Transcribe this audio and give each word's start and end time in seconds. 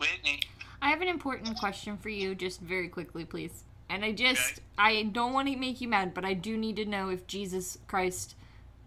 Whitney, 0.00 0.40
I 0.80 0.88
have 0.90 1.02
an 1.02 1.08
important 1.08 1.58
question 1.58 1.96
for 1.98 2.08
you, 2.08 2.34
just 2.34 2.60
very 2.60 2.88
quickly, 2.88 3.24
please. 3.24 3.64
And 3.88 4.04
I 4.04 4.12
just, 4.12 4.52
Okay. 4.52 4.62
I 4.78 5.02
don't 5.02 5.32
want 5.32 5.48
to 5.48 5.56
make 5.56 5.80
you 5.80 5.88
mad, 5.88 6.14
but 6.14 6.24
I 6.24 6.32
do 6.34 6.56
need 6.56 6.76
to 6.76 6.84
know 6.84 7.10
if 7.10 7.26
Jesus 7.26 7.78
Christ, 7.86 8.34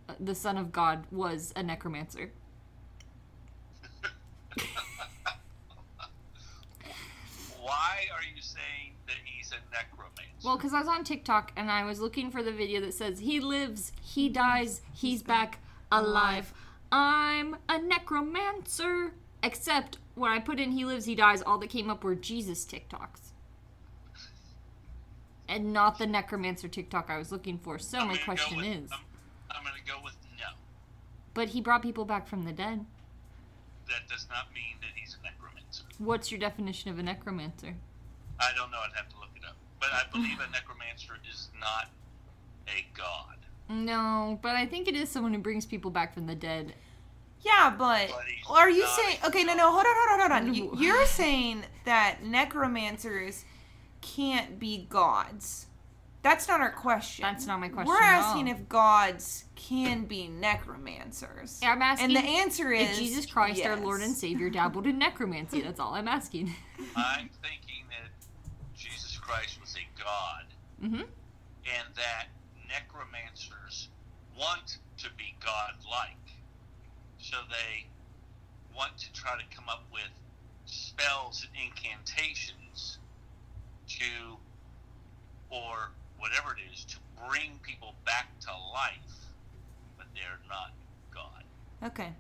uh, 0.10 0.14
the 0.20 0.34
Son 0.34 0.58
of 0.58 0.72
God, 0.72 1.06
was 1.12 1.54
a 1.56 1.62
necromancer. 1.62 2.32
why 7.62 8.08
are 8.14 8.24
you 8.36 8.42
saying 8.42 8.94
that 9.08 9.18
he's 9.24 9.52
a 9.52 9.58
necromancer? 9.74 10.24
Well, 10.44 10.58
because 10.58 10.74
I 10.74 10.80
was 10.80 10.88
on 10.88 11.04
TikTok 11.04 11.52
and 11.56 11.70
I 11.70 11.84
was 11.84 12.00
looking 12.00 12.32
for 12.32 12.42
the 12.42 12.52
video 12.52 12.82
that 12.82 12.94
says, 12.94 13.20
He 13.20 13.40
lives, 13.40 13.92
he 14.02 14.30
dies, 14.30 14.82
he's 14.94 15.22
back 15.22 15.60
alive. 15.92 16.54
I'm 16.92 17.58
a 17.70 17.80
necromancer. 17.80 19.14
Except 19.46 19.98
when 20.16 20.32
I 20.32 20.40
put 20.40 20.60
in 20.60 20.72
He 20.72 20.86
lives, 20.86 21.06
he 21.06 21.16
dies, 21.16 21.42
all 21.42 21.58
that 21.60 21.70
came 21.70 21.90
up 21.90 22.04
were 22.04 22.16
Jesus 22.16 22.66
TikToks. 22.66 23.32
And 25.48 25.74
not 25.74 25.98
the 25.98 26.08
necromancer 26.08 26.68
TikTok 26.68 27.10
I 27.10 27.18
was 27.18 27.32
looking 27.32 27.58
for. 27.58 27.78
So 27.78 28.00
I'm 28.00 28.08
my 28.08 28.14
gonna 28.14 28.26
question 28.26 28.58
with- 28.58 28.66
is, 28.66 28.92
I'm, 28.92 29.00
I'm 29.52 29.64
to 29.66 29.82
go 29.86 30.00
with 30.04 30.16
no. 30.40 30.46
but 31.34 31.50
he 31.50 31.62
brought 31.62 31.82
people 31.82 32.06
back 32.06 32.28
from 32.28 32.44
the 32.44 32.54
dead. 32.54 32.86
That 33.90 34.08
does 34.08 34.28
not 34.30 34.54
mean 34.54 34.78
that 34.82 34.92
he's 34.96 35.18
a 35.20 35.24
necromancer. 35.24 35.84
What's 35.98 36.32
your 36.32 36.40
definition 36.40 36.90
of 36.92 37.00
a 37.00 37.04
necromancer? 37.04 37.76
I 38.40 38.52
don't 38.56 38.72
know. 38.72 38.78
I'd 38.80 38.96
have 38.96 39.10
to 39.10 39.20
look 39.20 39.30
it 39.36 39.44
up. 39.46 39.56
But 39.80 39.90
I 39.92 40.04
believe 40.12 40.40
a 40.40 40.50
necromancer 40.52 41.14
is 41.30 41.50
not 41.60 41.90
a 42.68 42.86
god. 42.98 43.38
No, 43.70 44.40
but 44.42 44.56
I 44.56 44.66
think 44.66 44.88
it 44.88 44.96
is 44.96 45.10
someone 45.10 45.34
who 45.34 45.40
brings 45.40 45.66
people 45.66 45.92
back 45.92 46.14
from 46.14 46.26
the 46.28 46.36
dead. 46.36 46.74
Yeah, 47.44 47.76
but 47.78 48.10
But 48.10 48.56
are 48.56 48.70
you 48.70 48.86
saying? 48.88 49.18
Okay, 49.26 49.44
no, 49.44 49.56
god. 49.56 49.58
no, 49.58 49.72
hold 49.72 49.86
on, 49.86 49.94
hold 49.96 50.22
on, 50.22 50.32
hold 50.32 50.50
on. 50.50 50.54
You, 50.54 50.76
you're 50.78 51.06
saying 51.06 51.64
that 51.86 52.24
necromancers 52.24 53.46
can't 54.02 54.60
be 54.60 54.86
gods. 54.90 55.68
That's 56.22 56.48
not 56.48 56.62
our 56.62 56.72
question. 56.72 57.24
That's 57.24 57.46
not 57.46 57.60
my 57.60 57.68
question 57.68 57.90
We're 57.90 58.02
asking 58.02 58.48
if 58.48 58.70
gods 58.70 59.44
can 59.56 60.06
be 60.06 60.30
necromancers. 60.30 61.60
I'm 61.62 61.82
asking 61.82 62.16
and 62.16 62.26
the 62.26 62.30
answer 62.30 62.72
is 62.72 62.92
if 62.92 62.96
Jesus 62.96 63.26
Christ, 63.26 63.66
our. 63.66 63.76
Lord 63.76 64.02
and 64.02 64.16
Savior, 64.16 64.50
dabbled 64.50 64.88
in 64.88 64.98
necromancy. 64.98 65.62
That's 65.62 65.82
all 65.82 65.94
I'm 65.96 66.08
asking. 66.08 66.48
I'm 66.96 67.30
thinking 67.42 67.84
that 67.90 68.12
Jesus 68.74 69.18
Christ 69.18 69.60
was 69.60 69.76
a 69.76 70.02
god 70.02 70.46
hmm 70.80 71.02
and 71.64 71.88
that 71.96 72.28
necromancers 72.68 73.90
want 74.38 74.78
to 74.98 75.08
be 75.18 75.36
godlike. 75.40 76.18
So 77.34 77.40
they 77.50 77.88
want 78.78 78.96
to 79.00 79.12
try 79.12 79.36
to 79.36 79.56
come 79.56 79.66
up 79.68 79.86
with 79.92 80.04
spells 80.68 81.48
and 81.50 81.66
incantations 81.66 83.00
to, 83.88 84.38
or 85.50 85.90
whatever 86.20 86.56
it 86.56 86.62
is, 86.72 86.86
to 86.86 86.98
bring 87.28 87.60
people 87.64 87.96
back 88.06 88.40
to 88.42 88.52
life, 88.72 89.34
but 89.98 90.06
they're 90.14 90.40
not 90.48 90.74
God. 91.12 91.44
Okay, 91.84 92.14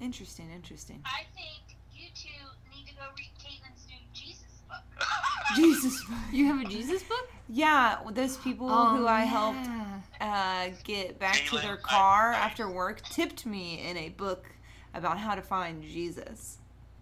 interesting, 0.00 0.50
interesting. 0.52 1.00
I 1.04 1.22
think 1.36 1.78
you 1.94 2.08
two 2.12 2.28
need 2.76 2.88
to 2.88 2.94
go 2.96 3.02
read 3.16 3.30
Caitlin's 3.38 3.86
new 3.86 3.94
Jesus 4.12 4.62
book. 4.68 4.82
Jesus. 5.54 6.02
book. 6.06 6.18
You 6.32 6.46
have 6.46 6.60
a 6.66 6.68
Jesus 6.68 7.04
book? 7.04 7.28
Yeah, 7.48 7.98
those 8.10 8.36
people 8.38 8.68
who 8.68 9.06
I 9.06 9.20
helped 9.20 9.68
uh, 10.20 10.70
get 10.82 11.20
back 11.20 11.34
to 11.34 11.40
Caitlin, 11.42 11.62
their 11.62 11.78
I- 11.84 11.88
car 11.88 12.32
I- 12.32 12.38
after 12.38 12.68
work 12.68 13.02
tipped 13.02 13.46
me 13.46 13.86
in 13.88 13.96
a 13.96 14.08
book 14.08 14.46
about 14.98 15.18
how 15.18 15.34
to 15.34 15.42
find 15.42 15.82
Jesus. 15.82 16.58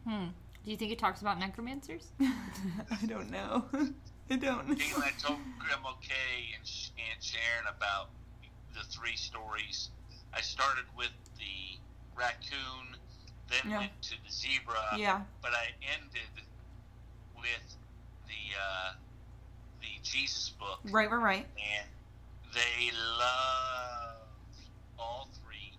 Hmm. 0.09 0.27
Do 0.65 0.71
you 0.71 0.77
think 0.77 0.93
it 0.93 0.99
talks 0.99 1.21
about 1.21 1.39
necromancers? 1.39 2.07
I 2.21 3.07
don't 3.07 3.31
know. 3.31 3.65
I 4.31 4.37
don't 4.37 4.69
know. 4.69 4.75
Caitlin, 4.75 5.03
I 5.03 5.11
told 5.21 5.39
Grandma 5.59 5.93
Kay 6.01 6.55
and, 6.57 6.67
Sh- 6.67 6.91
and 6.97 7.23
Sharon 7.23 7.67
about 7.77 8.09
the 8.75 8.81
three 8.85 9.17
stories. 9.17 9.91
I 10.33 10.41
started 10.41 10.85
with 10.97 11.13
the 11.39 11.79
raccoon, 12.19 12.97
then 13.51 13.71
Yeah. 13.71 13.79
went 13.81 14.03
to 14.03 14.15
the 14.25 14.33
zebra, 14.33 14.97
Yeah. 14.97 15.21
but 15.43 15.53
I 15.53 15.69
ended 15.99 16.47
with 17.37 17.77
the 18.27 18.57
uh, 18.59 18.93
the 19.83 20.01
Jesus 20.03 20.49
book, 20.59 20.81
Right, 20.85 21.11
right, 21.11 21.21
right. 21.23 21.47
and 21.59 21.87
they 22.55 22.91
loved 23.19 24.25
all 24.99 25.29
three, 25.45 25.73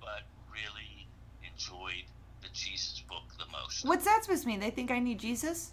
but 0.00 0.22
really 0.52 1.08
enjoyed 1.50 2.04
the 2.42 2.48
Jesus 2.52 3.00
book 3.08 3.22
the 3.38 3.46
most. 3.50 3.65
What's 3.84 4.04
that 4.04 4.24
supposed 4.24 4.42
to 4.42 4.48
mean? 4.48 4.60
They 4.60 4.70
think 4.70 4.90
I 4.90 4.98
need 4.98 5.18
Jesus? 5.18 5.72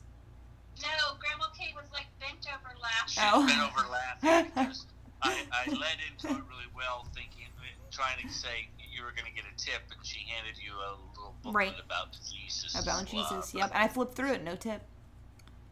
No, 0.82 0.88
Grandma 1.20 1.46
Kate 1.58 1.74
was 1.76 1.86
like 1.94 2.08
bent 2.20 2.46
over 2.54 2.74
laughing. 2.82 3.08
She's 3.08 3.24
Oh. 3.24 3.46
been 3.46 3.60
over 3.60 3.90
laughing 3.90 4.52
because 4.56 4.86
I, 5.22 5.46
I 5.52 5.70
led 5.72 5.98
into 6.12 6.28
it 6.28 6.44
really 6.50 6.68
well, 6.76 7.08
thinking, 7.16 7.46
trying 7.92 8.28
to 8.28 8.34
say 8.34 8.68
you 8.92 9.04
were 9.04 9.12
going 9.12 9.26
to 9.26 9.32
get 9.32 9.44
a 9.46 9.56
tip, 9.58 9.82
and 9.96 10.04
she 10.06 10.26
handed 10.28 10.58
you 10.62 10.74
a 10.74 10.90
little 11.16 11.36
booklet 11.44 11.56
Right. 11.56 11.74
about 11.86 12.18
Jesus. 12.32 12.74
About 12.82 13.04
as 13.04 13.14
well. 13.14 13.30
Jesus. 13.30 13.54
Yep. 13.54 13.70
And 13.74 13.84
I 13.84 13.88
flipped 13.88 14.16
through 14.16 14.32
it. 14.34 14.44
No 14.44 14.56
tip. 14.56 14.82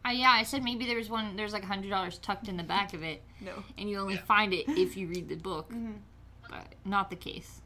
Uh, 0.06 0.10
yeah, 0.10 0.30
I 0.30 0.42
said 0.44 0.62
maybe 0.64 0.86
there 0.86 0.96
was 0.96 1.10
one. 1.10 1.36
There's 1.36 1.52
like 1.52 1.62
a 1.64 1.66
hundred 1.66 1.90
dollars 1.90 2.18
tucked 2.18 2.48
in 2.48 2.56
the 2.56 2.62
back 2.64 2.94
of 2.94 3.02
it, 3.02 3.22
No. 3.40 3.62
and 3.78 3.88
you 3.90 3.98
only 3.98 4.14
Yeah. 4.14 4.22
find 4.22 4.52
it 4.54 4.68
if 4.68 4.96
you 4.96 5.06
read 5.08 5.28
the 5.28 5.36
book. 5.36 5.70
Mhm. 5.70 5.98
But 6.48 6.74
not 6.84 7.10
the 7.10 7.16
case. 7.16 7.60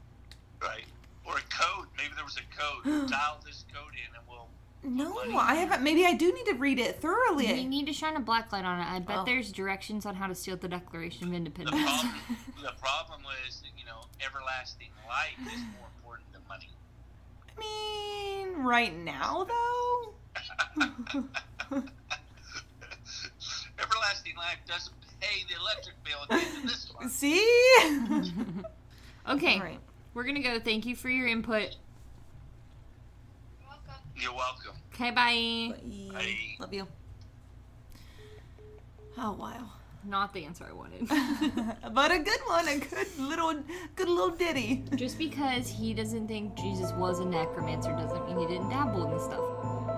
Right. 0.61 0.85
Or 1.25 1.37
a 1.37 1.41
code. 1.49 1.87
Maybe 1.97 2.13
there 2.15 2.23
was 2.23 2.37
a 2.37 2.43
code. 2.55 3.09
Dial 3.09 3.39
this 3.45 3.65
code 3.73 3.93
in, 3.93 4.15
and 4.15 4.27
we'll. 4.27 4.47
No, 4.89 5.19
I 5.37 5.55
haven't. 5.55 5.81
Maybe 5.83 6.05
I 6.05 6.13
do 6.13 6.31
need 6.31 6.45
to 6.45 6.53
read 6.53 6.79
it 6.79 7.01
thoroughly. 7.01 7.47
You 7.61 7.67
need 7.67 7.87
to 7.87 7.93
shine 7.93 8.15
a 8.15 8.21
black 8.21 8.53
light 8.53 8.63
on 8.63 8.79
it. 8.79 8.85
I 8.85 8.99
bet 8.99 9.17
Oh. 9.19 9.23
there's 9.25 9.51
directions 9.51 10.05
on 10.05 10.15
how 10.15 10.27
to 10.27 10.35
steal 10.35 10.55
the 10.55 10.69
Declaration 10.69 11.25
of 11.25 11.31
The 11.31 11.35
Independence. 11.37 11.81
problem, 12.01 12.13
the 12.61 12.71
problem 12.79 13.21
was 13.23 13.61
that 13.61 13.69
you 13.77 13.85
know 13.85 13.99
everlasting 14.25 14.89
life 15.07 15.35
is 15.53 15.59
more 15.77 15.87
important 15.97 16.31
than 16.31 16.41
money. 16.47 16.69
I 17.57 17.59
mean, 17.59 18.63
right 18.63 18.95
now 18.95 19.43
though. 19.43 20.13
everlasting 23.79 24.35
life 24.37 24.57
doesn't 24.67 24.95
pay 25.19 25.43
the 25.49 25.55
electric 25.59 25.95
bill 26.03 26.17
at 26.23 26.29
the 26.29 26.35
end 26.35 26.63
of 26.63 26.69
this 26.69 26.91
month. 26.93 27.11
See. 27.11 27.39
okay, 29.29 29.55
All 29.55 29.59
right. 29.63 29.79
we're 30.13 30.23
gonna 30.23 30.41
go. 30.43 30.59
Thank 30.59 30.85
you 30.85 30.95
for 30.95 31.09
your 31.09 31.27
input. 31.27 31.75
Welcome. 34.17 34.23
You're 34.23 34.33
welcome. 34.33 34.81
Okay, 34.93 35.11
bye. 35.11 36.13
Bye. 36.13 36.35
Love 36.59 36.73
you. 36.73 36.87
Oh 39.17 39.33
wow. 39.33 39.71
Not 40.03 40.33
the 40.33 40.45
answer 40.45 40.65
I 40.69 40.73
wanted. 40.73 41.07
but 41.93 42.11
a 42.11 42.19
good 42.19 42.39
one, 42.45 42.67
a 42.67 42.77
good 42.77 43.17
little, 43.19 43.55
good 43.95 44.07
little 44.07 44.29
ditty. 44.29 44.85
Just 44.95 45.17
because 45.17 45.69
he 45.69 45.93
doesn't 45.93 46.27
think 46.27 46.55
Jesus 46.55 46.91
was 46.93 47.19
a 47.19 47.25
necromancer 47.25 47.91
doesn't 47.91 48.27
mean 48.27 48.39
he 48.39 48.47
didn't 48.47 48.69
dabble 48.69 49.05
in 49.05 49.11
the 49.11 49.19
stuff. 49.19 49.96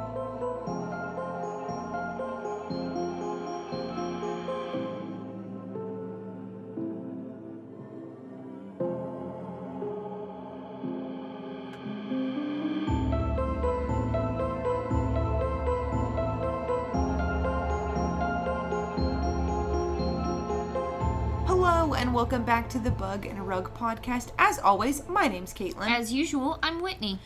Welcome 22.29 22.45
back 22.45 22.69
to 22.69 22.77
the 22.77 22.91
Bug 22.91 23.25
in 23.25 23.37
a 23.37 23.43
Rug 23.43 23.75
podcast. 23.75 24.33
As 24.37 24.59
always, 24.59 25.01
my 25.09 25.27
name's 25.27 25.51
Caitlin. 25.51 25.89
As 25.89 26.13
usual, 26.13 26.59
I'm 26.61 26.79
Whitney. 26.79 27.17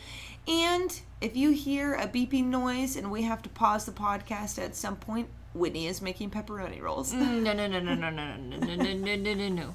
and 0.48 0.98
if 1.20 1.36
you 1.36 1.50
hear 1.50 1.92
a 1.92 2.08
beeping 2.08 2.46
noise 2.46 2.96
and 2.96 3.10
we 3.12 3.20
have 3.24 3.42
to 3.42 3.50
pause 3.50 3.84
the 3.84 3.92
podcast 3.92 4.58
at 4.58 4.74
some 4.74 4.96
point, 4.96 5.28
Whitney 5.52 5.88
is 5.88 6.00
making 6.00 6.30
pepperoni 6.30 6.80
rolls. 6.80 7.12
Mm, 7.12 7.42
No, 7.42 7.52
no, 7.52 7.66
no, 7.66 7.80
no, 7.80 7.94
no, 7.94 8.08
no, 8.08 8.36
no, 8.36 8.56
no, 8.56 8.74
no, 8.76 8.94
no, 8.94 9.16
no, 9.16 9.34
no, 9.34 9.48
no. 9.50 9.74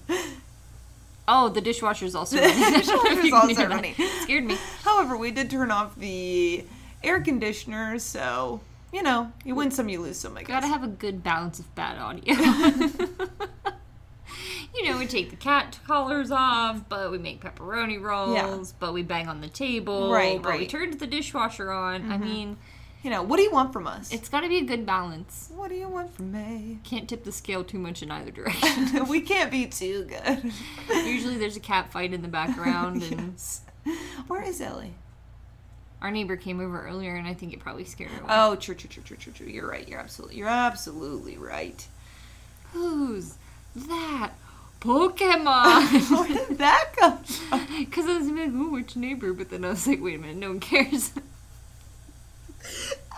Oh, 1.27 1.47
the 1.49 1.61
dishwasher's 1.61 2.15
also 2.15 2.37
running. 2.39 2.73
dishwasher's 2.79 3.31
also 3.31 3.67
running. 3.67 3.93
Scared 4.23 4.45
me. 4.45 4.57
However, 4.83 5.15
we 5.15 5.29
did 5.29 5.51
turn 5.51 5.69
off 5.69 5.95
the 5.95 6.65
air 7.03 7.21
conditioner, 7.21 7.99
so 7.99 8.61
you 8.91 9.03
know, 9.03 9.31
you 9.45 9.53
win 9.53 9.69
some, 9.69 9.89
you 9.89 10.01
lose 10.01 10.17
some. 10.17 10.35
I 10.37 10.39
guess. 10.39 10.47
Gotta 10.47 10.65
have 10.65 10.83
a 10.83 10.87
good 10.87 11.23
balance 11.23 11.59
of 11.59 11.75
bad 11.75 11.99
audio. 11.99 12.33
We 15.13 15.21
take 15.21 15.29
the 15.29 15.35
cat 15.35 15.79
collars 15.85 16.31
off, 16.31 16.87
but 16.89 17.11
we 17.11 17.17
make 17.17 17.41
pepperoni 17.41 18.01
rolls, 18.01 18.73
but 18.73 18.93
we 18.93 19.03
bang 19.03 19.27
on 19.27 19.41
the 19.41 19.47
table, 19.47 20.11
Right, 20.11 20.41
but 20.41 20.53
we 20.53 20.59
right. 20.59 20.69
turned 20.69 20.99
the 20.99 21.07
dishwasher 21.07 21.71
on. 21.71 22.11
I 22.11 22.15
mm-hmm. 22.15 22.23
mean, 22.23 22.57
You 23.03 23.09
know, 23.09 23.23
what 23.23 23.37
do 23.37 23.43
you 23.43 23.51
want 23.51 23.73
from 23.73 23.87
us? 23.87 24.11
it's 24.11 24.29
gotta 24.29 24.47
be 24.47 24.57
a 24.57 24.63
good 24.63 24.85
balance. 24.85 25.49
what 25.55 25.69
do 25.69 25.75
you 25.75 25.87
want 25.87 26.13
from 26.13 26.31
me? 26.31 26.79
Can't 26.83 27.07
tip 27.09 27.23
the 27.23 27.31
scale 27.31 27.63
too 27.63 27.79
much 27.79 28.03
in 28.03 28.11
either 28.11 28.31
direction. 28.39 29.05
we 29.07 29.21
can't 29.21 29.51
be 29.51 29.65
too 29.67 30.03
good. 30.05 30.51
Usually 30.89 31.37
there's 31.37 31.57
a 31.57 31.61
cat 31.61 31.91
fight 31.91 32.13
in 32.13 32.21
the 32.21 32.27
background, 32.27 33.03
and 33.11 33.33
Yes. 33.33 33.61
Where 34.27 34.43
is 34.43 34.61
Ellie? 34.61 34.93
Our 36.01 36.11
neighbor 36.11 36.37
came 36.37 36.59
over 36.59 36.85
earlier, 36.85 37.15
and 37.15 37.27
I 37.27 37.33
think 37.33 37.53
it 37.53 37.59
probably 37.59 37.83
scared 37.83 38.11
her. 38.11 38.21
away. 38.21 38.29
Oh, 38.29 38.55
true, 38.55 38.75
true, 38.75 38.89
true, 38.89 39.03
true, 39.03 39.17
true, 39.17 39.33
true. 39.33 39.47
You're 39.47 39.67
right. 39.67 39.87
You're 39.87 39.99
absolutely, 39.99 40.37
you're 40.37 40.47
absolutely 40.47 41.37
right. 41.37 41.85
Who's 42.71 43.35
that 43.75 44.31
Pokemon? 44.81 46.09
Where 46.29 46.47
did 46.47 46.57
that 46.57 46.93
come 46.95 47.17
from? 47.23 47.67
Because 47.79 48.05
I 48.07 48.17
was 48.17 48.27
like, 48.27 48.49
oh, 48.53 48.71
which 48.71 48.95
neighbor? 48.95 49.33
But 49.33 49.49
then 49.49 49.65
I 49.65 49.69
was 49.69 49.87
like, 49.87 50.01
wait 50.01 50.15
a 50.15 50.19
minute, 50.19 50.37
no 50.37 50.49
one 50.49 50.59
cares. 50.59 51.11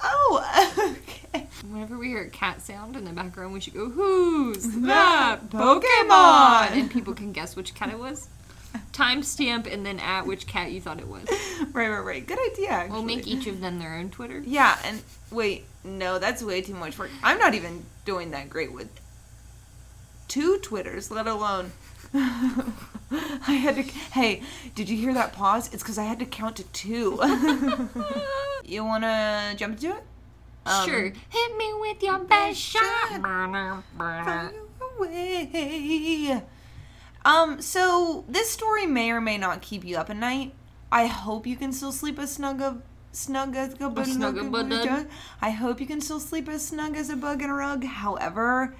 Oh, 0.03 0.95
okay. 0.97 1.47
Whenever 1.69 1.95
we 1.95 2.07
hear 2.07 2.23
a 2.23 2.29
cat 2.29 2.59
sound 2.61 2.95
in 2.95 3.05
the 3.05 3.11
background, 3.11 3.53
we 3.53 3.59
should 3.59 3.75
go, 3.75 3.87
who's 3.87 4.63
That 4.81 5.47
that 5.51 5.59
Pokemon?" 5.61 5.81
Pokemon? 6.09 6.71
And 6.71 6.89
people 6.91 7.13
can 7.13 7.31
guess 7.31 7.55
which 7.55 7.75
cat 7.75 7.91
it 7.91 7.99
was. 7.99 8.27
Timestamp 8.93 9.71
and 9.71 9.85
then 9.85 9.99
at 9.99 10.25
which 10.25 10.47
cat 10.47 10.71
you 10.71 10.81
thought 10.81 10.99
it 10.99 11.07
was. 11.07 11.25
Right, 11.71 11.89
right, 11.89 11.99
right. 11.99 12.25
Good 12.25 12.39
idea. 12.51 12.69
Actually. 12.71 12.93
We'll 12.93 13.03
make 13.03 13.27
each 13.27 13.45
of 13.45 13.61
them 13.61 13.77
their 13.77 13.93
own 13.93 14.09
Twitter. 14.09 14.41
Yeah, 14.43 14.75
and 14.83 15.03
wait, 15.29 15.65
no, 15.83 16.17
that's 16.17 16.41
way 16.41 16.61
too 16.61 16.73
much 16.73 16.97
work. 16.97 17.11
I'm 17.21 17.37
not 17.37 17.53
even 17.53 17.85
doing 18.05 18.31
that 18.31 18.49
great 18.49 18.71
with 18.73 18.89
two 20.31 20.57
Twitters, 20.59 21.11
let 21.11 21.27
alone. 21.27 21.73
I 22.13 23.51
had 23.51 23.75
to. 23.75 23.83
Hey, 23.83 24.41
did 24.75 24.87
you 24.87 24.95
hear 24.95 25.13
that 25.13 25.33
pause? 25.33 25.73
It's 25.73 25.83
because 25.83 25.97
I 25.97 26.05
had 26.05 26.19
to 26.19 26.25
count 26.25 26.55
to 26.55 26.63
two. 26.63 27.19
you 28.63 28.85
want 28.85 29.03
to 29.03 29.53
jump 29.57 29.73
into 29.73 29.89
it? 29.89 30.03
Um, 30.65 30.87
sure. 30.87 31.11
Hit 31.29 31.57
me 31.57 31.73
with 31.81 32.01
your 32.01 32.19
best 32.19 32.57
shot. 32.59 33.21
Far 33.97 34.53
away. 34.97 36.41
Um, 37.25 37.61
so 37.61 38.23
this 38.29 38.49
story 38.49 38.85
may 38.85 39.11
or 39.11 39.19
may 39.19 39.37
not 39.37 39.61
keep 39.61 39.83
you 39.83 39.97
up 39.97 40.09
at 40.09 40.15
night. 40.15 40.53
I 40.93 41.07
hope 41.07 41.45
you 41.45 41.57
can 41.57 41.73
still 41.73 41.91
sleep 41.91 42.17
as 42.19 42.31
snug 42.31 42.61
a 42.61 42.81
snug 43.11 43.57
as 43.57 43.73
a 43.73 43.89
bug. 43.89 44.05
snug 44.05 44.37
a 44.37 44.43
bud. 44.45 45.07
I 45.41 45.49
hope 45.49 45.81
you 45.81 45.87
can 45.87 45.99
still 45.99 46.21
sleep 46.21 46.47
as 46.47 46.65
snug 46.65 46.95
as 46.95 47.09
a 47.09 47.17
bug 47.17 47.41
in 47.41 47.49
a 47.49 47.53
rug. 47.53 47.83
However, 47.83 48.73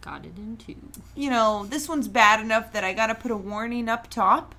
Got 0.00 0.24
it 0.24 0.36
in 0.36 0.56
two. 0.56 0.76
you 1.14 1.28
know, 1.30 1.66
this 1.66 1.88
one's 1.88 2.08
bad 2.08 2.40
enough 2.40 2.72
that 2.72 2.84
I 2.84 2.92
gotta 2.92 3.14
put 3.14 3.30
a 3.30 3.36
warning 3.36 3.88
up 3.88 4.08
top. 4.08 4.54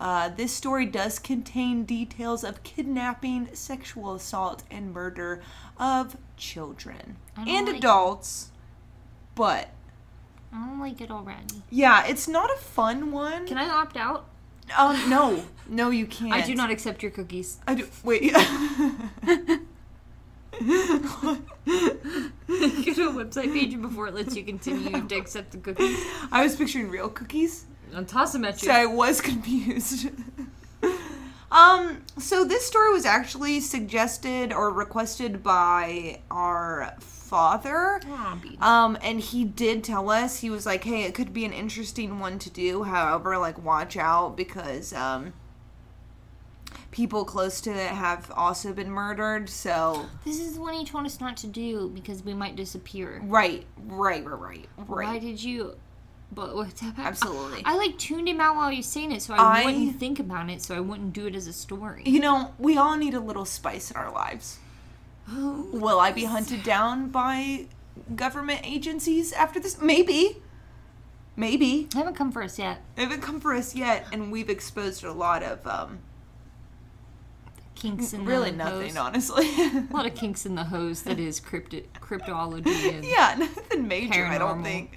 Uh, 0.00 0.28
this 0.28 0.52
story 0.52 0.86
does 0.86 1.18
contain 1.18 1.84
details 1.84 2.44
of 2.44 2.62
kidnapping, 2.62 3.48
sexual 3.54 4.14
assault, 4.14 4.62
and 4.70 4.92
murder 4.92 5.40
of 5.78 6.16
children 6.36 7.16
and 7.36 7.66
like 7.66 7.76
it. 7.76 7.78
adults. 7.78 8.50
But 9.34 9.70
I 10.52 10.66
don't 10.66 10.80
like 10.80 11.00
it 11.00 11.10
already. 11.10 11.62
yeah, 11.70 12.04
it's 12.06 12.28
not 12.28 12.50
a 12.50 12.56
fun 12.56 13.10
one. 13.12 13.46
Can 13.46 13.58
I 13.58 13.68
opt 13.68 13.96
out? 13.96 14.26
Oh 14.78 15.04
no, 15.08 15.44
no, 15.68 15.90
you 15.90 16.06
can't. 16.06 16.32
I 16.32 16.40
do 16.42 16.54
not 16.54 16.70
accept 16.70 17.02
your 17.02 17.10
cookies. 17.12 17.58
I 17.66 17.74
do. 17.74 17.88
Wait. 18.02 18.32
Go 20.60 21.36
to 22.46 23.08
a 23.08 23.24
website 23.24 23.52
page 23.52 23.80
before 23.80 24.08
it 24.08 24.14
lets 24.14 24.36
you 24.36 24.44
continue 24.44 25.06
to 25.06 25.16
accept 25.16 25.52
the 25.52 25.58
cookies. 25.58 25.98
I 26.30 26.42
was 26.42 26.56
picturing 26.56 26.90
real 26.90 27.08
cookies. 27.08 27.66
I'll 27.94 28.04
toss 28.04 28.32
them 28.32 28.44
at 28.44 28.60
you. 28.62 28.68
So 28.68 28.72
I 28.72 28.86
was 28.86 29.20
confused. 29.30 30.10
um, 31.50 32.02
so 32.18 32.44
this 32.44 32.66
story 32.66 32.92
was 32.92 33.04
actually 33.06 33.60
suggested 33.60 34.52
or 34.52 34.70
requested 34.70 35.42
by 35.42 36.20
our 36.30 36.94
father. 37.00 38.00
Beans. 38.42 38.60
Um, 38.60 38.98
and 39.02 39.20
he 39.20 39.44
did 39.44 39.82
tell 39.82 40.10
us 40.10 40.40
he 40.40 40.50
was 40.50 40.66
like, 40.66 40.84
"Hey, 40.84 41.02
it 41.04 41.14
could 41.14 41.32
be 41.32 41.44
an 41.44 41.52
interesting 41.52 42.20
one 42.20 42.38
to 42.40 42.50
do. 42.50 42.84
However, 42.84 43.38
like 43.38 43.58
watch 43.62 43.96
out 43.96 44.36
because 44.36 44.92
um 44.92 45.32
people 46.94 47.24
close 47.24 47.60
to 47.60 47.70
it 47.70 47.88
have 47.90 48.30
also 48.36 48.72
been 48.72 48.88
murdered. 48.88 49.48
So, 49.48 50.06
This 50.24 50.38
is 50.38 50.54
the 50.54 50.60
one 50.60 50.74
he 50.74 50.84
told 50.84 51.04
us 51.04 51.20
not 51.20 51.36
to 51.38 51.48
do 51.48 51.88
because 51.92 52.22
we 52.22 52.34
might 52.34 52.54
disappear. 52.54 53.20
right, 53.24 53.66
right, 53.88 54.24
right, 54.24 54.38
right, 54.38 54.68
Why 55.08 55.18
did 55.18 55.42
you? 55.42 55.74
But 56.30 56.54
what's 56.54 56.80
happening? 56.80 57.06
Absolutely. 57.06 57.62
I, 57.64 57.76
like 57.76 57.98
tuned 57.98 58.28
him 58.28 58.40
out 58.40 58.54
while 58.54 58.74
was 58.74 58.86
saying 58.86 59.10
it, 59.10 59.22
so 59.22 59.34
I, 59.34 59.62
I- 59.62 59.64
wouldn't 59.64 59.98
think 59.98 60.20
about 60.20 60.48
it, 60.50 60.62
so 60.62 60.76
I 60.76 60.80
wouldn't 60.80 61.12
do 61.12 61.26
it 61.26 61.34
as 61.34 61.48
a 61.48 61.52
story. 61.52 62.04
You 62.06 62.20
know, 62.20 62.54
we 62.60 62.76
all 62.76 62.96
need 62.96 63.14
a 63.14 63.20
little 63.20 63.44
spice 63.44 63.90
in 63.90 63.96
our 63.96 64.12
lives. 64.12 64.58
Will 65.32 65.98
I 65.98 66.12
be 66.12 66.24
hunted 66.26 66.62
down 66.62 67.08
by 67.08 67.66
government 68.14 68.60
agencies 68.62 69.32
after 69.32 69.58
this? 69.58 69.80
Maybe. 69.80 70.36
Maybe. 71.36 71.88
They 71.92 71.98
haven't 71.98 72.14
come 72.14 72.30
for 72.30 72.42
us 72.42 72.56
yet. 72.58 72.82
They 72.94 73.02
haven't 73.02 73.22
come 73.22 73.40
for 73.40 73.52
us 73.54 73.74
yet, 73.74 74.06
and 74.12 74.30
we've 74.30 74.48
exposed 74.50 75.02
a 75.02 75.12
lot 75.12 75.42
of 75.42 75.66
um 75.66 75.98
Kinks 77.74 78.12
in 78.12 78.24
really 78.24 78.50
the 78.50 78.56
nothing, 78.56 78.94
hose. 78.94 78.96
honestly. 78.96 79.46
A 79.46 79.86
lot 79.90 80.06
of 80.06 80.14
kinks 80.20 80.46
in 80.46 80.54
the 80.54 80.64
hose 80.64 81.02
that 81.02 81.18
is 81.18 81.40
crypti- 81.40 81.84
cryptology 82.00 82.94
and 82.94 83.04
yeah, 83.04 83.34
nothing 83.38 83.86
major, 83.88 84.24
I 84.24 84.38
don't 84.38 84.62
think. 84.62 84.96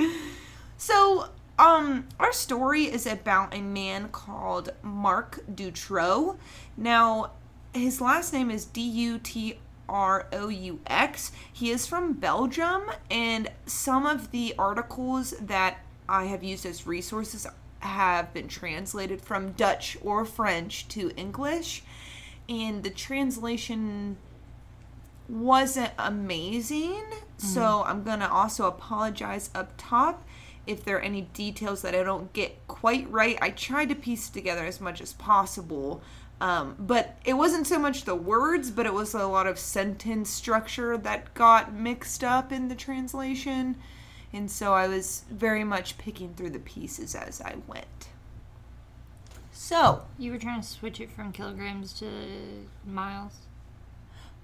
So, 0.78 1.30
um, 1.60 2.08
our 2.20 2.32
story 2.32 2.84
is 2.84 3.08
about 3.08 3.54
a 3.56 3.62
man 3.62 4.10
called 4.10 4.70
Marc 4.84 5.44
Dutroux. 5.54 6.38
Now, 6.78 7.32
his 7.74 8.00
last 8.00 8.32
name 8.32 8.52
is 8.52 8.66
D 8.66 8.82
U 8.82 9.18
T 9.20 9.60
R 9.90 10.28
O 10.32 10.50
U 10.50 10.80
X. 10.86 11.32
He 11.52 11.72
is 11.72 11.88
from 11.88 12.14
Belgium, 12.14 12.84
and 13.10 13.50
some 13.66 14.06
of 14.06 14.32
the 14.32 14.54
articles 14.60 15.32
that 15.42 15.80
I 16.08 16.26
have 16.26 16.44
used 16.44 16.66
as 16.66 16.86
resources 16.86 17.48
have 17.80 18.34
been 18.34 18.48
translated 18.48 19.22
from 19.22 19.52
Dutch 19.54 19.98
or 20.04 20.26
French 20.26 20.88
to 20.90 21.12
English, 21.16 21.84
and 22.50 22.84
the 22.84 22.90
translation 22.90 24.18
wasn't 25.28 25.92
amazing. 25.98 27.04
So 27.38 27.84
I'm 27.86 28.04
going 28.04 28.20
to 28.20 28.32
also 28.32 28.68
apologize 28.68 29.50
up 29.54 29.74
top 29.78 30.26
if 30.66 30.84
there 30.84 30.98
are 30.98 31.02
any 31.02 31.22
details 31.22 31.82
that 31.82 31.94
I 31.94 32.04
don't 32.04 32.32
get 32.34 32.68
quite 32.68 33.10
right. 33.12 33.38
I 33.42 33.52
tried 33.52 33.90
to 33.90 33.96
piece 33.96 34.30
it 34.30 34.34
together 34.34 34.66
as 34.66 34.82
much 34.82 35.02
as 35.02 35.14
possible. 35.14 36.02
Um, 36.40 36.76
but 36.78 37.18
it 37.26 37.34
wasn't 37.34 37.68
so 37.68 37.80
much 37.80 38.06
the 38.06 38.16
words, 38.16 38.70
but 38.70 38.86
it 38.86 38.94
was 38.94 39.14
a 39.14 39.26
lot 39.26 39.48
of 39.48 39.58
sentence 39.58 40.30
structure 40.30 40.98
that 40.98 41.34
got 41.34 41.74
mixed 41.74 42.24
up 42.24 42.52
in 42.52 42.68
the 42.68 42.76
translation. 42.76 43.76
And 44.34 44.52
so 44.52 44.74
I 44.74 44.88
was 44.88 45.24
very 45.32 45.64
much 45.64 45.98
picking 45.98 46.34
through 46.34 46.52
the 46.52 46.60
pieces 46.60 47.16
as 47.16 47.42
I 47.42 47.56
went. 47.66 48.07
So, 49.68 50.04
You 50.18 50.32
were 50.32 50.38
trying 50.38 50.62
to 50.62 50.66
switch 50.66 51.02
it 51.02 51.12
from 51.12 51.34
kilograms 51.34 51.92
to 52.00 52.08
miles. 52.86 53.40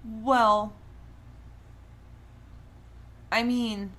well, 0.04 0.74
I 3.32 3.42
mean, 3.42 3.92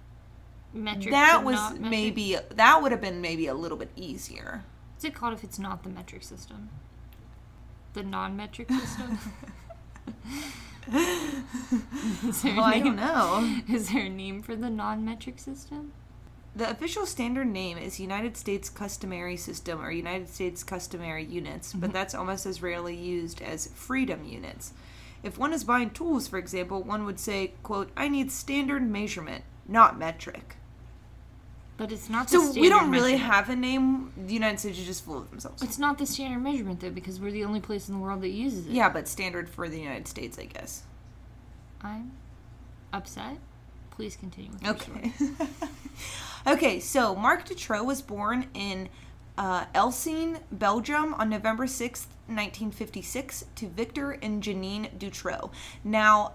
Metric. 0.71 1.09
that 1.09 1.43
was 1.43 1.79
maybe 1.79 2.38
that 2.53 2.79
would 2.79 2.91
have 2.91 3.01
been 3.01 3.21
maybe 3.21 3.47
a 3.47 3.55
little 3.55 3.75
bit 3.75 3.89
easier. 3.95 4.65
What's 4.93 5.03
it 5.03 5.15
called 5.15 5.33
if 5.33 5.43
it's 5.43 5.57
not 5.57 5.81
the 5.81 5.89
metric 5.89 6.21
system? 6.21 6.69
The 7.93 8.03
non-metric 8.03 8.69
system. 8.69 9.17
is 12.29 12.43
there 12.43 12.53
a 12.53 12.55
Well, 12.55 12.65
I 12.65 12.79
don't 12.79 12.97
know. 12.97 13.61
Is 13.67 13.89
there 13.89 14.03
a 14.03 14.09
name 14.09 14.43
for 14.43 14.55
the 14.55 14.69
non-metric 14.69 15.39
system? 15.39 15.91
The 16.55 16.69
official 16.69 17.05
standard 17.05 17.47
name 17.47 17.77
is 17.77 18.00
United 18.00 18.38
States 18.38 18.69
Customary 18.69 19.35
System 19.35 19.81
or 19.81 19.91
United 19.91 20.29
States 20.29 20.63
Customary 20.63 21.25
Units, 21.25 21.74
but 21.74 21.88
mm-hmm. 21.88 21.93
that's 21.93 22.15
almost 22.15 22.45
as 22.45 22.62
rarely 22.62 22.95
used 22.95 23.41
as 23.41 23.67
Freedom 23.67 24.24
Units. 24.24 24.71
If 25.21 25.38
one 25.38 25.51
is 25.51 25.65
buying 25.65 25.89
tools, 25.89 26.29
for 26.29 26.38
example, 26.38 26.81
one 26.81 27.03
would 27.05 27.19
say, 27.19 27.53
quote, 27.62 27.91
I 27.97 28.07
need 28.07 28.31
standard 28.31 28.89
measurement, 28.89 29.43
not 29.67 30.00
metric. 30.00 30.55
But 31.77 31.91
it's 31.91 32.09
not. 32.09 32.29
The 32.29 32.39
So 32.39 32.53
we 32.53 32.69
don't 32.69 32.89
really 32.89 33.13
measurement. 33.13 33.33
have 33.33 33.50
a 33.50 33.55
name. 33.57 34.13
The 34.15 34.33
United 34.33 34.59
States 34.59 34.79
is 34.79 34.85
just 34.85 35.03
full 35.03 35.17
of 35.17 35.29
themselves. 35.29 35.62
It's 35.62 35.77
not 35.77 35.97
the 35.97 36.05
standard 36.05 36.41
measurement 36.41 36.79
though, 36.79 36.89
because 36.89 37.19
we're 37.19 37.31
the 37.31 37.43
only 37.43 37.59
place 37.59 37.89
in 37.89 37.95
the 37.95 38.00
world 38.00 38.21
that 38.21 38.29
uses 38.29 38.65
it. 38.65 38.71
Yeah, 38.71 38.88
but 38.88 39.09
standard 39.09 39.50
for 39.50 39.67
the 39.67 39.77
United 39.77 40.07
States, 40.07 40.39
I 40.39 40.45
guess. 40.45 40.83
I'm 41.81 42.13
upset. 42.93 43.39
Please 43.95 44.15
continue 44.17 44.51
with. 44.51 44.67
Okay. 44.67 45.11
okay, 46.47 46.79
so 46.79 47.15
Marc 47.15 47.45
Dutroux 47.45 47.83
was 47.83 48.01
born 48.01 48.47
in 48.53 48.89
uh, 49.37 49.65
Elsene, 49.73 50.39
Belgium 50.51 51.13
on 51.13 51.29
November 51.29 51.65
6th, 51.65 52.07
1956, 52.27 53.45
to 53.55 53.67
Victor 53.67 54.11
and 54.11 54.43
Janine 54.43 54.89
Dutroux. 54.97 55.49
Now, 55.83 56.33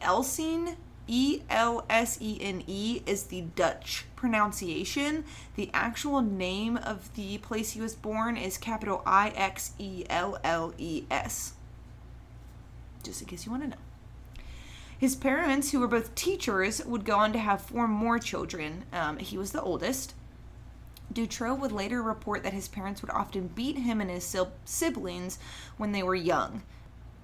Elsene, 0.00 0.76
E 1.06 1.42
L 1.50 1.84
S 1.90 2.18
E 2.20 2.38
N 2.40 2.62
E, 2.68 3.02
is 3.04 3.24
the 3.24 3.42
Dutch 3.42 4.04
pronunciation. 4.14 5.24
The 5.56 5.70
actual 5.74 6.22
name 6.22 6.76
of 6.76 7.12
the 7.14 7.38
place 7.38 7.72
he 7.72 7.80
was 7.80 7.94
born 7.94 8.36
is 8.36 8.56
capital 8.58 9.02
I 9.04 9.30
X 9.30 9.72
E 9.78 10.04
L 10.08 10.38
L 10.44 10.72
E 10.78 11.04
S. 11.10 11.54
Just 13.02 13.22
in 13.22 13.28
case 13.28 13.44
you 13.44 13.50
want 13.50 13.64
to 13.64 13.68
know. 13.70 13.89
His 15.00 15.16
parents, 15.16 15.70
who 15.70 15.80
were 15.80 15.88
both 15.88 16.14
teachers, 16.14 16.84
would 16.84 17.06
go 17.06 17.16
on 17.16 17.32
to 17.32 17.38
have 17.38 17.62
four 17.62 17.88
more 17.88 18.18
children. 18.18 18.84
Um, 18.92 19.16
he 19.16 19.38
was 19.38 19.52
the 19.52 19.62
oldest. 19.62 20.12
Dutroux 21.10 21.58
would 21.58 21.72
later 21.72 22.02
report 22.02 22.42
that 22.42 22.52
his 22.52 22.68
parents 22.68 23.00
would 23.00 23.10
often 23.10 23.48
beat 23.48 23.78
him 23.78 24.02
and 24.02 24.10
his 24.10 24.36
siblings 24.66 25.38
when 25.78 25.92
they 25.92 26.02
were 26.02 26.14
young. 26.14 26.64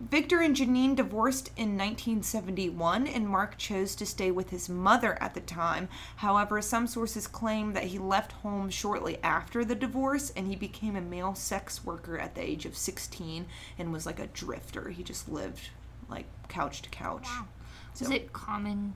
Victor 0.00 0.40
and 0.40 0.56
Janine 0.56 0.96
divorced 0.96 1.48
in 1.48 1.76
1971, 1.76 3.06
and 3.06 3.28
Marc 3.28 3.58
chose 3.58 3.94
to 3.96 4.06
stay 4.06 4.30
with 4.30 4.48
his 4.48 4.70
mother 4.70 5.22
at 5.22 5.34
the 5.34 5.42
time. 5.42 5.90
However, 6.16 6.62
some 6.62 6.86
sources 6.86 7.26
claim 7.26 7.74
that 7.74 7.84
he 7.84 7.98
left 7.98 8.32
home 8.32 8.70
shortly 8.70 9.18
after 9.22 9.66
the 9.66 9.74
divorce 9.74 10.32
and 10.34 10.46
he 10.46 10.56
became 10.56 10.96
a 10.96 11.02
male 11.02 11.34
sex 11.34 11.84
worker 11.84 12.16
at 12.18 12.34
the 12.34 12.42
age 12.42 12.64
of 12.64 12.74
16 12.74 13.44
and 13.78 13.92
was 13.92 14.06
like 14.06 14.18
a 14.18 14.28
drifter. 14.28 14.88
He 14.88 15.02
just 15.02 15.28
lived 15.28 15.68
like 16.08 16.24
couch 16.48 16.80
to 16.80 16.88
couch. 16.88 17.28
Was 18.00 18.10
it 18.10 18.32
common 18.32 18.94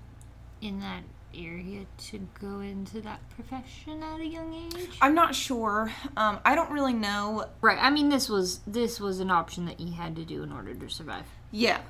in 0.60 0.80
that 0.80 1.02
area 1.34 1.86
to 1.96 2.18
go 2.40 2.60
into 2.60 3.00
that 3.00 3.20
profession 3.30 4.02
at 4.02 4.20
a 4.20 4.26
young 4.26 4.52
age? 4.52 4.88
I'm 5.00 5.14
not 5.14 5.34
sure. 5.34 5.92
Um, 6.16 6.40
I 6.44 6.54
don't 6.54 6.70
really 6.70 6.92
know. 6.92 7.46
Right. 7.60 7.78
I 7.80 7.90
mean, 7.90 8.08
this 8.08 8.28
was 8.28 8.60
this 8.66 9.00
was 9.00 9.20
an 9.20 9.30
option 9.30 9.66
that 9.66 9.78
he 9.78 9.92
had 9.92 10.16
to 10.16 10.24
do 10.24 10.42
in 10.42 10.52
order 10.52 10.74
to 10.74 10.88
survive. 10.88 11.24
Yeah. 11.50 11.80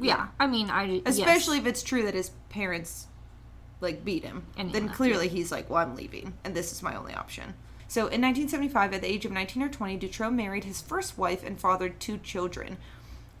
Yeah. 0.00 0.28
I 0.40 0.46
mean, 0.46 0.70
I 0.70 0.84
yes. 0.84 1.18
Especially 1.18 1.58
if 1.58 1.66
it's 1.66 1.82
true 1.82 2.04
that 2.04 2.14
his 2.14 2.30
parents 2.48 3.08
like 3.80 4.04
beat 4.04 4.24
him. 4.24 4.46
And 4.56 4.72
then 4.72 4.88
clearly 4.88 5.28
he's 5.28 5.52
like, 5.52 5.70
well, 5.70 5.78
I'm 5.78 5.94
leaving, 5.94 6.34
and 6.42 6.54
this 6.54 6.72
is 6.72 6.82
my 6.82 6.96
only 6.96 7.14
option. 7.14 7.54
So 7.86 8.00
in 8.02 8.22
1975, 8.22 8.94
at 8.94 9.02
the 9.02 9.06
age 9.06 9.24
of 9.24 9.30
19 9.30 9.62
or 9.62 9.68
20, 9.68 9.98
Dutroux 9.98 10.34
married 10.34 10.64
his 10.64 10.80
first 10.80 11.16
wife 11.16 11.44
and 11.44 11.60
fathered 11.60 12.00
two 12.00 12.18
children. 12.18 12.78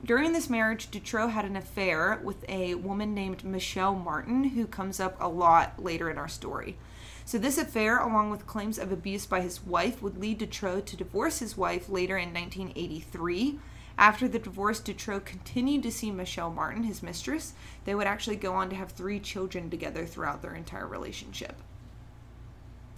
During 0.04 0.34
this 0.34 0.50
marriage, 0.50 0.90
Dutroux 0.90 1.30
had 1.30 1.46
an 1.46 1.56
affair 1.56 2.20
with 2.22 2.44
a 2.46 2.74
woman 2.74 3.14
named 3.14 3.42
Michelle 3.42 3.94
Martin, 3.94 4.44
who 4.44 4.66
comes 4.66 5.00
up 5.00 5.16
a 5.18 5.28
lot 5.28 5.82
later 5.82 6.10
in 6.10 6.18
our 6.18 6.28
story. 6.28 6.76
So, 7.24 7.38
this 7.38 7.56
affair, 7.56 7.98
along 7.98 8.28
with 8.28 8.46
claims 8.46 8.78
of 8.78 8.92
abuse 8.92 9.24
by 9.24 9.40
his 9.40 9.64
wife, 9.64 10.02
would 10.02 10.18
lead 10.18 10.40
Dutroux 10.40 10.84
to 10.84 10.96
divorce 10.96 11.38
his 11.38 11.56
wife 11.56 11.88
later 11.88 12.18
in 12.18 12.34
1983. 12.34 13.58
After 13.96 14.28
the 14.28 14.38
divorce, 14.38 14.78
Dutroux 14.78 15.24
continued 15.24 15.82
to 15.84 15.90
see 15.90 16.10
Michelle 16.10 16.50
Martin, 16.50 16.82
his 16.82 17.02
mistress. 17.02 17.54
They 17.86 17.94
would 17.94 18.06
actually 18.06 18.36
go 18.36 18.52
on 18.52 18.68
to 18.68 18.76
have 18.76 18.92
three 18.92 19.20
children 19.20 19.70
together 19.70 20.04
throughout 20.04 20.42
their 20.42 20.54
entire 20.54 20.86
relationship. 20.86 21.62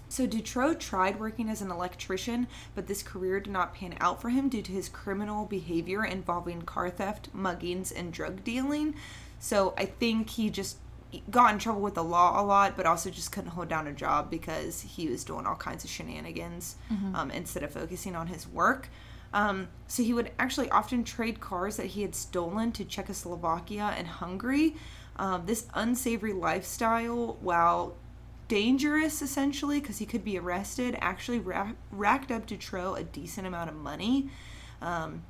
So 0.09 0.27
Dutroux 0.27 0.79
tried 0.79 1.19
working 1.19 1.49
as 1.49 1.61
an 1.61 1.71
electrician, 1.71 2.47
but 2.75 2.87
this 2.87 3.03
career 3.03 3.41
did 3.41 3.53
not 3.53 3.75
pan 3.75 3.97
out 4.01 4.23
for 4.23 4.31
him 4.31 4.49
due 4.49 4.63
to 4.63 4.73
his 4.73 4.89
criminal 4.89 5.47
behavior 5.47 6.05
involving 6.05 6.63
car 6.63 6.91
theft, 6.91 7.35
muggings, 7.37 7.93
and 7.95 8.13
drug 8.13 8.45
dealing. 8.45 8.95
So 9.39 9.75
I 9.77 9.87
think 9.87 10.31
he 10.31 10.49
just 10.51 10.79
got 11.31 11.53
in 11.53 11.59
trouble 11.59 11.81
with 11.81 11.95
the 11.95 12.05
law 12.05 12.41
a 12.41 12.45
lot, 12.45 12.77
but 12.77 12.87
also 12.87 13.11
just 13.11 13.33
couldn't 13.33 13.51
hold 13.51 13.69
down 13.69 13.87
a 13.87 13.93
job 13.93 14.31
because 14.31 14.83
he 14.83 15.09
was 15.09 15.25
doing 15.25 15.47
all 15.47 15.57
kinds 15.57 15.85
of 15.85 15.91
shenanigans 15.91 16.77
um, 17.15 17.31
instead 17.31 17.63
of 17.63 17.71
focusing 17.71 18.15
on 18.17 18.27
his 18.29 18.47
work. 18.47 18.89
Um, 19.33 19.69
so 19.87 20.03
he 20.03 20.13
would 20.13 20.31
actually 20.39 20.71
often 20.71 21.05
trade 21.05 21.41
cars 21.41 21.77
that 21.77 21.87
he 21.87 22.03
had 22.03 22.15
stolen 22.15 22.73
to 22.73 22.85
Czechoslovakia 22.85 23.95
and 23.97 24.07
Hungary. 24.07 24.77
Um, 25.17 25.47
this 25.47 25.67
unsavory 25.75 26.33
lifestyle, 26.33 27.39
while 27.41 27.97
dangerous 28.49 29.23
essentially 29.23 29.81
because 29.81 29.99
he 29.99 30.07
could 30.07 30.25
be 30.25 30.39
arrested, 30.39 30.97
actually 31.01 31.39
ra- 31.39 31.73
racked 31.91 32.31
up 32.31 32.47
Dutroux 32.47 32.99
a 32.99 33.05
decent 33.05 33.47
amount 33.47 33.71
of 33.71 33.77
money. 33.77 34.31
Um, 34.81 35.23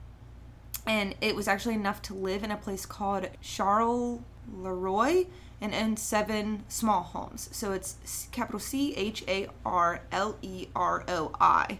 and 0.86 1.14
it 1.20 1.34
was 1.34 1.48
actually 1.48 1.74
enough 1.74 2.02
to 2.02 2.14
live 2.14 2.44
in 2.44 2.50
a 2.50 2.56
place 2.56 2.86
called 2.86 3.28
Charles 3.40 4.20
Leroy 4.52 5.26
and 5.60 5.74
own 5.74 5.96
seven 5.96 6.64
small 6.68 7.02
homes. 7.02 7.48
So 7.52 7.72
it's 7.72 8.28
capital 8.30 8.60
C 8.60 8.94
H 8.94 9.24
A 9.26 9.48
R 9.64 10.02
L 10.12 10.36
E 10.42 10.68
R 10.76 11.04
O 11.08 11.32
I. 11.40 11.78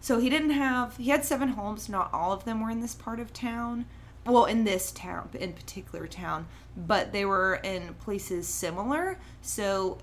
So 0.00 0.18
he 0.18 0.30
didn't 0.30 0.50
have, 0.50 0.96
he 0.96 1.10
had 1.10 1.24
seven 1.24 1.50
homes. 1.50 1.88
Not 1.88 2.12
all 2.12 2.32
of 2.32 2.44
them 2.44 2.60
were 2.60 2.70
in 2.70 2.80
this 2.80 2.94
part 2.94 3.20
of 3.20 3.32
town. 3.32 3.86
Well, 4.24 4.46
in 4.46 4.64
this 4.64 4.90
town, 4.90 5.28
in 5.34 5.52
particular 5.52 6.08
town, 6.08 6.48
but 6.76 7.12
they 7.12 7.24
were 7.24 7.56
in 7.62 7.94
places 7.94 8.48
similar. 8.48 9.20
So 9.40 9.98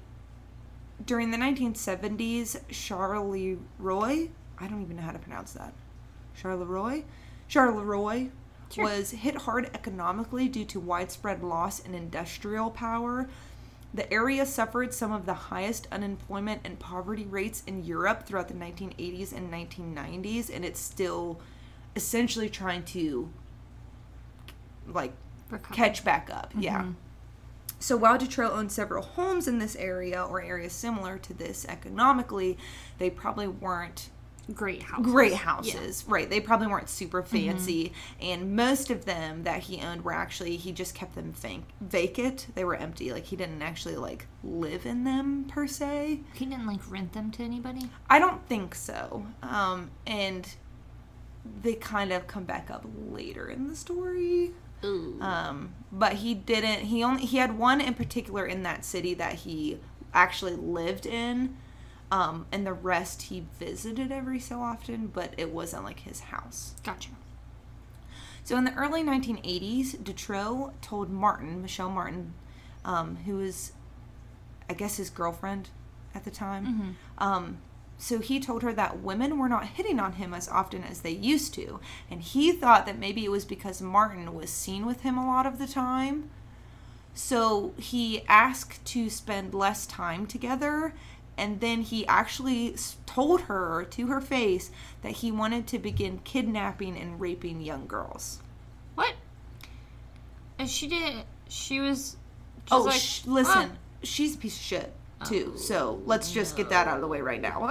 during 1.06 1.32
the 1.32 1.38
1970s, 1.38 2.60
Charleroi, 2.70 4.30
I 4.60 4.68
don't 4.68 4.82
even 4.82 4.96
know 4.98 5.04
how 5.04 5.12
to 5.12 5.20
pronounce 5.20 5.54
that. 5.54 5.74
Charleroi? 6.42 7.04
Charleroi 7.50 8.32
Sure. 8.72 8.86
was 8.86 9.12
hit 9.12 9.36
hard 9.40 9.70
economically 9.76 10.48
due 10.48 10.66
to 10.66 10.80
widespread 10.80 11.44
loss 11.44 11.80
in 11.80 11.94
industrial 11.94 12.72
power. 12.72 13.30
The 13.94 14.12
area 14.12 14.48
suffered 14.48 14.94
some 14.96 15.12
of 15.12 15.28
the 15.28 15.34
highest 15.36 15.88
unemployment 15.92 16.62
and 16.64 16.80
poverty 16.80 17.26
rates 17.26 17.62
in 17.68 17.84
Europe 17.84 18.26
throughout 18.26 18.48
the 18.48 18.56
1980s 18.56 19.32
and 19.32 19.52
1990s, 19.54 20.50
and 20.52 20.66
it's 20.66 20.80
still 20.80 21.40
essentially 21.96 22.50
trying 22.50 22.84
to 22.86 23.30
like 24.88 25.14
Recover. 25.52 25.76
catch 25.76 26.04
back 26.04 26.30
up. 26.34 26.52
Yeah. 26.58 26.80
Mm-hmm. 26.82 26.92
So 27.84 27.98
while 27.98 28.18
Detroit 28.18 28.54
owned 28.54 28.72
several 28.72 29.04
homes 29.04 29.46
in 29.46 29.60
this 29.60 29.76
area 29.76 30.24
or 30.24 30.42
areas 30.42 30.72
similar 30.72 31.18
to 31.18 31.34
this 31.34 31.66
economically, 31.68 32.58
they 32.98 33.10
probably 33.10 33.50
weren't 33.50 34.10
Great 34.54 34.84
house. 34.84 35.02
great 35.04 35.34
houses. 35.34 36.06
Right. 36.08 36.30
They 36.30 36.40
probably 36.40 36.68
weren't 36.68 36.88
super 36.88 37.22
fancy. 37.24 37.92
And 38.22 38.56
most 38.56 38.90
of 38.90 39.04
them 39.04 39.44
that 39.44 39.64
he 39.64 39.82
owned 39.82 40.06
were 40.06 40.14
actually, 40.14 40.56
he 40.56 40.72
just 40.72 40.96
kept 40.96 41.16
them 41.16 41.34
vac- 41.34 41.74
vacant. 41.82 42.48
They 42.56 42.64
were 42.64 42.76
empty. 42.76 43.12
Like 43.12 43.26
he 43.26 43.36
didn't 43.36 43.62
actually 43.62 43.98
like 43.98 44.28
live 44.46 44.86
in 44.86 45.04
them 45.04 45.44
per 45.50 45.68
se. 45.68 46.22
He 46.36 46.46
didn't 46.46 46.66
like 46.66 46.90
rent 46.90 47.12
them 47.12 47.32
to 47.32 47.44
anybody. 47.44 47.90
I 48.10 48.18
don't 48.18 48.48
think 48.48 48.76
so. 48.76 49.26
Um, 49.42 49.92
and 50.08 50.48
they 51.62 51.74
kind 51.74 52.14
of 52.14 52.28
come 52.28 52.46
back 52.46 52.72
up 52.72 52.86
later 53.10 53.50
in 53.50 53.68
the 53.68 53.76
story. 53.76 54.54
Ooh. 54.84 55.18
Um, 55.22 55.74
but 55.92 56.14
he 56.14 56.34
didn't. 56.34 56.86
He 56.86 57.04
only 57.04 57.26
he 57.26 57.38
had 57.38 57.58
one 57.58 57.80
in 57.80 57.94
particular 57.94 58.46
in 58.46 58.64
that 58.64 58.84
city 58.86 59.14
that 59.16 59.34
he 59.34 59.80
actually 60.14 60.56
lived 60.56 61.06
in, 61.06 61.56
um, 62.12 62.46
and 62.52 62.66
the 62.66 62.74
rest 62.74 63.24
he 63.24 63.46
visited 63.60 64.12
every 64.12 64.40
so 64.40 64.62
often. 64.62 65.08
But 65.08 65.34
it 65.38 65.52
wasn't 65.52 65.84
like 65.84 66.02
his 66.02 66.22
house. 66.22 66.74
gotcha. 66.84 67.10
So 68.44 68.58
in 68.58 68.66
the 68.66 68.74
early 68.74 69.04
1980s, 69.04 70.04
Dutroux 70.04 70.74
told 70.82 71.10
Martin, 71.10 71.62
Michelle 71.62 71.90
Martin, 71.90 72.34
um, 72.84 73.16
who 73.26 73.38
was, 73.38 73.72
I 74.70 74.74
guess, 74.74 74.98
his 74.98 75.10
girlfriend 75.10 75.70
at 76.14 76.26
the 76.26 76.32
time. 76.32 76.98
Um, 77.18 77.60
so 78.04 78.20
he 78.20 78.38
told 78.38 78.64
her 78.64 78.74
that 78.74 79.00
women 79.00 79.40
were 79.40 79.48
not 79.48 79.66
hitting 79.66 79.98
on 79.98 80.14
him 80.14 80.34
as 80.34 80.50
often 80.50 80.84
as 80.84 81.00
they 81.00 81.12
used 81.12 81.54
to, 81.54 81.80
and 82.12 82.22
he 82.22 82.52
thought 82.52 82.86
that 82.86 83.00
maybe 83.00 83.24
it 83.24 83.32
was 83.32 83.46
because 83.46 83.82
Martin 83.82 84.36
was 84.36 84.50
seen 84.50 84.86
with 84.86 85.04
him 85.04 85.18
a 85.18 85.26
lot 85.26 85.46
of 85.46 85.58
the 85.58 85.68
time. 85.68 86.30
So 87.14 87.74
he 87.78 88.26
asked 88.28 88.84
to 88.88 89.10
spend 89.10 89.54
less 89.54 89.86
time 89.86 90.28
together, 90.28 90.94
and 91.38 91.62
then 91.62 91.80
he 91.80 92.06
actually 92.08 92.76
told 93.06 93.44
her 93.44 93.86
to 93.92 94.08
her 94.08 94.20
face 94.20 94.70
that 95.02 95.14
he 95.14 95.32
wanted 95.32 95.66
to 95.68 95.80
begin 95.80 96.20
kidnapping 96.26 96.98
and 96.98 97.22
raping 97.22 97.62
young 97.62 97.88
girls. 97.88 98.40
What? 98.96 99.14
And 100.60 100.70
she 100.70 100.90
didn't. 100.90 101.24
She 101.48 101.80
was. 101.80 102.18
Just 102.66 102.74
oh, 102.74 102.82
like, 102.82 103.00
sh- 103.00 103.26
listen, 103.26 103.78
she's 104.04 104.36
a 104.36 104.38
piece 104.38 104.58
of 104.58 104.62
shit 104.62 104.94
too. 105.26 105.54
so 105.58 106.02
let's 106.06 106.32
just 106.32 106.56
get 106.56 106.70
that 106.70 106.88
out 106.88 106.96
of 106.96 107.02
the 107.02 107.08
way 107.08 107.22
right 107.22 107.42
now. 107.42 107.70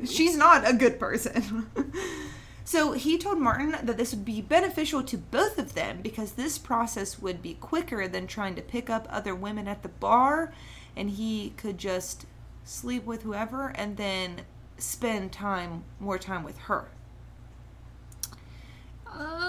she's 0.04 0.36
not 0.36 0.68
a 0.68 0.72
good 0.72 0.98
person. 0.98 1.70
so 2.64 2.92
he 2.92 3.18
told 3.18 3.38
Martin 3.38 3.76
that 3.82 3.96
this 3.96 4.14
would 4.14 4.24
be 4.24 4.40
beneficial 4.40 5.02
to 5.02 5.18
both 5.18 5.58
of 5.58 5.74
them 5.74 6.00
because 6.02 6.32
this 6.32 6.58
process 6.58 7.20
would 7.20 7.42
be 7.42 7.54
quicker 7.54 8.08
than 8.08 8.26
trying 8.26 8.54
to 8.54 8.62
pick 8.62 8.88
up 8.90 9.06
other 9.10 9.34
women 9.34 9.68
at 9.68 9.82
the 9.82 9.88
bar, 9.88 10.52
and 10.96 11.10
he 11.10 11.52
could 11.56 11.78
just 11.78 12.26
sleep 12.64 13.04
with 13.04 13.22
whoever 13.22 13.68
and 13.74 13.96
then 13.96 14.42
spend 14.78 15.32
time 15.32 15.84
more 16.00 16.18
time 16.18 16.42
with 16.42 16.58
her. 16.58 16.88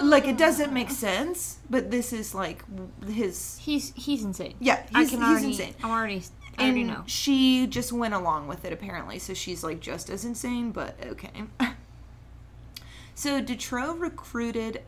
Like 0.02 0.28
it 0.28 0.38
doesn't 0.38 0.72
make 0.72 0.90
oh. 0.90 0.94
sense, 0.94 1.58
but 1.68 1.90
this 1.90 2.12
is 2.12 2.34
like 2.34 2.62
his 3.04 3.58
He's 3.58 3.92
he's 3.96 4.22
insane. 4.22 4.54
yeah, 4.60 4.86
I 4.94 5.00
he's, 5.00 5.10
can 5.10 5.18
he's 5.18 5.28
already. 5.28 5.46
insane. 5.46 5.74
I'm 5.82 5.90
already. 5.90 6.22
I 6.58 6.64
already 6.64 6.80
And 6.82 6.90
know. 6.90 7.02
she 7.06 7.66
just 7.66 7.92
went 7.92 8.14
along 8.14 8.48
with 8.48 8.64
it 8.64 8.72
apparently, 8.72 9.18
so 9.18 9.34
she's 9.34 9.62
like 9.62 9.80
just 9.80 10.10
as 10.10 10.24
insane, 10.24 10.70
but 10.70 10.96
okay. 11.06 11.44
so 13.14 13.42
Dutroux 13.42 13.98
recruited 13.98 14.82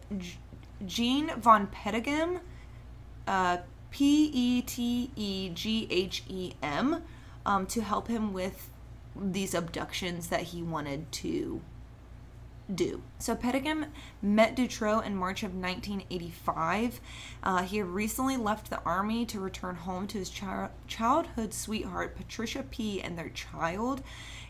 Jean 0.87 1.31
von 1.41 1.67
Peteghem, 1.69 2.41
uh, 3.27 3.59
P 3.91 4.31
E 4.33 4.63
T 4.63 5.11
E 5.17 5.51
G 5.51 5.87
H 5.91 6.23
E 6.29 6.53
M, 6.63 7.03
um, 7.45 7.67
to 7.67 7.81
help 7.83 8.09
him 8.09 8.33
with 8.33 8.71
these 9.17 9.55
abductions 9.55 10.29
that 10.29 10.43
he 10.43 10.63
wanted 10.63 11.11
to 11.11 11.61
do. 12.75 13.03
So 13.19 13.35
Peteghem 13.35 13.87
met 14.21 14.57
Dutroux 14.57 15.05
in 15.05 15.17
March 15.17 15.43
of 15.43 15.55
1985. 15.55 17.01
Uh, 17.43 17.63
he 17.63 17.79
had 17.79 17.87
recently 17.87 18.37
left 18.37 18.71
the 18.71 18.83
army 18.83 19.25
to 19.27 19.41
return 19.41 19.77
home 19.77 20.07
to 20.09 20.19
his 20.19 20.31
chi- 20.31 20.69
childhood 20.87 21.55
sweetheart, 21.55 22.17
Patricia 22.17 22.63
P., 22.71 23.01
and 23.01 23.19
their 23.19 23.31
child. 23.31 24.03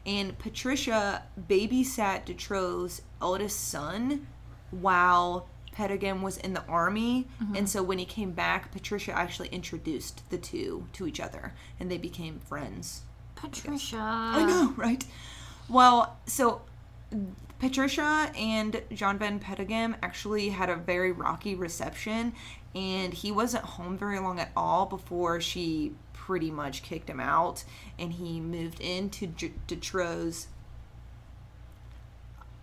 And 0.04 0.38
Patricia 0.38 1.22
babysat 1.48 2.24
Dutroux's 2.24 3.02
eldest 3.20 3.68
son 3.68 4.26
while 4.70 5.48
Peteghem 5.74 6.22
was 6.22 6.38
in 6.38 6.54
the 6.54 6.64
army. 6.66 7.28
And 7.54 7.68
so 7.68 7.82
when 7.82 7.98
he 7.98 8.04
came 8.04 8.32
back, 8.32 8.72
Patricia 8.72 9.12
actually 9.12 9.48
introduced 9.48 10.28
the 10.30 10.38
two 10.38 10.86
to 10.94 11.06
each 11.06 11.20
other 11.20 11.54
and 11.78 11.90
they 11.90 11.98
became 11.98 12.40
friends. 12.40 13.02
Patricia. 13.36 13.98
I 14.00 14.44
know, 14.44 14.74
right? 14.76 15.04
Well, 15.68 16.16
so 16.26 16.62
Patricia 17.58 18.30
and 18.36 18.80
John 18.92 19.18
Van 19.18 19.40
Peteghem 19.40 19.96
actually 20.02 20.50
had 20.50 20.70
a 20.70 20.76
very 20.76 21.10
rocky 21.12 21.54
reception, 21.54 22.32
and 22.74 23.12
he 23.12 23.32
wasn't 23.32 23.64
home 23.64 23.98
very 23.98 24.20
long 24.20 24.38
at 24.38 24.50
all 24.56 24.86
before 24.86 25.40
she 25.40 25.92
pretty 26.12 26.50
much 26.50 26.82
kicked 26.82 27.08
him 27.10 27.20
out, 27.20 27.64
and 27.98 28.12
he 28.12 28.40
moved 28.40 28.80
into 28.80 29.26
J- 29.26 29.52
Detroit's 29.66 30.46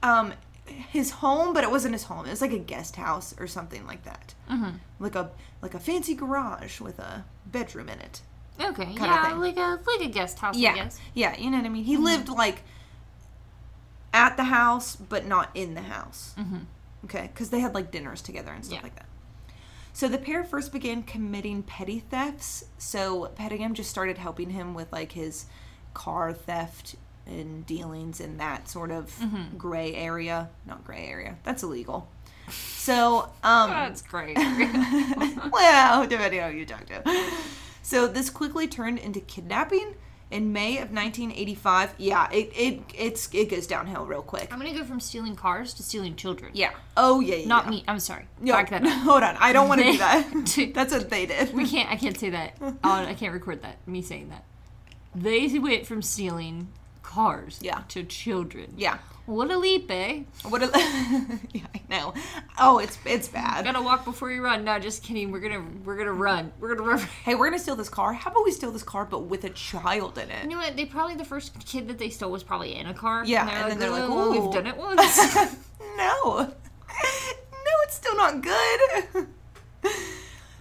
um 0.03 0.33
his 0.65 1.11
home, 1.11 1.53
but 1.53 1.63
it 1.63 1.69
wasn't 1.69 1.93
his 1.93 2.03
home. 2.03 2.25
It 2.25 2.29
was 2.31 2.41
like 2.41 2.53
a 2.53 2.57
guest 2.59 2.95
house 2.95 3.35
or 3.39 3.47
something 3.47 3.85
like 3.85 4.03
that, 4.03 4.33
mm-hmm. 4.49 4.77
like 4.99 5.15
a 5.15 5.31
like 5.61 5.73
a 5.73 5.79
fancy 5.79 6.15
garage 6.15 6.79
with 6.79 6.99
a 6.99 7.25
bedroom 7.45 7.89
in 7.89 7.99
it. 7.99 8.21
Okay, 8.59 8.89
yeah, 8.93 9.33
like 9.37 9.57
a 9.57 9.79
like 9.85 10.01
a 10.01 10.07
guest 10.11 10.39
house, 10.39 10.55
I 10.55 10.59
Yeah, 10.59 10.75
guess. 10.75 10.99
yeah, 11.13 11.37
you 11.37 11.51
know 11.51 11.57
what 11.57 11.65
I 11.65 11.69
mean. 11.69 11.83
He 11.83 11.97
lived 11.97 12.29
like 12.29 12.63
at 14.15 14.37
the 14.37 14.45
house, 14.45 14.95
but 14.95 15.25
not 15.25 15.49
in 15.53 15.73
the 15.75 15.81
house. 15.81 16.33
Mm-hmm. 16.37 16.59
Okay, 17.05 17.29
because 17.33 17.49
they 17.51 17.59
had 17.59 17.75
like 17.75 17.91
dinners 17.91 18.21
together 18.21 18.51
and 18.51 18.63
stuff 18.65 18.77
Yeah. 18.79 18.83
like 18.83 18.95
that. 18.95 19.05
So 19.93 20.07
the 20.07 20.17
pair 20.17 20.43
first 20.43 20.71
began 20.73 21.03
committing 21.03 21.61
petty 21.63 21.99
thefts. 21.99 22.65
So 22.77 23.27
Pettingham 23.35 23.73
just 23.75 23.89
started 23.89 24.17
helping 24.17 24.49
him 24.49 24.73
with 24.73 24.91
like 24.91 25.11
his 25.13 25.45
car 25.93 26.33
theft 26.33 26.95
and 27.27 27.65
dealings 27.65 28.19
in 28.19 28.37
that 28.37 28.67
sort 28.67 28.91
of 28.91 29.15
Mm-hmm. 29.19 29.57
gray 29.57 29.93
area. 29.95 30.49
Not 30.65 30.83
gray 30.83 31.07
area. 31.07 31.37
That's 31.43 31.63
illegal. 31.63 32.09
So 32.49 33.29
um 33.43 33.69
That's 33.69 34.01
great. 34.01 34.37
well, 35.51 36.07
depending 36.07 36.41
on 36.41 36.51
who 36.51 36.57
you 36.59 36.65
talk 36.65 36.85
to. 36.87 37.03
So 37.81 38.07
this 38.07 38.29
quickly 38.29 38.67
turned 38.67 38.99
into 38.99 39.19
kidnapping. 39.19 39.93
In 40.31 40.51
May 40.51 40.77
of 40.77 40.91
1985, 40.91 41.95
yeah, 41.97 42.29
it, 42.31 42.51
it 42.55 42.81
it's 42.95 43.29
it 43.31 43.49
goes 43.49 43.67
downhill 43.67 44.05
real 44.05 44.23
quick. 44.23 44.51
I'm 44.51 44.57
gonna 44.59 44.73
go 44.73 44.83
from 44.83 44.99
stealing 44.99 45.35
cars 45.35 45.73
to 45.75 45.83
stealing 45.83 46.15
children. 46.15 46.51
Yeah. 46.53 46.71
Oh 46.97 47.19
yeah. 47.19 47.35
yeah 47.35 47.47
Not 47.47 47.65
yeah. 47.65 47.69
me. 47.69 47.83
I'm 47.87 47.99
sorry. 47.99 48.25
No, 48.41 48.53
Back 48.53 48.71
that 48.71 48.83
up. 48.85 48.91
hold 49.03 49.21
on. 49.23 49.37
I 49.39 49.53
don't 49.53 49.69
want 49.69 49.81
to 49.81 49.91
do 49.91 49.97
that. 49.99 50.71
That's 50.73 50.91
what 50.93 51.09
they 51.09 51.27
did. 51.27 51.53
We 51.53 51.67
can't. 51.69 51.91
I 51.91 51.95
can't 51.95 52.17
say 52.17 52.31
that. 52.31 52.57
Oh, 52.61 52.77
I 52.83 53.13
can't 53.13 53.33
record 53.33 53.61
that. 53.61 53.77
Me 53.87 54.01
saying 54.01 54.29
that. 54.29 54.43
They 55.13 55.59
went 55.59 55.85
from 55.85 56.01
stealing 56.01 56.69
cars 57.05 57.59
Yeah. 57.61 57.81
to 57.89 58.03
children. 58.03 58.73
Yeah. 58.77 58.97
What 59.27 59.49
a 59.49 59.57
leap, 59.57 59.89
eh? 59.89 60.23
What? 60.43 60.61
A, 60.61 60.67
yeah, 61.51 61.65
I 61.73 61.81
know. 61.89 62.13
Oh, 62.59 62.77
it's 62.77 62.97
it's 63.05 63.27
bad. 63.27 63.63
Gotta 63.65 63.81
walk 63.81 64.05
before 64.05 64.29
you 64.31 64.43
run. 64.43 64.63
No, 64.63 64.77
just 64.77 65.01
kidding. 65.01 65.31
We're 65.31 65.39
gonna 65.39 65.65
we're 65.83 65.97
gonna 65.97 66.13
run. 66.13 66.51
We're 66.59 66.75
gonna 66.75 66.87
run. 66.87 66.99
Hey, 67.23 67.33
we're 67.33 67.47
gonna 67.47 67.57
steal 67.57 67.75
this 67.75 67.89
car. 67.89 68.13
How 68.13 68.29
about 68.29 68.43
we 68.45 68.51
steal 68.51 68.71
this 68.71 68.83
car, 68.83 69.03
but 69.05 69.21
with 69.23 69.43
a 69.43 69.49
child 69.49 70.19
in 70.19 70.29
it? 70.29 70.43
You 70.43 70.49
know 70.51 70.57
what? 70.57 70.75
They 70.75 70.85
probably 70.85 71.15
the 71.15 71.25
first 71.25 71.57
kid 71.65 71.87
that 71.87 71.97
they 71.97 72.09
stole 72.11 72.29
was 72.31 72.43
probably 72.43 72.75
in 72.75 72.85
a 72.85 72.93
car. 72.93 73.25
Yeah, 73.25 73.49
and 73.63 73.71
then 73.71 73.79
they're 73.79 73.89
like, 73.89 74.03
"Oh, 74.07 74.29
we've 74.31 74.53
done 74.53 74.67
it 74.67 74.77
once. 74.87 75.17
no. 75.97 76.53
No, 77.67 77.73
it's 77.83 77.95
still 77.95 78.15
not 78.17 78.41
good. 78.43 79.27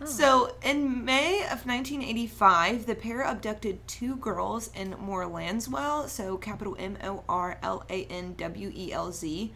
Oh. 0.05 0.07
So, 0.07 0.57
in 0.63 1.05
May 1.05 1.41
of 1.41 1.67
1985, 1.67 2.87
the 2.87 2.95
pair 2.95 3.23
abducted 3.23 3.87
two 3.89 4.17
girls 4.17 4.71
in 4.75 4.93
Morlanswell, 4.93 6.09
so 6.09 6.37
capital 6.37 6.77
M 6.79 6.99
O 7.03 7.25
R 7.29 7.59
L 7.63 7.85
A 7.89 8.05
N 8.07 8.35
W 8.37 8.71
E 8.75 8.93
L 8.93 9.13
Z. 9.13 9.53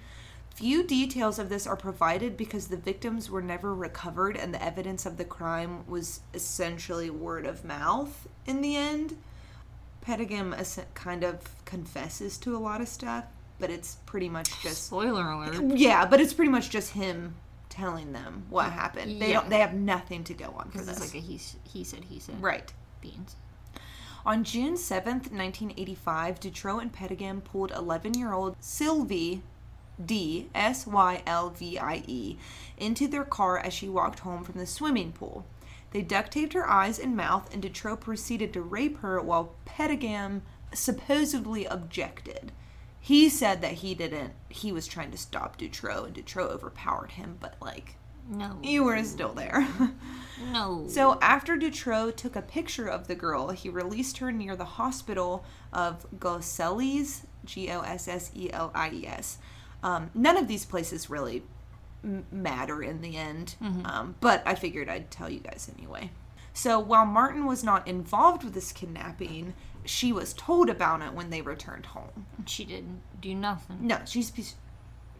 Few 0.55 0.83
details 0.83 1.39
of 1.39 1.51
this 1.51 1.67
are 1.67 1.77
provided 1.77 2.37
because 2.37 2.67
the 2.67 2.77
victims 2.77 3.31
were 3.31 3.43
never 3.43 3.75
recovered 3.75 4.37
and 4.37 4.53
the 4.53 4.63
evidence 4.63 5.07
of 5.07 5.17
the 5.17 5.25
crime 5.25 5.87
was 5.87 6.21
essentially 6.35 7.11
word 7.11 7.47
of 7.47 7.65
mouth 7.65 8.27
in 8.47 8.61
the 8.61 8.75
end. 8.75 9.17
Peteghem 10.05 10.55
kind 10.95 11.23
of 11.23 11.65
confesses 11.65 12.39
to 12.39 12.57
a 12.57 12.59
lot 12.59 12.81
of 12.81 12.89
stuff, 12.89 13.25
but 13.61 13.71
it's 13.71 13.99
pretty 14.07 14.29
much 14.29 14.51
just 14.63 14.87
Spoiler 14.87 15.31
alert. 15.31 15.77
yeah, 15.77 16.07
but 16.07 16.21
it's 16.21 16.33
pretty 16.33 16.51
much 16.51 16.71
just 16.71 16.93
him 16.95 17.37
telling 17.79 18.13
them 18.13 18.45
what 18.51 18.71
happened. 18.73 19.21
They 19.21 19.29
Yeah. 19.31 19.41
don't. 19.41 19.51
They 19.51 19.61
have 19.61 19.75
nothing 19.75 20.25
to 20.25 20.35
go 20.35 20.55
on 20.59 20.71
for 20.71 20.79
this. 20.79 20.89
it's 20.89 21.01
like 21.01 21.15
a 21.15 21.25
he, 21.25 21.41
he 21.65 21.85
said, 21.85 22.05
he 22.05 22.19
said. 22.19 22.43
right. 22.43 22.73
Beans. 23.01 23.37
On 24.27 24.43
June 24.45 24.77
seventh, 24.77 25.31
nineteen 25.31 25.73
eighty-five, 25.77 26.41
Dutroux 26.41 26.81
and 26.83 26.93
Peteghem 26.93 27.43
pulled 27.43 27.71
eleven-year-old 27.71 28.57
Sylvie 28.61 29.43
D 30.05 30.49
S 30.55 30.87
Y 30.87 31.23
L 31.27 31.51
V 31.51 31.79
I 31.79 32.03
E 32.07 32.37
into 32.77 33.07
their 33.09 33.25
car 33.25 33.59
as 33.59 33.73
she 33.73 33.89
walked 33.89 34.21
home 34.21 34.45
from 34.45 34.59
the 34.59 34.67
swimming 34.67 35.13
pool. 35.13 35.47
They 35.93 36.03
duct 36.03 36.33
taped 36.33 36.53
her 36.53 36.69
eyes 36.69 36.99
and 36.99 37.17
mouth, 37.17 37.53
and 37.55 37.63
Dutroux 37.63 37.97
proceeded 37.99 38.53
to 38.53 38.61
rape 38.61 38.99
her 38.99 39.21
while 39.23 39.55
Peteghem 39.65 40.43
supposedly 40.75 41.65
objected. 41.65 42.53
He 43.09 43.31
said 43.31 43.63
that 43.63 43.73
he 43.73 43.95
didn't. 43.95 44.35
He 44.51 44.71
was 44.71 44.87
trying 44.87 45.11
to 45.13 45.17
stop 45.17 45.57
Dutroux, 45.59 46.05
and 46.05 46.15
Dutroux 46.15 46.43
overpowered 46.51 47.13
him. 47.13 47.39
But 47.41 47.55
like, 47.59 47.95
No. 48.29 48.59
you 48.63 48.85
were 48.85 49.03
still 49.05 49.33
there. 49.33 49.67
No. 50.53 50.85
So 50.89 51.19
after 51.21 51.57
Dutroux 51.57 52.13
took 52.15 52.37
a 52.37 52.43
picture 52.43 52.87
of 52.87 53.09
the 53.09 53.17
girl, 53.17 53.49
he 53.51 53.69
released 53.69 54.19
her 54.19 54.31
near 54.31 54.55
the 54.55 54.65
hospital 54.65 55.45
of 55.73 56.07
Gosselies, 56.21 57.23
G 57.45 57.69
O 57.71 57.81
S 57.81 58.07
S 58.07 58.31
E 58.37 58.49
L 58.53 58.71
I 58.75 58.91
E 58.91 59.05
S. 59.07 59.39
Um, 59.83 60.11
none 60.15 60.37
of 60.37 60.47
these 60.47 60.65
places 60.65 61.11
really 61.11 61.43
m- 62.05 62.25
matter 62.31 62.83
in 62.85 63.01
the 63.01 63.17
end, 63.17 63.57
um, 63.85 64.15
but 64.21 64.43
I 64.47 64.55
figured 64.55 64.89
I'd 64.89 65.11
tell 65.11 65.29
you 65.29 65.41
guys 65.41 65.69
anyway. 65.77 66.11
So 66.53 66.79
while 66.79 67.05
Martin 67.07 67.45
was 67.47 67.65
not 67.65 67.89
involved 67.89 68.45
with 68.45 68.55
this 68.55 68.71
kidnapping, 68.71 69.55
she 69.89 70.13
was 70.13 70.33
told 70.35 70.69
about 70.69 71.03
it 71.03 71.15
when 71.15 71.31
they 71.31 71.41
returned 71.41 71.87
home. 71.87 72.27
she 72.47 72.65
didn't 72.65 73.01
do 73.21 73.35
nothing. 73.35 73.87
No, 73.87 74.01
she's 74.05 74.33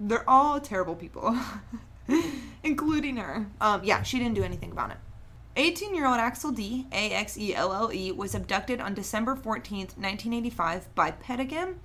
they're 0.01 0.29
all 0.29 0.61
terrible 0.61 0.95
people, 0.95 1.37
including 2.63 3.17
her. 3.17 3.47
Um, 3.61 3.83
yeah, 3.83 4.03
she 4.03 4.19
didn't 4.19 4.35
do 4.35 4.45
anything 4.45 4.71
about 4.71 4.91
it. 4.91 4.99
18 5.57 5.95
year 5.95 6.07
old 6.07 6.19
Axelle 6.19 6.55
D, 6.55 6.87
A 6.93 7.11
X 7.13 7.37
E 7.37 7.55
L 7.55 7.73
L 7.73 7.93
E, 7.93 8.13
was 8.13 8.35
abducted 8.35 8.81
on 8.81 8.95
December 8.95 9.35
14th, 9.35 9.97
1985, 9.97 10.95
by 10.95 11.11
Peteghem. 11.11 11.77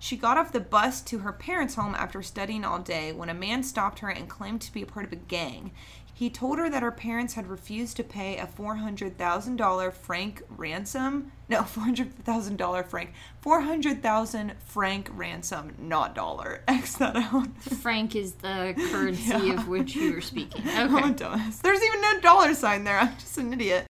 She 0.00 0.16
got 0.16 0.36
off 0.36 0.50
the 0.50 0.58
bus 0.58 1.00
to 1.02 1.20
her 1.20 1.32
parents' 1.32 1.76
home 1.76 1.94
after 1.94 2.22
studying 2.22 2.64
all 2.64 2.80
day 2.80 3.12
when 3.12 3.28
a 3.28 3.34
man 3.34 3.62
stopped 3.62 4.00
her 4.00 4.08
and 4.08 4.28
claimed 4.28 4.60
to 4.62 4.72
be 4.72 4.82
a 4.82 4.86
part 4.86 5.06
of 5.06 5.12
a 5.12 5.16
gang. 5.16 5.70
He 6.14 6.28
told 6.30 6.58
her 6.58 6.68
that 6.70 6.82
her 6.82 6.92
parents 6.92 7.34
had 7.34 7.48
refused 7.48 7.96
to 7.96 8.04
pay 8.04 8.36
a 8.36 8.46
$400,000 8.46 9.92
franc 9.92 10.42
ransom. 10.50 11.32
No, 11.48 11.62
$400,000 11.62 12.86
franc. 12.86 13.10
400,000 13.40 14.52
franc 14.64 15.08
ransom, 15.14 15.74
not 15.78 16.14
dollar. 16.14 16.60
X 16.68 16.96
that 16.98 17.16
out. 17.16 17.48
Frank 17.62 18.14
is 18.14 18.34
the 18.34 18.74
currency 18.90 19.22
Yeah. 19.30 19.54
of 19.54 19.68
which 19.68 19.96
you 19.96 20.12
were 20.14 20.20
speaking. 20.20 20.62
I'm 20.68 20.94
a 20.94 21.00
oh, 21.00 21.04
Okay. 21.10 21.24
dumbass. 21.24 21.60
There's 21.62 21.82
even 21.82 22.00
no 22.00 22.20
dollar 22.20 22.54
sign 22.54 22.84
there. 22.84 22.98
I'm 22.98 23.16
just 23.18 23.38
an 23.38 23.52
idiot. 23.52 23.86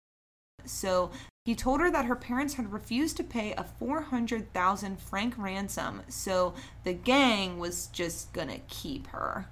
So 0.66 1.10
he 1.46 1.54
told 1.54 1.80
her 1.80 1.90
that 1.90 2.04
her 2.04 2.16
parents 2.16 2.54
had 2.54 2.70
refused 2.72 3.16
to 3.16 3.24
pay 3.24 3.54
a 3.54 3.64
400,000 3.64 5.00
franc 5.00 5.34
ransom, 5.38 6.02
so 6.08 6.52
the 6.84 6.92
gang 6.92 7.58
was 7.58 7.86
just 7.88 8.32
gonna 8.34 8.58
keep 8.68 9.06
her. 9.08 9.46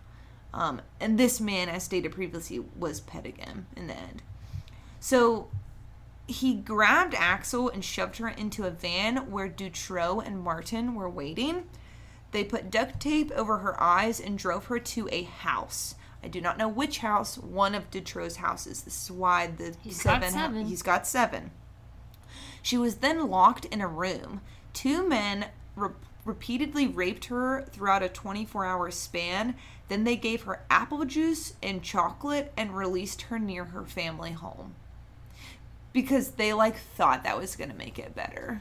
Um, 0.52 0.80
and 1.00 1.18
this 1.18 1.40
man, 1.40 1.68
as 1.68 1.84
stated 1.84 2.12
previously, 2.12 2.60
was 2.76 3.00
Peteghem 3.00 3.64
in 3.76 3.86
the 3.86 3.96
end. 3.96 4.22
So 5.00 5.48
he 6.26 6.54
grabbed 6.54 7.14
Axelle 7.14 7.72
and 7.72 7.84
shoved 7.84 8.18
her 8.18 8.28
into 8.28 8.64
a 8.64 8.70
van 8.70 9.30
where 9.30 9.48
Dutroux 9.48 10.24
and 10.24 10.40
Martin 10.42 10.94
were 10.94 11.08
waiting. 11.08 11.64
They 12.32 12.44
put 12.44 12.70
duct 12.70 13.00
tape 13.00 13.30
over 13.32 13.58
her 13.58 13.80
eyes 13.82 14.20
and 14.20 14.38
drove 14.38 14.66
her 14.66 14.78
to 14.78 15.08
a 15.10 15.22
house. 15.22 15.94
I 16.22 16.28
do 16.28 16.40
not 16.40 16.58
know 16.58 16.68
which 16.68 16.98
house. 16.98 17.38
One 17.38 17.74
of 17.74 17.90
Dutroux's 17.90 18.36
houses. 18.36 18.82
This 18.82 19.04
is 19.04 19.10
why 19.10 19.46
the 19.46 19.76
He's 19.82 20.02
got 20.02 20.22
seven. 20.22 20.30
seven. 20.30 20.66
He's 20.66 20.82
got 20.82 21.06
seven. 21.06 21.50
She 22.60 22.76
was 22.76 22.96
then 22.96 23.28
locked 23.28 23.64
in 23.66 23.80
a 23.80 23.88
room. 23.88 24.40
Two 24.72 25.08
men 25.08 25.46
re- 25.76 25.90
repeatedly 26.24 26.86
raped 26.86 27.26
her 27.26 27.64
throughout 27.70 28.02
a 28.02 28.08
24 28.08 28.66
hour 28.66 28.90
span. 28.90 29.54
Then 29.88 30.04
they 30.04 30.16
gave 30.16 30.42
her 30.42 30.60
apple 30.70 31.04
juice 31.04 31.54
and 31.62 31.82
chocolate 31.82 32.52
and 32.56 32.76
released 32.76 33.22
her 33.22 33.38
near 33.38 33.64
her 33.66 33.84
family 33.84 34.32
home. 34.32 34.74
Because 35.92 36.32
they 36.32 36.52
like 36.52 36.76
thought 36.76 37.24
that 37.24 37.38
was 37.38 37.56
going 37.56 37.70
to 37.70 37.76
make 37.76 37.98
it 37.98 38.14
better. 38.14 38.60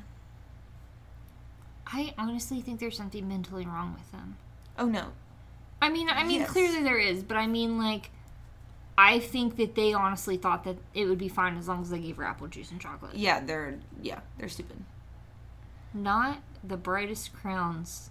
I 1.85 2.13
honestly 2.17 2.61
think 2.61 2.79
there's 2.79 2.97
something 2.97 3.27
mentally 3.27 3.65
wrong 3.65 3.93
with 3.93 4.11
them. 4.11 4.37
Oh 4.77 4.85
no. 4.85 5.07
I 5.81 5.89
mean, 5.89 6.09
I 6.09 6.23
mean, 6.23 6.41
Yes. 6.41 6.49
clearly 6.49 6.81
there 6.83 6.97
is, 6.97 7.23
but 7.23 7.37
I 7.37 7.45
mean, 7.47 7.77
like, 7.77 8.09
I 8.97 9.19
think 9.19 9.57
that 9.57 9.75
they 9.75 9.93
honestly 9.93 10.37
thought 10.37 10.63
that 10.63 10.77
it 10.93 11.05
would 11.05 11.19
be 11.19 11.27
fine 11.29 11.55
as 11.57 11.67
long 11.67 11.81
as 11.83 11.89
they 11.91 11.99
gave 11.99 12.17
her 12.17 12.23
apple 12.23 12.47
juice 12.47 12.71
and 12.71 12.81
chocolate. 12.81 13.15
Yeah, 13.15 13.39
they're 13.41 13.77
yeah, 14.01 14.21
they're 14.37 14.49
stupid. 14.49 14.77
Not 15.93 16.39
the 16.63 16.77
brightest 16.77 17.31
crowns 17.33 18.09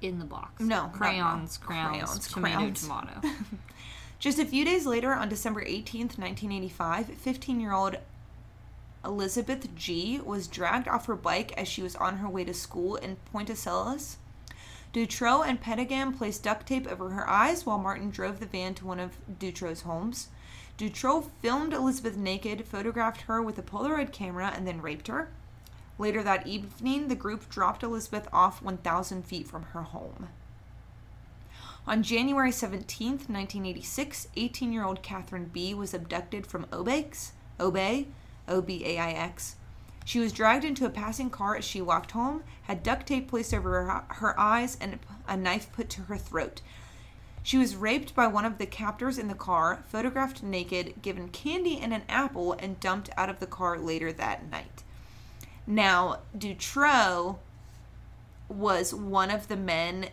in 0.00 0.18
the 0.18 0.24
box. 0.24 0.60
No, 0.60 0.86
at 0.86 0.92
crayons, 0.92 1.58
Crayons, 1.58 2.28
tomato, 2.28 2.56
crayons. 2.56 2.82
tomato. 2.82 3.20
Just 4.18 4.38
a 4.38 4.44
few 4.44 4.64
days 4.64 4.84
later, 4.86 5.14
on 5.14 5.28
December 5.28 5.64
18th, 5.64 6.18
1985, 6.18 7.06
15 7.06 7.60
year 7.60 7.72
old 7.72 7.96
Elizabeth 9.04 9.74
G 9.74 10.20
was 10.22 10.46
dragged 10.46 10.86
off 10.86 11.06
her 11.06 11.16
bike 11.16 11.52
as 11.56 11.66
she 11.66 11.82
was 11.82 11.96
on 11.96 12.18
her 12.18 12.28
way 12.28 12.44
to 12.44 12.52
school 12.52 12.96
in 12.96 13.16
Pointasellas. 13.32 14.16
Dutroux 14.92 15.46
and 15.46 15.62
Peteghem 15.62 16.16
placed 16.16 16.42
duct 16.42 16.66
tape 16.66 16.86
over 16.90 17.10
her 17.10 17.28
eyes 17.28 17.64
while 17.64 17.78
Martin 17.78 18.10
drove 18.10 18.40
the 18.40 18.46
van 18.46 18.74
to 18.74 18.86
one 18.86 18.98
of 19.00 19.16
Dutroux's 19.38 19.82
homes. 19.82 20.28
Dutroux 20.76 21.30
filmed 21.40 21.72
Elizabeth 21.72 22.16
naked, 22.16 22.66
photographed 22.66 23.22
her 23.22 23.40
with 23.40 23.58
a 23.58 23.62
Polaroid 23.62 24.12
camera, 24.12 24.52
and 24.54 24.66
then 24.66 24.82
raped 24.82 25.08
her. 25.08 25.30
Later 26.00 26.22
that 26.22 26.46
evening, 26.46 27.08
the 27.08 27.14
group 27.14 27.50
dropped 27.50 27.82
Elizabeth 27.82 28.26
off 28.32 28.62
1,000 28.62 29.22
feet 29.22 29.46
from 29.46 29.64
her 29.64 29.82
home. 29.82 30.30
On 31.86 32.02
January 32.02 32.50
17, 32.50 33.10
1986, 33.28 34.28
18 34.34 34.72
year 34.72 34.82
old 34.82 35.02
Catherine 35.02 35.50
B. 35.52 35.74
was 35.74 35.92
abducted 35.92 36.46
from 36.46 36.64
Obex, 36.72 37.32
Obey, 37.60 38.06
O 38.48 38.62
B 38.62 38.82
A 38.86 38.98
I 38.98 39.10
X. 39.10 39.56
She 40.06 40.18
was 40.18 40.32
dragged 40.32 40.64
into 40.64 40.86
a 40.86 40.90
passing 40.90 41.28
car 41.28 41.54
as 41.54 41.66
she 41.66 41.82
walked 41.82 42.12
home, 42.12 42.44
had 42.62 42.82
duct 42.82 43.06
tape 43.06 43.28
placed 43.28 43.52
over 43.52 43.82
her, 43.82 44.04
her 44.14 44.40
eyes, 44.40 44.78
and 44.80 45.00
a 45.28 45.36
knife 45.36 45.70
put 45.70 45.90
to 45.90 46.02
her 46.04 46.16
throat. 46.16 46.62
She 47.42 47.58
was 47.58 47.76
raped 47.76 48.14
by 48.14 48.26
one 48.26 48.46
of 48.46 48.56
the 48.56 48.64
captors 48.64 49.18
in 49.18 49.28
the 49.28 49.34
car, 49.34 49.84
photographed 49.86 50.42
naked, 50.42 51.02
given 51.02 51.28
candy 51.28 51.78
and 51.78 51.92
an 51.92 52.04
apple, 52.08 52.54
and 52.54 52.80
dumped 52.80 53.10
out 53.18 53.28
of 53.28 53.38
the 53.38 53.46
car 53.46 53.76
later 53.76 54.14
that 54.14 54.50
night. 54.50 54.82
Now, 55.70 56.18
Dutroux 56.36 57.38
was 58.48 58.92
one 58.92 59.30
of 59.30 59.46
the 59.46 59.56
men 59.56 60.08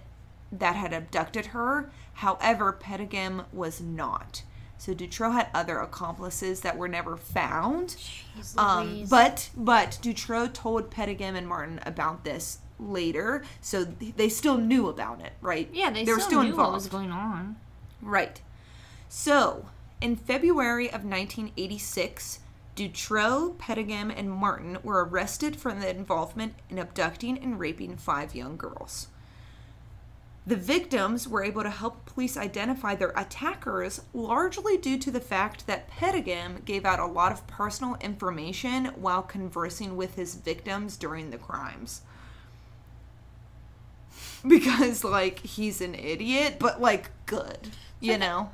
that 0.51 0.75
had 0.75 0.93
abducted 0.93 1.47
her. 1.47 1.89
However, 2.13 2.71
Peteghem 2.71 3.45
was 3.51 3.81
not. 3.81 4.43
So 4.77 4.93
Dutroux 4.93 5.33
had 5.33 5.47
other 5.55 5.79
accomplices 5.79 6.61
that 6.61 6.77
were 6.77 6.87
never 6.87 7.17
found. 7.17 7.97
Jeez 7.97 8.57
Um, 8.57 9.05
but 9.09 9.49
but 9.57 9.97
Dutroux 10.01 10.53
told 10.53 10.91
Peteghem 10.91 11.35
and 11.35 11.47
Martin 11.47 11.79
about 11.83 12.23
this 12.23 12.59
later, 12.79 13.43
so 13.59 13.83
they 13.83 14.29
still 14.29 14.57
knew 14.57 14.87
about 14.87 15.19
it, 15.19 15.33
right? 15.41 15.67
yeah, 15.73 15.89
they, 15.89 16.05
were 16.05 16.19
still, 16.19 16.43
knew 16.43 16.55
what 16.55 16.71
was 16.71 16.87
going 16.87 17.11
on. 17.11 17.55
Right. 18.03 18.39
So, 19.09 19.69
in 19.99 20.15
February 20.15 20.85
of 20.87 21.03
1986, 21.03 22.39
Dutroux, 22.77 23.55
Peteghem, 23.57 24.13
and 24.15 24.31
Martin 24.31 24.77
were 24.83 25.03
arrested 25.03 25.55
for 25.55 25.73
their 25.73 25.89
involvement 25.89 26.53
in 26.69 26.77
abducting 26.77 27.35
and 27.39 27.59
raping 27.59 27.97
five 27.97 28.35
young 28.35 28.55
girls. 28.55 29.07
The 30.45 30.55
victims 30.55 31.27
were 31.27 31.43
able 31.43 31.63
to 31.63 31.71
help 31.71 32.05
police 32.05 32.37
identify 32.37 32.93
their 32.93 33.13
attackers 33.17 34.01
largely 34.13 34.77
due 34.77 34.99
to 34.99 35.09
the 35.09 35.19
fact 35.19 35.65
that 35.65 35.89
Peteghem 35.89 36.63
gave 36.63 36.85
out 36.85 36.99
a 36.99 37.05
lot 37.07 37.31
of 37.31 37.47
personal 37.47 37.97
information 37.99 38.85
while 38.95 39.23
conversing 39.23 39.97
with 39.97 40.13
his 40.13 40.35
victims 40.35 40.97
during 40.97 41.31
the 41.31 41.37
crimes. 41.37 42.01
Because, 44.47 45.03
like, 45.03 45.39
he's 45.39 45.81
an 45.81 45.95
idiot, 45.95 46.57
but, 46.59 46.79
like, 46.79 47.09
good. 47.25 47.71
You 47.99 48.19
know? 48.19 48.51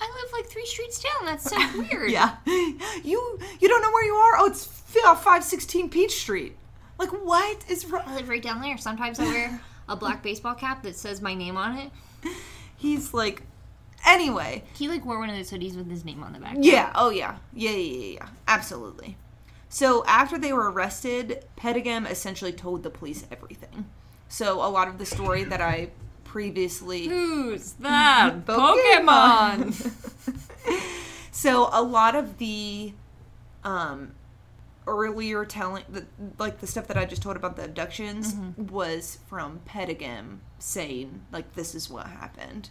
I 0.00 0.04
live, 0.22 0.32
like 0.32 0.46
three 0.46 0.66
streets 0.66 1.02
down. 1.02 1.26
That's 1.26 1.44
so 1.50 1.56
weird. 1.78 2.10
Yeah. 2.10 2.36
You 2.46 3.38
you 3.60 3.68
don't 3.68 3.82
know 3.82 3.90
where 3.92 4.04
you 4.04 4.14
are? 4.14 4.38
Oh, 4.38 4.46
it's 4.46 4.82
uh, 5.04 5.14
five 5.14 5.44
sixteen 5.44 5.88
Peach 5.90 6.12
Street. 6.20 6.56
Like 6.98 7.10
what 7.10 7.64
is 7.68 7.86
wrong? 7.86 8.02
I 8.06 8.14
live 8.16 8.28
right 8.28 8.42
down 8.42 8.60
there. 8.60 8.76
Sometimes 8.78 9.18
I 9.20 9.24
wear 9.24 9.60
a 9.88 9.96
black 9.96 10.22
baseball 10.22 10.54
cap 10.54 10.82
that 10.84 10.96
says 10.96 11.20
my 11.20 11.34
name 11.34 11.56
on 11.56 11.76
it. 11.78 11.90
He's 12.76 13.12
like. 13.14 13.42
Anyway, 14.04 14.64
He 14.74 14.88
like 14.88 15.04
wore 15.04 15.20
one 15.20 15.30
of 15.30 15.36
those 15.36 15.52
hoodies 15.52 15.76
with 15.76 15.88
his 15.88 16.04
name 16.04 16.24
on 16.24 16.32
the 16.32 16.40
back. 16.40 16.56
yeah. 16.58 16.90
Oh 16.96 17.10
yeah. 17.10 17.36
Yeah 17.54 17.70
yeah 17.70 17.76
yeah 17.98 18.14
yeah. 18.14 18.28
Absolutely. 18.48 19.16
So 19.68 20.04
after 20.06 20.38
they 20.38 20.52
were 20.52 20.68
arrested, 20.72 21.44
Peteghem 21.56 22.10
essentially 22.10 22.52
told 22.52 22.82
the 22.82 22.90
police 22.90 23.24
everything. 23.30 23.86
So 24.28 24.54
a 24.54 24.66
lot 24.68 24.88
of 24.88 24.98
the 24.98 25.06
story 25.06 25.44
that 25.44 25.60
I 25.60 25.90
previously 26.32 27.08
Who's 27.08 27.72
that 27.74 28.32
Pokemon. 28.46 29.74
Pokemon? 29.74 30.80
so 31.30 31.68
a 31.70 31.82
lot 31.82 32.14
of 32.14 32.38
the 32.38 32.94
um 33.64 34.12
earlier 34.86 35.44
telling 35.44 35.84
the, 35.90 36.06
like 36.38 36.58
the 36.60 36.66
stuff 36.66 36.88
that 36.88 36.96
I 36.96 37.04
just 37.04 37.20
told 37.20 37.36
about 37.36 37.56
the 37.56 37.64
abductions 37.64 38.34
was 38.56 39.18
from 39.26 39.60
Peteghem 39.68 40.38
saying 40.58 41.20
like 41.30 41.52
this 41.54 41.74
is 41.74 41.90
what 41.90 42.06
happened. 42.06 42.70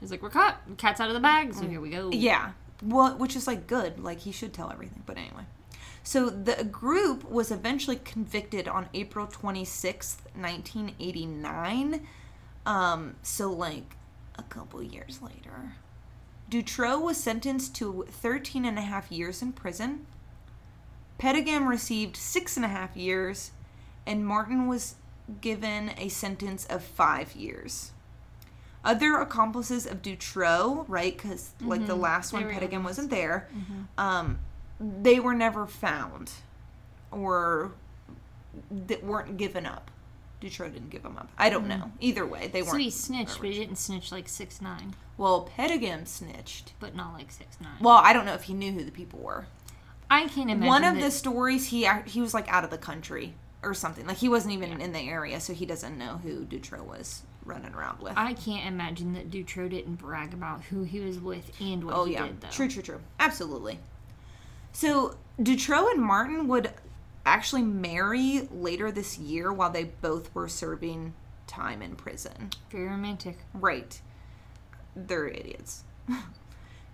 He's 0.00 0.10
like, 0.10 0.22
we're 0.22 0.30
caught. 0.30 0.60
Cat's 0.78 0.98
out 0.98 1.08
of 1.08 1.14
the 1.14 1.20
bag, 1.20 1.54
so 1.54 1.66
here 1.68 1.80
we 1.80 1.90
go. 1.90 2.10
Yeah. 2.10 2.52
Well, 2.82 3.16
which 3.18 3.36
is 3.36 3.46
like 3.46 3.66
good. 3.66 4.02
Like 4.02 4.20
he 4.20 4.32
should 4.32 4.54
tell 4.54 4.70
everything. 4.72 5.02
But 5.04 5.18
anyway. 5.18 5.44
So 6.02 6.28
the 6.30 6.64
group 6.64 7.30
was 7.30 7.50
eventually 7.50 7.96
convicted 7.96 8.66
on 8.66 8.88
April 8.94 9.26
26th, 9.26 10.16
1989. 10.34 12.06
Um 12.66 13.16
so 13.22 13.50
like 13.50 13.96
a 14.36 14.42
couple 14.42 14.82
years 14.82 15.20
later. 15.22 15.74
Dutroux 16.50 17.00
was 17.00 17.16
sentenced 17.16 17.74
to 17.76 18.06
13 18.10 18.64
and 18.64 18.78
a 18.78 18.82
half 18.82 19.10
years 19.10 19.42
in 19.42 19.52
prison. 19.52 20.06
Peteghem 21.18 21.66
received 21.66 22.16
six 22.16 22.56
and 22.56 22.64
a 22.64 22.68
half 22.68 22.96
years, 22.96 23.52
and 24.06 24.26
Martin 24.26 24.66
was 24.66 24.96
given 25.40 25.92
a 25.96 26.08
sentence 26.08 26.66
of 26.66 26.82
five 26.82 27.34
years. 27.34 27.92
Other 28.84 29.16
accomplices 29.16 29.86
of 29.86 30.02
Dutroux, 30.02 30.84
right? 30.88 31.16
Because 31.16 31.52
like 31.60 31.86
the 31.86 31.94
last 31.94 32.32
one, 32.32 32.42
enemies. 32.42 32.84
wasn't 32.84 33.10
there. 33.10 33.48
Um, 33.96 34.38
they 34.78 35.18
were 35.20 35.32
never 35.34 35.66
found, 35.66 36.30
or 37.10 37.72
that 38.70 39.02
weren't 39.02 39.38
given 39.38 39.64
up. 39.64 39.90
Dutroux 40.44 40.72
didn't 40.72 40.90
give 40.90 41.02
them 41.02 41.16
up. 41.16 41.28
I 41.38 41.48
don't 41.50 41.64
mm. 41.64 41.68
know. 41.68 41.92
Either 42.00 42.26
way, 42.26 42.48
they 42.48 42.62
So 42.62 42.72
weren't. 42.72 42.82
he 42.82 42.90
snitched, 42.90 43.40
but 43.40 43.48
he 43.50 43.58
didn't 43.58 43.76
snitch 43.76 44.12
like 44.12 44.28
six 44.28 44.60
nine, 44.60 44.94
well, 45.16 45.48
Peteghem 45.56 46.06
snitched. 46.06 46.72
but 46.80 46.94
not 46.94 47.14
like 47.14 47.30
six 47.30 47.56
nine. 47.60 47.76
Well, 47.80 47.96
I 48.02 48.12
don't 48.12 48.26
know 48.26 48.34
if 48.34 48.42
he 48.44 48.54
knew 48.54 48.72
who 48.72 48.84
the 48.84 48.90
people 48.90 49.20
were. 49.20 49.46
I 50.10 50.28
can't 50.28 50.50
imagine. 50.50 50.66
One 50.66 50.84
of 50.84 50.94
that- 50.96 51.02
the 51.02 51.10
stories, 51.10 51.68
he 51.68 51.88
he 52.06 52.20
was 52.20 52.34
like 52.34 52.48
out 52.52 52.64
of 52.64 52.70
the 52.70 52.78
country 52.78 53.34
or 53.62 53.74
something. 53.74 54.06
Like 54.06 54.18
he 54.18 54.28
wasn't 54.28 54.54
even 54.54 54.80
in 54.80 54.92
the 54.92 55.00
area, 55.00 55.40
so 55.40 55.54
he 55.54 55.64
doesn't 55.66 55.96
know 55.96 56.20
who 56.22 56.44
Dutroux 56.44 56.84
was 56.84 57.22
running 57.44 57.74
around 57.74 58.00
with. 58.00 58.12
I 58.16 58.34
can't 58.34 58.66
imagine 58.66 59.14
that 59.14 59.30
Dutroux 59.30 59.68
didn't 59.70 59.96
brag 59.96 60.32
about 60.34 60.62
who 60.64 60.82
he 60.82 61.00
was 61.00 61.18
with 61.18 61.50
and 61.60 61.84
what 61.84 61.94
oh 61.94 62.04
he 62.04 62.14
yeah, 62.14 62.26
did 62.26 62.40
though. 62.42 62.48
true, 62.48 62.68
true, 62.68 62.82
true, 62.82 63.00
absolutely. 63.18 63.78
So 64.72 65.16
Dutroux 65.40 65.90
and 65.92 66.02
Martin 66.02 66.48
would 66.48 66.70
actually 67.26 67.62
marry 67.62 68.48
later 68.52 68.90
this 68.90 69.18
year 69.18 69.52
while 69.52 69.70
they 69.70 69.84
both 69.84 70.34
were 70.34 70.48
serving 70.48 71.14
time 71.46 71.82
in 71.82 71.96
prison. 71.96 72.50
Very 72.70 72.86
romantic. 72.86 73.38
Right. 73.52 74.00
They're 74.94 75.28
idiots. 75.28 75.84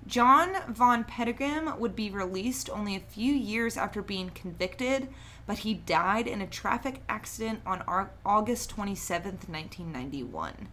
John 0.07 0.57
von 0.69 1.05
Peteghem 1.05 1.79
would 1.79 1.95
be 1.95 2.11
released 2.11 2.71
only 2.71 2.97
a 2.97 3.01
few 3.01 3.33
years 3.33 3.77
after 3.77 4.03
being 4.03 4.31
convicted, 4.31 5.09
but 5.47 5.59
he 5.59 5.75
died 5.75 6.27
in 6.27 6.41
a 6.41 6.47
traffic 6.47 7.03
accident 7.09 7.61
on 7.67 7.83
August 8.25 8.75
27th, 8.75 9.49
1991. 9.49 10.69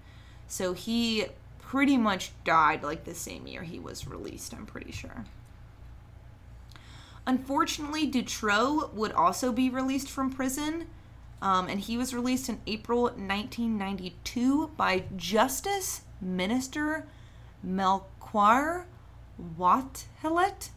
So 0.47 0.73
he 0.73 1.25
pretty 1.59 1.97
much 1.97 2.31
died 2.45 2.83
like 2.83 3.03
the 3.03 3.13
same 3.13 3.47
year 3.47 3.63
he 3.63 3.79
was 3.79 4.07
released, 4.07 4.53
I'm 4.53 4.65
pretty 4.65 4.91
sure. 4.91 5.25
Unfortunately, 7.27 8.09
Dutroux 8.09 8.89
would 8.93 9.11
also 9.11 9.51
be 9.51 9.69
released 9.69 10.09
from 10.09 10.31
prison, 10.31 10.87
um, 11.41 11.67
and 11.67 11.81
he 11.81 11.97
was 11.97 12.13
released 12.13 12.47
in 12.47 12.61
April 12.65 13.03
1992 13.03 14.69
by 14.77 15.03
Justice 15.17 16.03
Minister 16.21 17.05
Melchior 17.61 18.87
Wathelet, 19.59 20.69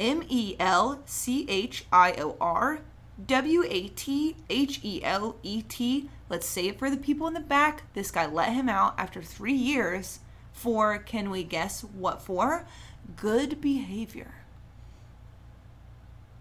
M 0.00 0.24
E 0.28 0.56
L 0.58 1.02
C 1.06 1.46
H 1.48 1.84
I 1.92 2.14
O 2.18 2.36
R 2.40 2.80
W 3.24 3.64
A 3.68 3.88
T 3.88 4.34
H 4.50 4.80
E 4.82 5.00
L 5.04 5.36
E 5.44 5.62
T. 5.62 6.10
Let's 6.28 6.48
say 6.48 6.66
it 6.66 6.80
for 6.80 6.90
the 6.90 6.96
people 6.96 7.28
in 7.28 7.34
the 7.34 7.40
back. 7.40 7.84
This 7.94 8.10
guy 8.10 8.26
let 8.26 8.52
him 8.52 8.68
out 8.68 8.94
after 8.98 9.22
three 9.22 9.52
years 9.52 10.18
for, 10.52 10.98
can 10.98 11.30
we 11.30 11.44
guess 11.44 11.82
what 11.82 12.20
for? 12.20 12.66
Good 13.14 13.60
behavior. 13.60 14.39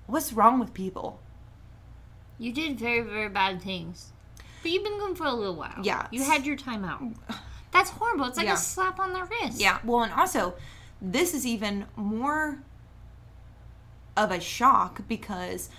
What's 0.09 0.33
wrong 0.33 0.59
with 0.59 0.73
people? 0.73 1.19
You 2.39 2.51
did 2.51 2.79
very, 2.79 3.01
very 3.01 3.29
bad 3.29 3.61
things. 3.61 4.11
But 4.63 4.71
you've 4.71 4.83
been 4.83 4.97
going 4.97 5.15
for 5.15 5.25
a 5.25 5.33
little 5.33 5.55
while. 5.55 5.79
Yeah. 5.83 6.07
You 6.11 6.23
had 6.23 6.45
your 6.45 6.55
time 6.55 6.83
out. 6.83 7.01
That's 7.27 7.39
That's 7.71 7.89
horrible. 7.91 8.25
It's 8.25 8.37
like 8.37 8.47
Yeah. 8.47 8.55
a 8.55 8.57
slap 8.57 8.99
on 8.99 9.13
the 9.13 9.23
wrist. 9.23 9.59
Yeah, 9.59 9.77
well, 9.83 10.01
and 10.01 10.11
also, 10.11 10.55
this 10.99 11.35
is 11.35 11.45
even 11.45 11.85
more 11.95 12.63
of 14.17 14.31
a 14.31 14.39
shock 14.39 15.07
because 15.07 15.69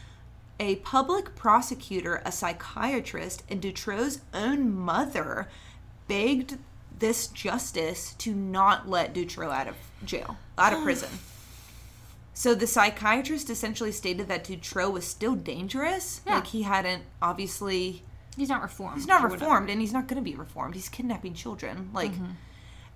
a 0.60 0.76
public 0.76 1.34
prosecutor, 1.34 2.22
a 2.24 2.30
psychiatrist, 2.30 3.42
and 3.50 3.60
Dutroux's 3.60 4.20
own 4.32 4.72
mother 4.72 5.48
begged 6.06 6.58
this 6.96 7.26
justice 7.26 8.14
to 8.18 8.32
not 8.32 8.88
let 8.88 9.12
Dutroux 9.12 9.50
out 9.50 9.66
of 9.66 9.76
jail, 10.04 10.36
out 10.56 10.72
of 10.72 10.80
oh, 10.80 10.84
prison. 10.84 11.08
So 12.32 12.54
the 12.54 12.66
psychiatrist 12.66 13.50
essentially 13.50 13.92
stated 13.92 14.28
that 14.28 14.44
Dutroux 14.44 14.90
was 14.90 15.06
still 15.06 15.34
dangerous. 15.34 16.20
Yeah. 16.26 16.36
Like 16.36 16.46
he 16.48 16.62
hadn't 16.62 17.02
obviously 17.20 18.02
He's 18.36 18.48
not 18.48 18.62
reformed. 18.62 18.96
He's 18.96 19.06
not 19.08 19.22
reformed, 19.30 19.68
and 19.68 19.80
he's 19.80 19.92
not 19.92 20.06
going 20.08 20.22
to 20.22 20.30
be 20.30 20.36
reformed. 20.36 20.74
He's 20.74 20.88
kidnapping 20.88 21.34
children. 21.34 21.90
Like, 21.92 22.12
Mm-hmm. 22.12 22.30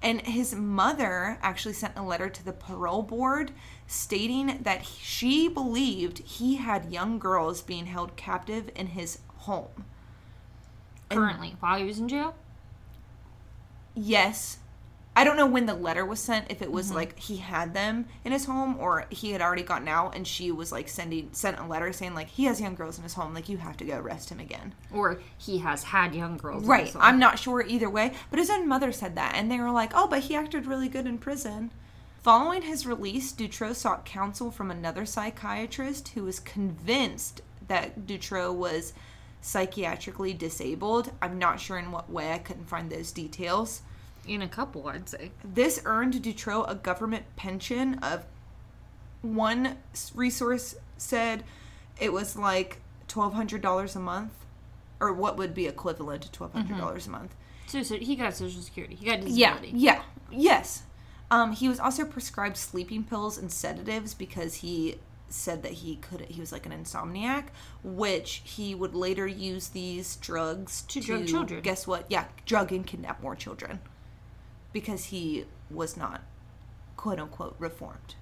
and 0.01 0.21
his 0.23 0.55
mother 0.55 1.39
actually 1.43 1.75
sent 1.75 1.99
a 1.99 2.03
letter 2.03 2.29
to 2.31 2.45
the 2.45 2.53
parole 2.53 3.03
board 3.03 3.51
stating 3.87 4.59
that 4.63 4.83
he- 4.83 5.03
she 5.05 5.49
believed 5.49 6.19
he 6.21 6.57
had 6.57 6.93
young 6.93 7.19
girls 7.19 7.61
being 7.63 7.87
held 7.87 8.15
captive 8.17 8.71
in 8.77 8.87
his 8.89 9.19
home. 9.39 9.85
And- 11.11 11.19
Currently, 11.19 11.57
while 11.61 11.79
he 11.79 11.85
was 11.85 11.99
in 11.99 12.09
jail. 12.09 12.37
Yes. 13.95 14.59
I 15.17 15.23
don't 15.23 15.37
know 15.37 15.47
when 15.47 15.67
the 15.67 15.75
letter 15.75 16.05
was 16.05 16.19
sent, 16.19 16.51
if 16.51 16.61
it 16.61 16.73
was 16.73 16.87
Mm-hmm. 16.89 16.97
like 16.97 17.19
he 17.19 17.37
had 17.37 17.73
them 17.73 18.07
in 18.25 18.33
his 18.33 18.47
home 18.47 18.77
or 18.81 19.07
he 19.11 19.31
had 19.31 19.41
already 19.41 19.63
gotten 19.63 19.87
out 19.87 20.17
and 20.17 20.27
she 20.27 20.51
was 20.51 20.73
like 20.73 20.89
sending 20.89 21.29
sent 21.33 21.59
a 21.59 21.65
letter 21.67 21.93
saying 21.93 22.15
like 22.15 22.29
he 22.29 22.45
has 22.47 22.61
young 22.61 22.75
girls 22.75 22.97
in 22.99 23.05
his 23.05 23.15
home, 23.15 23.33
like 23.33 23.49
you 23.49 23.59
have 23.59 23.77
to 23.77 23.85
go 23.85 23.97
arrest 23.99 24.31
him 24.31 24.41
again. 24.41 24.75
Or 24.93 25.21
he 25.39 25.59
has 25.59 25.85
had 25.85 26.15
young 26.15 26.37
girls. 26.37 26.65
Right. 26.65 26.95
I'm 26.99 27.19
not 27.21 27.39
sure 27.39 27.63
either 27.63 27.89
way, 27.89 28.13
but 28.31 28.41
his 28.41 28.51
own 28.51 28.67
mother 28.67 28.91
said 28.91 29.15
that, 29.15 29.35
and 29.37 29.51
they 29.51 29.59
were 29.61 29.71
like, 29.71 29.93
"Oh, 29.95 30.09
but 30.09 30.25
he 30.25 30.35
acted 30.35 30.67
really 30.67 30.89
good 30.89 31.07
in 31.07 31.19
prison." 31.19 31.71
Following 32.23 32.63
his 32.63 32.87
release, 32.87 33.33
Dutroux 33.33 33.75
sought 33.75 34.05
counsel 34.07 34.51
from 34.51 34.71
another 34.71 35.05
psychiatrist 35.07 36.09
who 36.09 36.25
was 36.25 36.41
convinced 36.41 37.43
that 37.69 38.07
Dutroux 38.07 38.53
was 38.53 38.95
psychiatrically 39.43 40.37
disabled. 40.37 41.13
I'm 41.21 41.39
not 41.39 41.61
sure 41.61 41.79
in 41.79 41.93
what 41.93 42.11
way. 42.11 42.33
I 42.33 42.39
couldn't 42.39 42.69
find 42.69 42.91
those 42.91 43.13
details. 43.13 43.83
In 44.27 44.43
a 44.43 44.49
couple, 44.49 44.89
I'd 44.89 45.09
say. 45.09 45.33
This 45.45 45.83
earned 45.85 46.23
Dutro 46.23 46.65
a 46.65 46.75
government 46.75 47.25
pension 47.37 47.99
of 47.99 48.25
one 49.23 49.79
resource 50.15 50.75
said 50.97 51.45
it 52.01 52.13
was 52.13 52.37
like 52.37 52.81
$1200 53.09 53.97
a 53.97 53.99
month 53.99 54.33
or 55.01 55.13
what 55.13 55.37
would 55.37 55.55
be 55.55 55.67
equivalent 55.67 56.23
to 56.23 56.29
$1200 56.39 57.07
a 57.07 57.11
month. 57.11 57.35
So, 57.67 57.83
so 57.83 57.97
he 57.97 58.17
got 58.17 58.35
Social 58.35 58.61
Security. 58.61 58.95
He 58.95 59.07
got 59.07 59.21
disability. 59.21 59.73
yeah, 59.75 60.03
yeah. 60.31 60.39
yes. 60.39 60.83
Um, 61.31 61.53
he 61.53 61.69
was 61.69 61.81
also 61.81 62.05
prescribed 62.05 62.57
sleeping 62.57 63.05
pills 63.05 63.39
and 63.39 63.51
sedatives 63.51 64.15
because 64.15 64.57
he 64.57 64.97
said 65.29 65.63
that 65.63 65.73
he 65.73 65.97
could. 65.97 66.21
He 66.23 66.41
was 66.41 66.53
like 66.53 66.67
an 66.67 66.73
insomniac, 66.73 67.47
which 67.83 68.43
he 68.45 68.75
would 68.75 68.95
later 68.95 69.27
use 69.27 69.69
these 69.69 70.17
drugs 70.17 70.83
to, 70.83 71.01
drug 71.01 71.27
children. 71.27 71.63
Guess 71.63 71.87
what? 71.87 72.05
Yeah, 72.09 72.27
drug 72.45 72.73
and 72.73 72.87
kidnap 72.87 73.23
more 73.23 73.35
children 73.35 73.81
because 74.75 75.07
he 75.07 75.47
was 75.71 75.97
not 75.97 76.21
quote 76.99 77.19
unquote 77.19 77.57
reformed. 77.59 78.17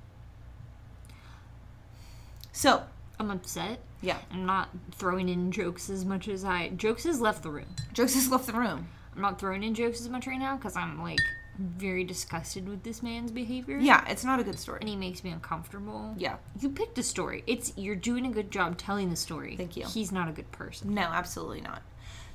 So 2.52 2.84
I'm 3.18 3.30
upset. 3.30 3.80
yeah, 4.00 4.18
I'm 4.30 4.46
not 4.46 4.68
throwing 4.92 5.28
in 5.28 5.50
jokes 5.50 5.90
as 5.90 6.04
much 6.04 6.28
as 6.28 6.44
I. 6.44 6.68
Jokes 6.70 7.04
has 7.04 7.20
left 7.20 7.42
the 7.42 7.50
room. 7.50 7.74
Jokes 7.92 8.14
has 8.14 8.30
left 8.30 8.46
the 8.46 8.52
room. 8.52 8.88
I'm 9.14 9.22
not 9.22 9.38
throwing 9.38 9.62
in 9.62 9.74
jokes 9.74 10.00
as 10.00 10.08
much 10.08 10.26
right 10.26 10.38
now 10.38 10.56
because 10.56 10.76
I'm 10.76 11.00
like 11.02 11.18
very 11.58 12.02
disgusted 12.02 12.66
with 12.68 12.82
this 12.82 13.02
man's 13.02 13.30
behavior. 13.30 13.78
Yeah, 13.78 14.04
it's 14.08 14.24
not 14.24 14.40
a 14.40 14.44
good 14.44 14.58
story. 14.58 14.78
And 14.80 14.88
he 14.88 14.96
makes 14.96 15.22
me 15.22 15.30
uncomfortable. 15.30 16.14
Yeah, 16.16 16.36
You 16.60 16.70
picked 16.70 16.96
a 16.98 17.02
story. 17.02 17.44
It's 17.46 17.72
you're 17.76 17.94
doing 17.96 18.26
a 18.26 18.30
good 18.30 18.50
job 18.50 18.78
telling 18.78 19.10
the 19.10 19.16
story. 19.16 19.56
Thank 19.56 19.76
you. 19.76 19.86
He's 19.86 20.12
not 20.12 20.28
a 20.28 20.32
good 20.32 20.50
person. 20.52 20.94
No, 20.94 21.02
absolutely 21.02 21.60
not. 21.60 21.82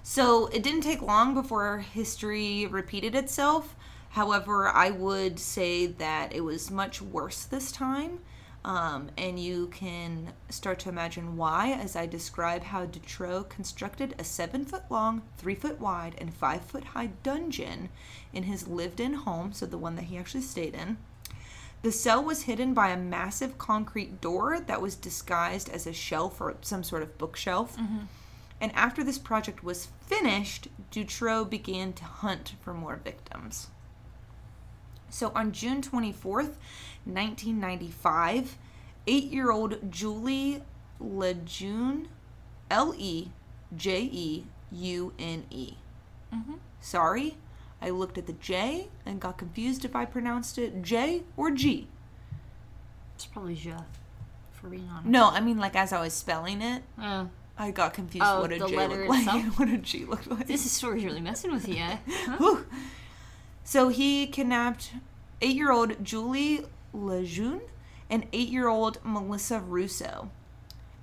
So 0.04 0.48
it 0.48 0.64
didn't 0.64 0.82
take 0.82 1.02
long 1.02 1.34
before 1.34 1.80
history 1.80 2.66
repeated 2.68 3.14
itself. 3.16 3.76
However, 4.10 4.68
I 4.68 4.90
would 4.90 5.40
say 5.40 5.86
that 5.86 6.34
it 6.34 6.42
was 6.42 6.72
much 6.72 7.02
worse 7.02 7.44
this 7.44 7.72
time. 7.72 8.20
Um, 8.66 9.12
and 9.18 9.40
you 9.40 9.68
can 9.68 10.34
start 10.50 10.80
to 10.80 10.90
imagine 10.90 11.38
why 11.38 11.72
as 11.72 11.96
I 11.96 12.06
describe 12.06 12.64
how 12.64 12.86
Dutroux 12.86 13.48
constructed 13.48 14.14
a 14.20 14.26
seven 14.26 14.66
foot 14.66 14.84
long, 14.90 15.22
three 15.38 15.56
foot 15.56 15.80
wide, 15.80 16.16
and 16.18 16.34
five 16.34 16.64
foot 16.64 16.84
high 16.84 17.12
dungeon 17.24 17.88
in 18.34 18.44
his 18.44 18.68
lived 18.68 19.00
in 19.00 19.14
home, 19.14 19.54
so 19.54 19.66
the 19.66 19.78
one 19.78 19.96
that 19.96 20.06
he 20.06 20.18
actually 20.18 20.42
stayed 20.42 20.76
in. 20.76 20.98
The 21.82 21.94
cell 21.94 22.22
was 22.22 22.42
hidden 22.42 22.74
by 22.74 22.90
a 22.90 22.98
massive 22.98 23.58
concrete 23.58 24.20
door 24.20 24.60
that 24.60 24.82
was 24.82 24.96
disguised 24.96 25.70
as 25.70 25.88
a 25.88 25.94
shelf 25.94 26.42
or 26.42 26.58
some 26.62 26.84
sort 26.84 27.04
of 27.04 27.18
bookshelf. 27.18 27.78
And 28.60 28.72
after 28.74 29.02
this 29.04 29.20
project 29.20 29.64
was 29.64 29.88
finished, 30.02 30.68
Dutroux 30.92 31.46
began 31.50 31.94
to 31.94 32.04
hunt 32.04 32.56
for 32.62 32.74
more 32.74 33.00
victims. 33.02 33.68
So 35.10 35.32
on 35.36 35.52
June 35.52 35.82
24th, 35.82 36.56
1995, 37.06 38.58
eight 39.08 39.24
year 39.26 39.52
old 39.52 39.92
Julie 39.92 40.64
Lejeune, 41.00 42.08
L 42.70 42.94
E 42.98 43.30
J 43.76 44.02
E 44.12 44.46
U 44.72 45.14
N 45.18 45.46
E. 45.50 45.74
Sorry, 46.80 47.38
I 47.82 47.90
looked 47.90 48.18
at 48.18 48.28
the 48.28 48.34
J 48.34 48.90
and 49.06 49.20
got 49.20 49.38
confused 49.38 49.84
if 49.86 49.96
I 49.96 50.06
pronounced 50.06 50.58
it 50.58 50.82
J 50.82 51.24
or 51.36 51.52
G. 51.52 51.88
It's 53.16 53.26
probably 53.26 53.54
Ja, 53.56 53.80
for 54.52 54.68
being 54.68 54.88
honest. 54.92 55.08
No, 55.08 55.30
I 55.30 55.40
mean 55.40 55.58
like 55.58 55.76
as 55.76 55.92
I 55.94 56.02
was 56.02 56.14
spelling 56.14 56.62
it, 56.62 56.84
Uh, 57.02 57.26
I 57.58 57.72
got 57.72 57.94
confused 57.94 58.26
Oh, 58.28 58.42
what 58.42 58.52
a 58.52 58.60
the 58.60 58.68
J 58.68 58.76
letter 58.78 59.08
looked 59.08 59.10
like 59.10 59.20
itself? 59.22 59.44
and 59.44 59.54
what 59.58 59.70
a 59.70 59.78
G 59.78 60.06
looked 60.06 60.28
like. 60.28 60.48
this 60.48 60.70
story's 60.72 61.04
really 61.06 61.22
messing 61.22 61.52
with 61.52 61.68
you. 61.68 61.76
Huh? 62.08 62.36
Whew. 62.38 62.66
So 63.68 63.90
he 63.90 64.28
kidnapped 64.28 64.94
eight 65.42 65.58
year 65.58 65.74
old 65.74 66.02
Julie 66.02 66.64
Lejeune 66.94 67.60
and 68.10 68.26
eight 68.32 68.48
year 68.48 68.70
old 68.70 69.00
Melissa 69.04 69.60
Russo. 69.60 70.32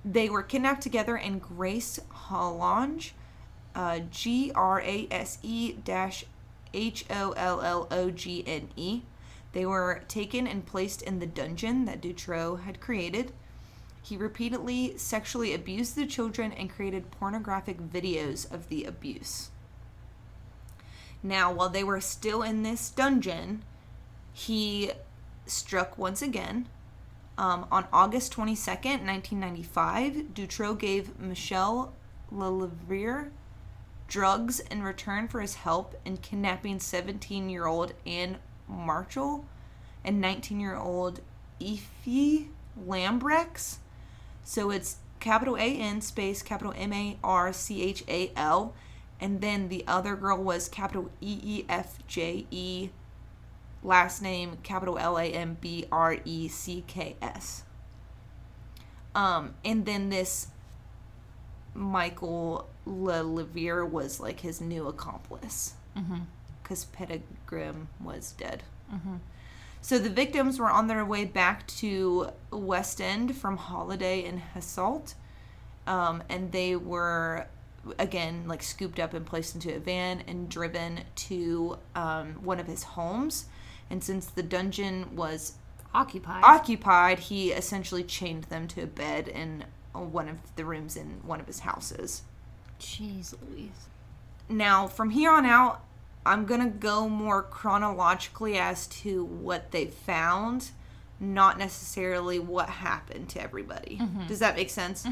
They 0.03 0.31
were 0.31 0.41
kidnapped 0.41 0.81
together 0.81 1.15
in 1.15 1.37
Grace 1.37 1.99
Hollogne, 2.09 3.11
uh, 3.75 3.99
G 4.09 4.51
R 4.55 4.81
A 4.81 5.07
S 5.11 5.37
E 5.43 5.73
dash 5.73 6.25
H 6.73 7.05
O 7.11 7.33
L 7.33 7.61
L 7.61 7.87
O 7.91 8.09
G 8.09 8.43
N 8.47 8.69
E. 8.75 9.03
They 9.51 9.67
were 9.67 10.01
taken 10.07 10.47
and 10.47 10.65
placed 10.65 11.03
in 11.03 11.19
the 11.19 11.27
dungeon 11.27 11.85
that 11.85 12.01
Dutroux 12.01 12.61
had 12.63 12.81
created. 12.81 13.31
He 14.01 14.17
repeatedly 14.17 14.97
sexually 14.97 15.53
abused 15.53 15.95
the 15.95 16.07
children 16.07 16.51
and 16.51 16.71
created 16.71 17.11
pornographic 17.11 17.79
videos 17.79 18.51
of 18.51 18.69
the 18.69 18.85
abuse. 18.85 19.51
Now, 21.25 21.51
while 21.51 21.69
they 21.69 21.83
were 21.83 22.01
still 22.01 22.43
in 22.43 22.61
this 22.61 22.91
dungeon, 22.91 23.63
he 24.31 24.91
struck 25.47 25.97
once 25.97 26.21
again. 26.21 26.69
Um, 27.35 27.65
on 27.71 27.87
August 27.91 28.31
22nd, 28.35 29.03
1995, 29.03 30.35
Dutroux 30.35 30.77
gave 30.77 31.19
Michel 31.19 31.93
Lelièvre 32.31 33.31
drugs 34.07 34.59
in 34.59 34.83
return 34.83 35.27
for 35.27 35.41
his 35.41 35.55
help 35.55 35.99
in 36.05 36.17
kidnapping 36.17 36.79
17 36.79 37.49
year 37.49 37.65
old 37.65 37.93
An 38.05 38.37
Marchal 38.67 39.45
and 40.03 40.21
19 40.21 40.59
year 40.59 40.75
old 40.75 41.21
Effie 41.59 42.49
Lambrecks. 42.77 43.79
So 44.43 44.69
it's 44.69 44.97
capital 45.19 45.57
A 45.57 45.75
N 45.79 46.01
space 46.01 46.43
capital 46.43 46.73
M 46.77 46.93
A 46.93 47.17
R 47.23 47.51
C 47.51 47.81
H 47.81 48.03
A 48.07 48.31
L. 48.35 48.75
And 49.19 49.41
then 49.41 49.69
the 49.69 49.83
other 49.87 50.15
girl 50.15 50.37
was 50.43 50.67
capital 50.67 51.09
E 51.21 51.39
E 51.41 51.65
F 51.69 52.05
J 52.07 52.45
E, 52.51 52.89
last 53.83 54.21
name 54.21 54.57
capital 54.63 54.97
L 54.97 55.17
A 55.17 55.25
M 55.25 55.57
B 55.61 55.85
R 55.91 56.17
E 56.25 56.47
C 56.47 56.83
K 56.85 57.15
S. 57.21 57.63
Um, 59.13 59.53
and 59.63 59.85
then 59.85 60.09
this 60.09 60.47
Michael 61.73 62.67
Lelièvre 62.85 63.89
was 63.89 64.19
like 64.19 64.41
his 64.41 64.59
new 64.59 64.87
accomplice 64.87 65.73
because 66.61 66.85
Pettigrim 66.85 67.87
was 68.03 68.33
dead. 68.37 68.63
So 69.81 69.99
the 69.99 70.09
victims 70.09 70.59
were 70.59 70.69
on 70.69 70.87
their 70.87 71.05
way 71.05 71.25
back 71.25 71.67
to 71.67 72.31
West 72.51 72.99
End 72.99 73.35
from 73.35 73.57
Holiday 73.57 74.25
in 74.25 74.41
Hasselt, 74.53 75.13
um, 75.87 76.23
and 76.27 76.51
they 76.51 76.75
were 76.75 77.47
again 77.99 78.47
like 78.47 78.63
scooped 78.63 78.99
up 78.99 79.13
and 79.13 79.25
placed 79.25 79.55
into 79.55 79.75
a 79.75 79.79
van 79.79 80.23
and 80.27 80.49
driven 80.49 81.01
to 81.15 81.77
um, 81.95 82.35
one 82.43 82.59
of 82.59 82.67
his 82.67 82.83
homes. 82.83 83.45
And 83.89 84.03
since 84.03 84.25
the 84.25 84.43
dungeon 84.43 85.15
was 85.15 85.53
Occupied. 85.93 86.43
occupied, 86.43 87.19
he 87.19 87.51
essentially 87.51 88.03
chained 88.03 88.45
them 88.45 88.67
to 88.69 88.81
a 88.83 88.87
bed 88.87 89.27
in 89.27 89.63
one 89.93 90.27
of 90.27 90.37
the 90.57 90.65
rooms 90.65 90.97
in 90.97 91.21
one 91.23 91.39
of 91.39 91.47
his 91.47 91.59
houses. 91.59 92.23
Jeez 92.79 93.33
Louise. 93.49 93.87
Now, 94.49 94.87
from 94.87 95.11
here 95.11 95.31
on 95.31 95.45
out, 95.45 95.81
I'm 96.25 96.45
gonna 96.45 96.69
go 96.69 97.07
more 97.07 97.43
chronologically 97.43 98.57
as 98.57 98.87
to 98.87 99.23
what 99.23 99.71
they 99.71 99.85
found, 99.85 100.71
not 101.19 101.57
necessarily 101.57 102.39
what 102.39 102.67
happened 102.69 103.29
to 103.29 103.41
everybody. 103.41 104.01
Does 104.27 104.39
that 104.39 104.55
make 104.55 104.69
sense? 104.69 105.05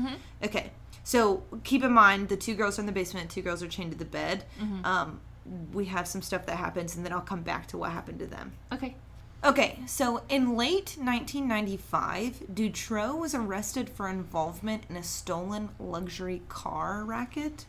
Okay. 0.44 0.72
So 1.04 1.44
keep 1.64 1.84
in 1.84 1.92
mind 1.92 2.30
the 2.30 2.38
two 2.38 2.56
girls 2.56 2.78
are 2.80 2.82
in 2.82 2.86
the 2.86 2.92
basement, 2.92 3.30
two 3.30 3.42
girls 3.42 3.62
are 3.62 3.68
chained 3.68 3.92
to 3.92 3.98
the 3.98 4.06
bed. 4.06 4.46
Um, 4.86 5.20
we 5.74 5.86
have 5.86 6.08
some 6.08 6.22
stuff 6.22 6.46
that 6.46 6.56
happens, 6.56 6.96
and 6.96 7.06
then 7.06 7.12
I'll 7.12 7.20
come 7.22 7.42
back 7.42 7.68
to 7.68 7.78
what 7.78 7.92
happened 7.92 8.20
to 8.20 8.28
them. 8.28 8.54
Okay. 8.72 8.96
Okay, 9.44 9.80
so 9.86 10.22
in 10.30 10.56
late 10.56 10.96
1995, 10.98 12.44
Dutroux 12.54 13.20
was 13.20 13.36
arrested 13.36 13.90
for 13.90 14.08
involvement 14.08 14.84
in 14.90 14.96
a 14.96 15.04
stolen 15.04 15.70
luxury 15.78 16.44
car 16.48 17.04
racket. 17.04 17.66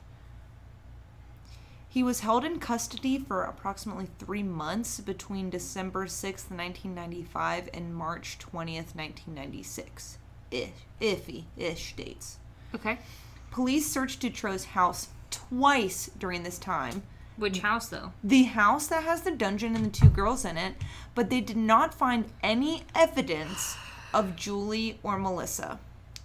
He 1.88 2.04
was 2.04 2.20
held 2.20 2.44
in 2.44 2.60
custody 2.60 3.18
for 3.18 3.42
approximately 3.42 4.06
three 4.20 4.42
months 4.44 5.00
between 5.00 5.50
December 5.50 6.06
6th, 6.06 6.50
1995 6.50 7.70
and 7.74 7.94
March 7.94 8.38
20th, 8.38 8.94
1996. 8.94 10.18
Ish, 10.52 10.68
iffy 11.00 11.44
ish 11.56 11.94
dates. 11.96 12.38
Okay. 12.72 12.98
Police 13.54 13.86
searched 13.88 14.20
Dutroux's 14.20 14.64
house 14.64 15.10
twice 15.30 16.10
during 16.18 16.42
this 16.42 16.58
time, 16.58 17.04
Which 17.36 17.60
house 17.60 17.86
though? 17.88 18.12
the 18.24 18.42
house 18.42 18.88
that 18.88 19.04
has 19.04 19.22
the 19.22 19.30
dungeon 19.30 19.76
and 19.76 19.84
the 19.84 19.90
two 19.90 20.08
girls 20.08 20.44
in 20.44 20.56
it, 20.56 20.74
but 21.14 21.30
they 21.30 21.40
did 21.40 21.56
not 21.56 21.94
find 21.94 22.24
any 22.42 22.82
evidence 22.96 23.76
of 24.12 24.34
Julie 24.34 24.98
or 25.04 25.20
Melissa. 25.20 25.78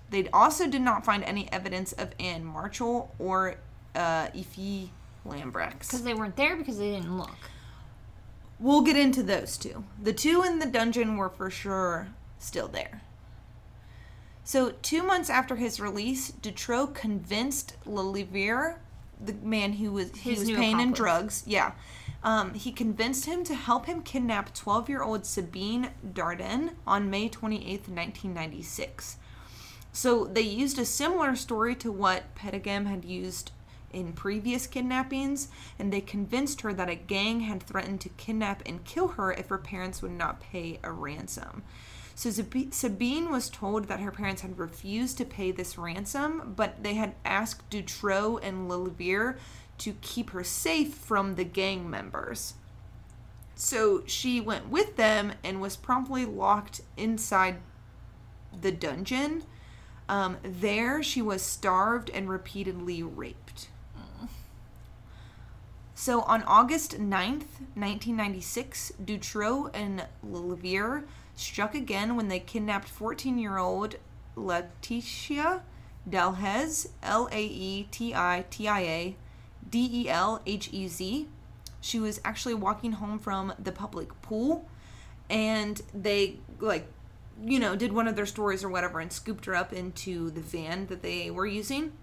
They 0.10 0.28
also 0.30 0.66
did 0.66 0.82
not 0.82 1.06
find 1.06 1.24
any 1.24 1.52
evidence 1.52 1.92
of 1.92 2.16
An 2.20 2.44
Marchal 2.44 3.14
or 3.20 3.58
uh, 3.94 4.30
Effie 4.36 4.90
Lambrecks. 5.24 5.86
Because 5.86 6.04
they 6.04 6.16
weren't 6.16 6.36
there 6.36 6.56
because 6.56 6.80
they 6.80 6.90
didn't 6.90 7.16
look. 7.16 7.38
We'll 8.60 8.82
get 8.82 8.98
into 8.98 9.22
those 9.22 9.56
two. 9.56 9.84
The 10.02 10.14
two 10.14 10.42
in 10.42 10.58
the 10.58 10.66
dungeon 10.66 11.16
were 11.16 11.30
for 11.30 11.52
sure 11.52 12.08
still 12.40 12.68
there. 12.68 13.04
So, 14.50 14.72
two 14.82 15.04
months 15.04 15.30
after 15.30 15.58
his 15.58 15.80
release, 15.80 16.32
Dutroux 16.32 16.92
convinced 16.96 17.76
Lelièvre, 17.86 18.78
the 19.24 19.34
man 19.34 19.74
who 19.74 19.92
was 19.92 20.10
he 20.16 20.32
His 20.32 20.40
was 20.40 20.50
paying 20.50 20.80
in 20.80 20.92
drugs, 20.92 21.44
yeah, 21.46 21.74
um, 22.24 22.56
he 22.56 22.72
convinced 22.72 23.26
him 23.26 23.44
to 23.44 23.54
help 23.54 23.86
him 23.86 24.02
kidnap 24.02 24.56
12-year-old 24.56 25.28
Sabine 25.28 25.92
Dardenne 26.04 26.72
on 26.88 27.12
May 27.12 27.30
28th, 27.30 27.90
1996. 27.90 29.18
So 29.94 30.26
they 30.26 30.42
used 30.42 30.80
a 30.80 30.86
similar 30.86 31.36
story 31.36 31.76
to 31.76 31.92
what 31.92 32.34
Peteghem 32.34 32.88
had 32.88 33.06
used 33.06 33.52
in 33.94 34.14
previous 34.14 34.66
kidnappings, 34.66 35.50
and 35.78 35.94
they 35.94 36.02
convinced 36.02 36.62
her 36.62 36.74
that 36.74 36.90
a 36.90 36.96
gang 36.96 37.42
had 37.42 37.62
threatened 37.62 38.02
to 38.02 38.10
kidnap 38.10 38.64
and 38.66 38.84
kill 38.84 39.10
her 39.10 39.32
if 39.32 39.50
her 39.50 39.60
parents 39.60 40.02
would 40.02 40.18
not 40.18 40.40
pay 40.40 40.80
a 40.84 40.92
ransom. 40.92 41.62
So 42.20 42.32
Sabine 42.32 43.32
was 43.32 43.50
told 43.50 43.86
that 43.86 44.02
her 44.02 44.12
parents 44.12 44.42
had 44.42 44.60
refused 44.60 45.18
to 45.20 45.24
pay 45.24 45.52
this 45.52 45.78
ransom, 45.78 46.52
but 46.54 46.84
they 46.84 46.96
had 46.96 47.16
asked 47.24 47.70
Dutroux 47.70 48.38
and 48.44 48.70
Lelièvre 48.70 49.38
to 49.78 49.94
keep 50.02 50.32
her 50.32 50.44
safe 50.44 50.94
from 50.94 51.36
the 51.36 51.46
gang 51.46 51.90
members. 51.90 52.56
So 53.56 54.04
she 54.06 54.42
went 54.42 54.68
with 54.68 54.98
them 54.98 55.32
and 55.46 55.62
was 55.62 55.78
promptly 55.78 56.26
locked 56.26 56.82
inside 56.98 57.62
the 58.52 58.74
dungeon. 58.74 59.44
Um, 60.10 60.40
there, 60.44 61.02
she 61.02 61.22
was 61.22 61.42
starved 61.42 62.10
and 62.10 62.30
repeatedly 62.30 63.02
raped. 63.02 63.70
So 65.96 66.22
on 66.24 66.44
August 66.44 67.00
9th, 67.00 67.60
1996, 67.76 68.94
Dutroux 69.04 69.70
and 69.74 70.06
Lelièvre 70.26 71.04
struck 71.40 71.74
again 71.74 72.16
when 72.16 72.28
they 72.28 72.40
kidnapped 72.40 72.88
14 72.88 73.38
year 73.38 73.58
old 73.58 73.96
Laetitia 74.36 75.62
Delhez, 76.10 76.88
L 77.02 77.30
A 77.32 77.42
E 77.42 77.88
T 77.92 78.14
I 78.14 78.46
T 78.50 78.68
I 78.68 78.82
A 78.82 79.16
D 79.70 79.90
E 79.92 80.10
L 80.10 80.42
H 80.46 80.70
E 80.72 80.88
Z. 80.88 81.28
She 81.82 82.00
was 82.00 82.20
actually 82.26 82.56
walking 82.56 82.94
home 82.94 83.20
from 83.20 83.54
the 83.58 83.72
public 83.72 84.22
pool 84.22 84.68
and 85.30 85.82
they 85.94 86.40
like 86.60 86.88
you 87.44 87.60
know 87.60 87.76
did 87.76 87.94
one 87.94 88.08
of 88.08 88.16
their 88.16 88.26
stories 88.26 88.64
or 88.64 88.70
whatever 88.70 89.00
and 89.00 89.12
scooped 89.12 89.46
her 89.46 89.56
up 89.56 89.72
into 89.74 90.30
the 90.32 90.42
van 90.42 90.88
that 90.88 91.02
they 91.02 91.32
were 91.32 91.46
using. 91.46 91.94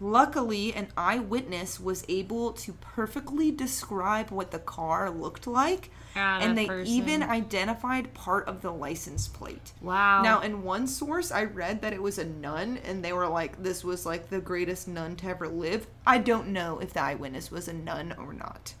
Luckily 0.00 0.74
an 0.74 0.88
eyewitness 0.96 1.78
was 1.80 2.04
able 2.08 2.52
to 2.52 2.72
perfectly 2.74 3.50
describe 3.50 4.30
what 4.30 4.50
the 4.50 4.58
car 4.58 5.10
looked 5.10 5.46
like 5.46 5.90
Ah, 6.14 6.40
and 6.40 6.58
they 6.58 6.66
person. 6.66 6.92
even 6.92 7.22
identified 7.22 8.12
part 8.12 8.46
of 8.46 8.60
the 8.60 8.70
license 8.70 9.28
plate. 9.28 9.72
Wow. 9.80 10.20
now 10.22 10.40
in 10.40 10.62
one 10.62 10.86
source 10.86 11.32
i 11.32 11.44
read 11.44 11.80
that 11.80 11.94
it 11.94 12.02
was 12.02 12.18
a 12.18 12.24
nun 12.24 12.78
and 12.84 13.02
they 13.02 13.12
were 13.14 13.26
like 13.28 13.62
this 13.62 13.82
was 13.82 14.04
like 14.04 14.28
the 14.28 14.40
greatest 14.40 14.88
nun 14.88 15.16
to 15.16 15.26
ever 15.28 15.48
live. 15.48 15.86
I 16.06 16.18
don't 16.18 16.48
know 16.48 16.78
if 16.80 16.92
the 16.92 17.02
eyewitness 17.02 17.50
was 17.50 17.66
a 17.68 17.72
nun 17.72 18.14
or 18.18 18.32
not. 18.34 18.74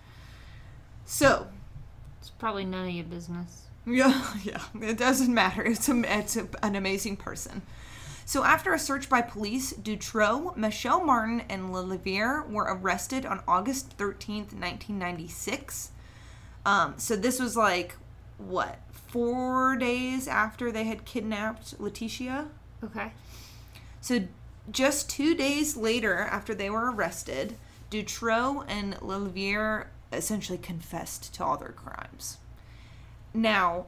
So 1.04 1.48
probably 2.42 2.64
none 2.64 2.88
of 2.88 2.92
your 2.92 3.04
business. 3.04 3.68
yeah, 3.86 4.34
yeah. 4.42 4.64
It 4.80 4.98
doesn't 4.98 5.32
matter. 5.32 5.62
It's 5.62 5.88
a, 5.88 6.02
it's 6.18 6.36
a, 6.36 6.48
an 6.60 6.74
amazing 6.74 7.16
person. 7.16 7.62
So 8.24 8.42
after 8.42 8.74
a 8.74 8.80
search 8.80 9.08
by 9.08 9.22
police, 9.22 9.72
Dutroux, 9.72 10.56
Michelle 10.56 11.04
Martin, 11.04 11.42
and 11.48 11.70
Lelièvre 11.70 12.50
were 12.50 12.64
arrested 12.64 13.24
on 13.24 13.42
August 13.46 13.96
13th, 13.96 14.52
1996. 14.58 15.92
Um, 16.66 16.94
so 16.96 17.14
this 17.14 17.38
was 17.38 17.56
like, 17.56 17.94
what, 18.38 18.80
four 18.90 19.76
days 19.76 20.26
after 20.26 20.72
they 20.72 20.82
had 20.82 21.04
kidnapped 21.04 21.78
Laetitia? 21.78 22.48
Okay. 22.82 23.12
So 24.00 24.22
just 24.68 25.08
two 25.08 25.36
days 25.36 25.76
later, 25.76 26.18
after 26.18 26.56
they 26.56 26.70
were 26.70 26.90
arrested, 26.90 27.54
Dutroux 27.88 28.64
and 28.66 28.96
Lelièvre 28.96 29.86
essentially 30.12 30.58
confessed 30.58 31.34
to 31.34 31.44
all 31.44 31.56
their 31.56 31.70
crimes. 31.72 32.38
Now, 33.34 33.86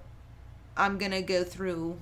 I'm 0.76 0.98
gonna 0.98 1.22
go 1.22 1.44
through 1.44 1.98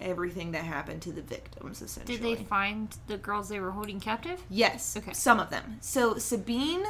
everything 0.00 0.52
that 0.52 0.64
happened 0.64 1.02
to 1.02 1.12
the 1.12 1.22
victims. 1.22 1.80
Essentially, 1.80 2.18
Did 2.18 2.24
they 2.24 2.44
find 2.44 2.96
the 3.06 3.16
girls 3.16 3.48
they 3.48 3.60
were 3.60 3.70
holding 3.70 4.00
captive? 4.00 4.42
Yes. 4.50 4.96
Okay. 4.96 5.12
Some 5.12 5.40
of 5.40 5.50
them. 5.50 5.78
So 5.80 6.18
Sabine 6.18 6.84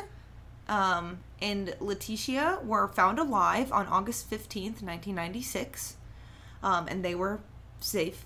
um, 0.69 1.19
and 1.41 1.77
Laetitia 1.81 2.61
were 2.65 2.89
found 2.89 3.19
alive 3.19 3.73
on 3.73 3.87
August 3.87 4.31
15th, 4.31 4.83
1996. 4.83 5.97
Um, 6.63 6.89
and 6.89 7.05
they 7.05 7.15
were 7.15 7.41
safe. 7.81 8.25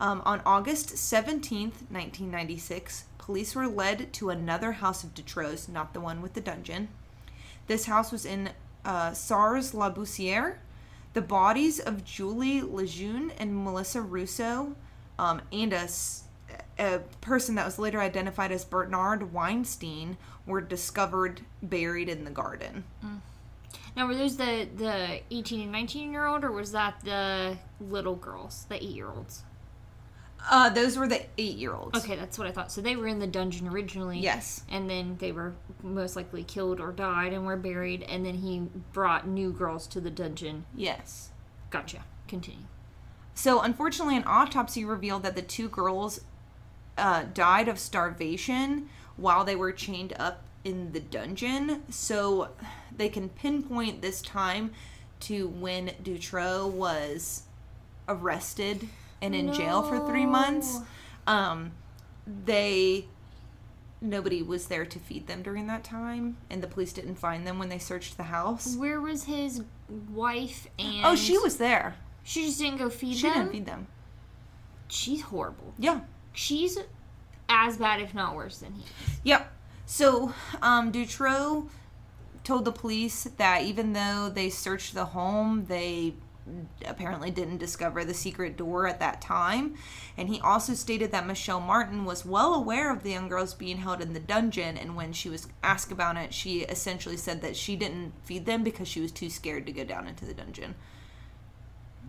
Um, 0.00 0.22
on 0.24 0.40
August 0.46 0.94
17th, 0.94 1.90
1996, 1.90 3.04
police 3.18 3.54
were 3.54 3.66
led 3.66 4.12
to 4.14 4.30
another 4.30 4.72
house 4.72 5.04
of 5.04 5.14
Dutroux's, 5.14 5.68
not 5.68 5.92
the 5.92 6.00
one 6.00 6.22
with 6.22 6.32
the 6.32 6.40
dungeon. 6.40 6.88
This 7.70 7.84
house 7.84 8.10
was 8.10 8.26
in 8.26 8.50
uh, 8.84 9.12
Sars-la-Buissière. 9.12 10.56
The 11.12 11.22
bodies 11.22 11.78
of 11.78 12.04
Julie 12.04 12.62
Lejeune 12.62 13.30
and 13.38 13.64
Melissa 13.64 14.02
Russo, 14.02 14.74
um, 15.20 15.40
and 15.52 15.72
a 15.72 16.98
person 17.20 17.54
that 17.54 17.64
was 17.64 17.78
later 17.78 18.00
identified 18.00 18.50
as 18.50 18.64
Bernard 18.64 19.32
Weinstein, 19.32 20.16
were 20.46 20.60
discovered 20.60 21.42
buried 21.62 22.08
in 22.08 22.24
the 22.24 22.32
garden. 22.32 22.82
Now, 23.94 24.08
were 24.08 24.16
those 24.16 24.36
the 24.36 24.66
the 24.76 25.20
eighteen 25.30 25.60
and 25.60 25.70
nineteen 25.70 26.10
year 26.10 26.26
old, 26.26 26.42
or 26.42 26.50
was 26.50 26.72
that 26.72 26.96
the 27.04 27.56
little 27.80 28.16
girls, 28.16 28.66
the 28.68 28.82
eight 28.82 28.96
year 28.96 29.10
olds? 29.10 29.44
Uh, 30.48 30.70
those 30.70 30.96
were 30.96 31.06
the 31.06 31.22
eight-year-olds. 31.38 31.98
Okay, 31.98 32.16
that's 32.16 32.38
what 32.38 32.46
I 32.46 32.52
thought. 32.52 32.72
So 32.72 32.80
they 32.80 32.96
were 32.96 33.06
in 33.06 33.18
the 33.18 33.26
dungeon 33.26 33.68
originally. 33.68 34.18
Yes. 34.18 34.62
And 34.70 34.88
then 34.88 35.16
they 35.18 35.32
were 35.32 35.54
most 35.82 36.16
likely 36.16 36.44
killed 36.44 36.80
or 36.80 36.92
died 36.92 37.32
and 37.32 37.44
were 37.44 37.56
buried. 37.56 38.02
And 38.04 38.24
then 38.24 38.34
he 38.34 38.60
brought 38.92 39.28
new 39.28 39.52
girls 39.52 39.86
to 39.88 40.00
the 40.00 40.10
dungeon. 40.10 40.64
Yes. 40.74 41.30
Gotcha. 41.70 42.04
Continue. 42.26 42.64
So, 43.34 43.60
unfortunately, 43.60 44.16
an 44.16 44.24
autopsy 44.26 44.84
revealed 44.84 45.22
that 45.22 45.36
the 45.36 45.42
two 45.42 45.68
girls 45.68 46.20
uh, 46.98 47.24
died 47.32 47.68
of 47.68 47.78
starvation 47.78 48.88
while 49.16 49.44
they 49.44 49.56
were 49.56 49.72
chained 49.72 50.14
up 50.18 50.42
in 50.64 50.92
the 50.92 51.00
dungeon. 51.00 51.82
So, 51.90 52.48
they 52.94 53.08
can 53.08 53.28
pinpoint 53.28 54.02
this 54.02 54.20
time 54.20 54.72
to 55.20 55.48
when 55.48 55.92
Dutroux 56.02 56.66
was 56.66 57.44
arrested 58.08 58.88
and 59.22 59.34
in 59.34 59.52
jail 59.52 59.82
for 59.82 60.06
three 60.06 60.26
months. 60.26 60.78
Um, 61.26 61.72
they 62.44 63.06
nobody 64.00 64.42
was 64.42 64.66
there 64.66 64.86
to 64.86 64.98
feed 64.98 65.26
them 65.26 65.42
during 65.42 65.66
that 65.66 65.84
time, 65.84 66.38
and 66.48 66.62
the 66.62 66.66
police 66.66 66.92
didn't 66.92 67.16
find 67.16 67.46
them 67.46 67.58
when 67.58 67.68
they 67.68 67.78
searched 67.78 68.16
the 68.16 68.24
house. 68.24 68.76
Where 68.76 69.00
was 69.00 69.24
his 69.24 69.62
wife 70.12 70.68
and? 70.78 71.04
Oh, 71.04 71.16
she 71.16 71.38
was 71.38 71.56
there. 71.56 71.96
She 72.22 72.46
just 72.46 72.58
didn't 72.58 72.78
go 72.78 72.90
feed 72.90 73.16
She 73.16 73.22
them. 73.22 73.32
She 73.32 73.38
didn't 73.38 73.52
feed 73.52 73.66
them. 73.66 73.86
She's 74.88 75.22
horrible. 75.22 75.74
Yeah. 75.78 76.00
She's 76.32 76.78
as 77.48 77.76
bad, 77.76 78.00
if 78.00 78.14
not 78.14 78.34
worse, 78.34 78.58
than 78.58 78.74
he 78.74 78.82
is. 78.82 78.88
Yep. 79.24 79.52
So, 79.86 80.32
um, 80.62 80.92
Dutroux 80.92 81.68
told 82.44 82.64
the 82.64 82.72
police 82.72 83.24
that 83.36 83.62
even 83.62 83.92
though 83.92 84.30
they 84.32 84.50
searched 84.50 84.94
the 84.94 85.06
home, 85.06 85.66
they 85.66 86.14
apparently 86.86 87.30
didn't 87.30 87.58
discover 87.58 88.04
the 88.04 88.14
secret 88.14 88.56
door 88.56 88.86
at 88.86 89.00
that 89.00 89.20
time. 89.20 89.74
And 90.16 90.28
he 90.28 90.40
also 90.40 90.74
stated 90.74 91.12
that 91.12 91.26
Michelle 91.26 91.60
Martin 91.60 92.04
was 92.04 92.24
well 92.24 92.54
aware 92.54 92.92
of 92.92 93.02
the 93.02 93.10
young 93.10 93.28
girls 93.28 93.54
being 93.54 93.78
held 93.78 94.00
in 94.00 94.12
the 94.12 94.20
dungeon. 94.20 94.76
And 94.76 94.96
when 94.96 95.12
she 95.12 95.28
was 95.28 95.48
asked 95.62 95.92
about 95.92 96.16
it, 96.16 96.34
she 96.34 96.60
essentially 96.60 97.16
said 97.16 97.42
that 97.42 97.56
she 97.56 97.76
didn't 97.76 98.12
feed 98.24 98.46
them 98.46 98.62
because 98.62 98.88
she 98.88 99.00
was 99.00 99.12
too 99.12 99.30
scared 99.30 99.66
to 99.66 99.72
go 99.72 99.84
down 99.84 100.06
into 100.06 100.24
the 100.24 100.34
dungeon. 100.34 100.74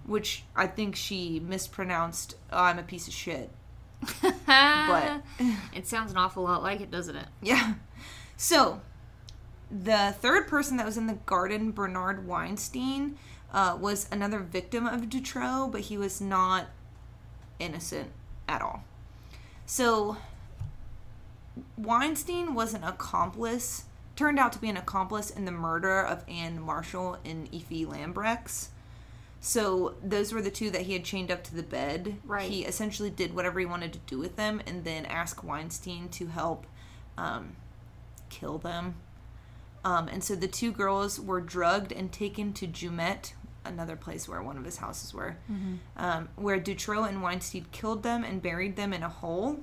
Which 0.05 0.43
I 0.55 0.67
think 0.67 0.95
she 0.95 1.39
mispronounced, 1.39 2.35
oh, 2.51 2.63
I'm 2.63 2.79
a 2.79 2.83
piece 2.83 3.07
of 3.07 3.13
shit. 3.13 3.49
But 4.21 5.21
it 5.73 5.87
sounds 5.87 6.11
an 6.11 6.17
awful 6.17 6.43
lot 6.43 6.63
like 6.63 6.81
it, 6.81 6.91
doesn't 6.91 7.15
it? 7.15 7.27
Yeah. 7.41 7.75
So, 8.35 8.81
the 9.69 10.15
third 10.19 10.47
person 10.47 10.77
that 10.77 10.85
was 10.85 10.97
in 10.97 11.07
the 11.07 11.13
garden, 11.13 11.71
Bernard 11.71 12.27
Weinstein, 12.27 13.17
uh, 13.51 13.77
was 13.79 14.07
another 14.11 14.39
victim 14.39 14.85
of 14.87 15.09
Dutroux, 15.09 15.71
but 15.71 15.81
he 15.81 15.97
was 15.97 16.21
not 16.21 16.67
innocent 17.59 18.09
at 18.47 18.61
all. 18.61 18.83
So, 19.65 20.17
Weinstein 21.77 22.53
was 22.53 22.73
an 22.73 22.83
accomplice, 22.83 23.85
turned 24.15 24.39
out 24.39 24.53
to 24.53 24.59
be 24.59 24.69
an 24.69 24.77
accomplice 24.77 25.29
in 25.29 25.45
the 25.45 25.51
murder 25.51 26.01
of 26.01 26.23
An 26.27 26.61
Marchal 26.61 27.17
and 27.25 27.49
Effie 27.53 27.85
Lambrecks. 27.85 28.69
So 29.43 29.95
those 30.03 30.31
were 30.31 30.41
the 30.41 30.51
two 30.51 30.69
that 30.69 30.83
he 30.83 30.93
had 30.93 31.03
chained 31.03 31.31
up 31.31 31.43
to 31.45 31.55
the 31.55 31.63
bed. 31.63 32.17
Right. 32.23 32.49
He 32.49 32.63
essentially 32.63 33.09
did 33.09 33.35
whatever 33.35 33.59
he 33.59 33.65
wanted 33.65 33.91
to 33.93 33.99
do 33.99 34.19
with 34.19 34.35
them, 34.35 34.61
and 34.67 34.83
then 34.83 35.05
asked 35.05 35.43
Weinstein 35.43 36.09
to 36.09 36.27
help 36.27 36.67
um, 37.17 37.55
kill 38.29 38.59
them. 38.59 38.95
Um, 39.83 40.07
and 40.09 40.23
so 40.23 40.35
the 40.35 40.47
two 40.47 40.71
girls 40.71 41.19
were 41.19 41.41
drugged 41.41 41.91
and 41.91 42.11
taken 42.11 42.53
to 42.53 42.67
Jumet, 42.67 43.33
another 43.65 43.95
place 43.95 44.27
where 44.27 44.41
one 44.41 44.57
of 44.57 44.65
his 44.65 44.77
houses 44.77 45.13
were, 45.13 45.37
um, 45.97 46.29
where 46.35 46.59
Dutroux 46.59 47.07
and 47.07 47.21
Weinstein 47.21 47.65
killed 47.71 48.03
them 48.03 48.23
and 48.23 48.41
buried 48.41 48.75
them 48.75 48.93
in 48.93 49.03
a 49.03 49.09
hole. 49.09 49.59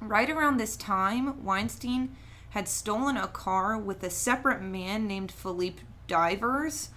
Right 0.00 0.28
around 0.30 0.56
this 0.56 0.76
time, 0.76 1.44
Weinstein 1.44 2.16
had 2.50 2.68
stolen 2.68 3.16
a 3.16 3.26
car 3.26 3.76
with 3.76 4.02
a 4.02 4.10
separate 4.10 4.62
man 4.62 5.06
named 5.06 5.32
Philippe 5.32 5.82
Divers. 6.06 6.90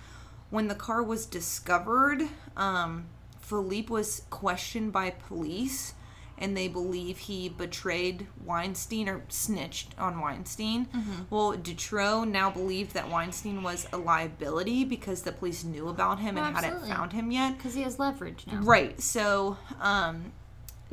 When 0.50 0.68
the 0.68 0.76
car 0.76 1.02
was 1.04 1.26
discovered, 1.26 2.24
um, 2.56 3.08
Philippe 3.40 3.90
was 3.90 4.24
questioned 4.30 4.92
by 4.92 5.10
police, 5.10 5.94
and 6.40 6.56
they 6.56 6.68
believe 6.68 7.18
he 7.18 7.50
betrayed 7.50 8.28
Weinstein 8.46 9.10
or 9.10 9.24
snitched 9.28 9.96
on 9.98 10.20
Weinstein. 10.20 10.88
Well, 11.30 11.54
Dutroux 11.54 12.26
now 12.28 12.50
believed 12.52 12.94
that 12.94 13.10
Weinstein 13.10 13.64
was 13.64 13.88
a 13.92 13.98
liability 13.98 14.84
because 14.84 15.24
the 15.24 15.32
police 15.32 15.64
knew 15.64 15.88
about 15.88 16.20
him 16.20 16.38
Oh, 16.38 16.44
and 16.44 16.56
hadn't 16.56 16.86
found 16.88 17.14
him 17.14 17.32
yet. 17.32 17.58
Because 17.58 17.74
he 17.74 17.82
has 17.82 17.98
leverage 18.00 18.46
now. 18.46 18.60
Right. 18.62 19.02
So, 19.02 19.58
um, 19.82 20.32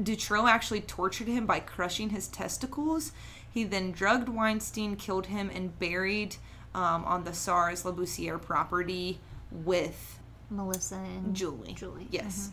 Dutroux 0.02 0.48
actually 0.48 0.80
tortured 0.80 1.28
him 1.28 1.46
by 1.46 1.60
crushing 1.60 2.10
his 2.10 2.26
testicles. 2.26 3.12
He 3.50 3.62
then 3.64 3.92
drugged 3.92 4.28
Weinstein, 4.28 4.96
killed 4.96 5.26
him, 5.26 5.50
and 5.54 5.78
buried 5.78 6.36
um, 6.74 7.04
on 7.04 7.22
the 7.24 7.32
Sars-la-Buissière 7.32 8.40
property 8.42 9.20
with 9.52 10.18
Melissa 10.50 10.96
and 10.96 11.36
Julie. 11.36 11.74
Julie. 11.74 12.08
Yes. 12.10 12.50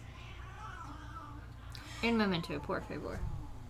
In 2.03 2.17
Memento, 2.17 2.59
por 2.59 2.81
favor. 2.81 3.19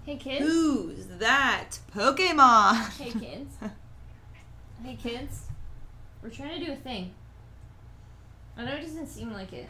Hey, 0.06 0.16
kids. 0.16 0.46
Who's 0.46 1.06
that 1.20 1.80
Pokemon? 1.94 2.98
Hey, 2.98 3.12
kids. 3.12 3.56
hey, 4.84 4.96
kids. 4.96 5.48
We're 6.24 6.30
trying 6.30 6.60
to 6.60 6.66
do 6.66 6.72
a 6.72 6.76
thing. 6.76 7.12
I 8.58 8.66
know 8.66 8.74
it 8.74 8.82
doesn't 8.82 9.08
seem 9.08 9.34
like 9.34 9.54
it. 9.54 9.68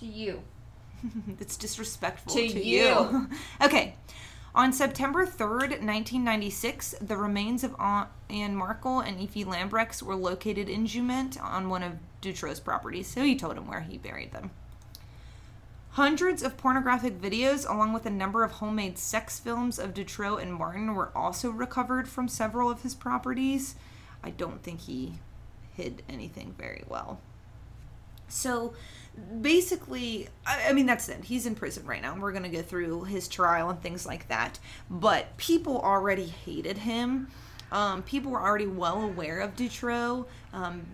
To 0.00 0.06
you. 0.06 0.42
it's 1.40 1.56
disrespectful 1.56 2.32
To 2.34 2.48
to, 2.48 2.64
you. 2.64 2.84
you. 2.84 3.30
okay. 3.62 3.94
On 4.54 4.72
September 4.72 5.26
3rd, 5.26 5.82
1996, 5.82 6.96
the 7.00 7.16
remains 7.16 7.62
of 7.62 7.76
Aunt 7.78 8.08
An 8.30 8.56
Marchal 8.56 9.00
and 9.00 9.20
Effie 9.20 9.44
Lambrecks 9.44 10.02
were 10.02 10.16
located 10.16 10.68
in 10.68 10.86
Jumet 10.86 11.40
on 11.42 11.68
one 11.68 11.82
of 11.82 11.92
Dutroux's 12.22 12.60
properties, 12.60 13.06
so 13.06 13.22
he 13.22 13.36
told 13.36 13.56
him 13.58 13.66
where 13.68 13.82
he 13.82 13.98
buried 13.98 14.32
them. 14.32 14.50
Hundreds 15.96 16.42
of 16.42 16.58
pornographic 16.58 17.18
videos, 17.18 17.66
along 17.66 17.90
with 17.94 18.04
a 18.04 18.10
number 18.10 18.44
of 18.44 18.52
homemade 18.52 18.98
sex 18.98 19.40
films 19.40 19.78
of 19.78 19.94
Dutroux 19.94 20.36
and 20.36 20.52
Martin, 20.52 20.94
were 20.94 21.10
also 21.16 21.48
recovered 21.48 22.06
from 22.06 22.28
several 22.28 22.70
of 22.70 22.82
his 22.82 22.94
properties. 22.94 23.76
I 24.22 24.28
don't 24.28 24.62
think 24.62 24.80
he 24.80 25.14
hid 25.72 26.02
anything 26.06 26.54
very 26.58 26.84
well. 26.86 27.18
So 28.28 28.74
basically, 29.40 30.28
I, 30.44 30.68
I 30.68 30.72
mean, 30.74 30.84
that's 30.84 31.08
it. 31.08 31.24
He's 31.24 31.46
in 31.46 31.54
prison 31.54 31.86
right 31.86 32.02
now, 32.02 32.12
and 32.12 32.20
we're 32.20 32.32
going 32.32 32.42
to 32.42 32.50
go 32.50 32.60
through 32.60 33.04
his 33.04 33.26
trial 33.26 33.70
and 33.70 33.80
things 33.80 34.04
like 34.04 34.28
that. 34.28 34.58
But 34.90 35.34
people 35.38 35.80
already 35.80 36.26
hated 36.26 36.76
him. 36.76 37.28
Um, 37.72 38.02
people 38.02 38.32
were 38.32 38.42
already 38.42 38.66
well 38.66 39.00
aware 39.00 39.40
of 39.40 39.56
Dutroux 39.56 40.26
um, 40.52 40.84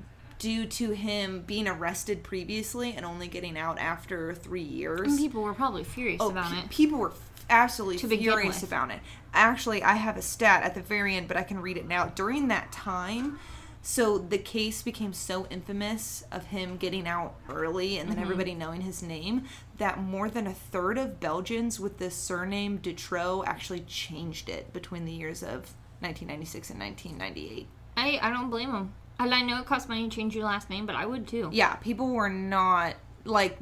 due 0.42 0.66
to 0.66 0.90
him 0.90 1.42
being 1.46 1.68
arrested 1.68 2.24
previously 2.24 2.94
and 2.94 3.06
only 3.06 3.28
getting 3.28 3.56
out 3.56 3.78
after 3.78 4.34
three 4.34 4.60
years. 4.60 5.06
And 5.08 5.16
people 5.16 5.40
were 5.40 5.54
probably 5.54 5.84
furious 5.84 6.18
Oh, 6.20 6.30
about 6.30 6.50
pe- 6.50 6.58
it. 6.58 6.68
people 6.68 6.98
were 6.98 7.12
absolutely 7.48 7.98
furious 8.18 8.64
about 8.64 8.90
it. 8.90 8.98
Actually, 9.32 9.84
I 9.84 9.94
have 9.94 10.16
a 10.16 10.22
stat 10.22 10.64
at 10.64 10.74
the 10.74 10.80
very 10.82 11.14
end, 11.14 11.28
but 11.28 11.36
I 11.36 11.44
can 11.44 11.60
read 11.60 11.76
it 11.76 11.86
now. 11.86 12.06
During 12.06 12.48
that 12.48 12.72
time, 12.72 13.38
so 13.82 14.18
the 14.18 14.36
case 14.38 14.82
became 14.82 15.12
so 15.12 15.46
infamous 15.46 16.24
of 16.32 16.46
him 16.46 16.76
getting 16.76 17.06
out 17.06 17.34
early 17.48 17.98
and 17.98 18.08
then 18.08 18.16
Mm-hmm. 18.16 18.24
everybody 18.24 18.54
knowing 18.56 18.80
his 18.80 19.00
name 19.00 19.44
that 19.78 20.00
more 20.02 20.28
than 20.28 20.48
a 20.48 20.52
third 20.52 20.98
of 20.98 21.20
Belgians 21.20 21.78
with 21.78 21.98
the 21.98 22.10
surname 22.10 22.78
Dutroux 22.80 23.44
actually 23.46 23.80
changed 23.80 24.48
it 24.48 24.72
between 24.72 25.04
the 25.04 25.12
years 25.12 25.42
of 25.44 25.74
1996 26.00 26.70
and 26.70 26.80
1998. 26.80 27.68
I, 27.96 28.18
I 28.20 28.30
don't 28.30 28.50
blame 28.50 28.72
them. 28.72 28.92
And 29.18 29.32
I 29.34 29.42
know 29.42 29.60
it 29.60 29.66
costs 29.66 29.88
money 29.88 30.08
to 30.08 30.14
change 30.14 30.34
your 30.34 30.44
last 30.44 30.68
name, 30.68 30.84
but 30.86 30.96
I 30.96 31.06
would 31.06 31.28
too. 31.28 31.48
yeah, 31.52 31.76
people 31.76 32.08
were 32.08 32.28
not 32.28 32.94
like 33.24 33.58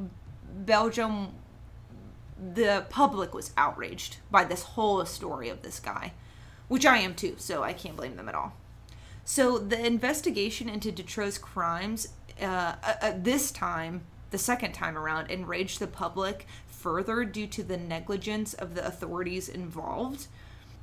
Belgium. 0.53 1.33
The 2.53 2.85
public 2.89 3.33
was 3.33 3.51
outraged 3.55 4.17
by 4.31 4.43
this 4.45 4.63
whole 4.63 5.05
story 5.05 5.49
of 5.49 5.61
this 5.61 5.79
guy, 5.79 6.13
which 6.67 6.85
I 6.85 6.97
am 6.97 7.13
too. 7.13 7.35
So 7.37 7.63
I 7.63 7.73
can't 7.73 7.95
blame 7.95 8.15
them 8.15 8.27
at 8.27 8.33
all. 8.35 8.53
So 9.23 9.59
the 9.59 9.85
investigation 9.85 10.67
into 10.67 10.91
Dutroux's 10.91 11.37
crimes, 11.37 12.07
uh, 12.41 12.45
uh, 12.83 12.93
uh, 13.01 13.13
this 13.15 13.51
time, 13.51 14.01
the 14.31 14.39
second 14.39 14.73
time 14.73 14.97
around, 14.97 15.29
enraged 15.29 15.79
the 15.79 15.87
public 15.87 16.47
further 16.65 17.23
due 17.23 17.45
to 17.47 17.61
the 17.61 17.77
negligence 17.77 18.55
of 18.55 18.73
the 18.73 18.85
authorities 18.85 19.47
involved. 19.47 20.25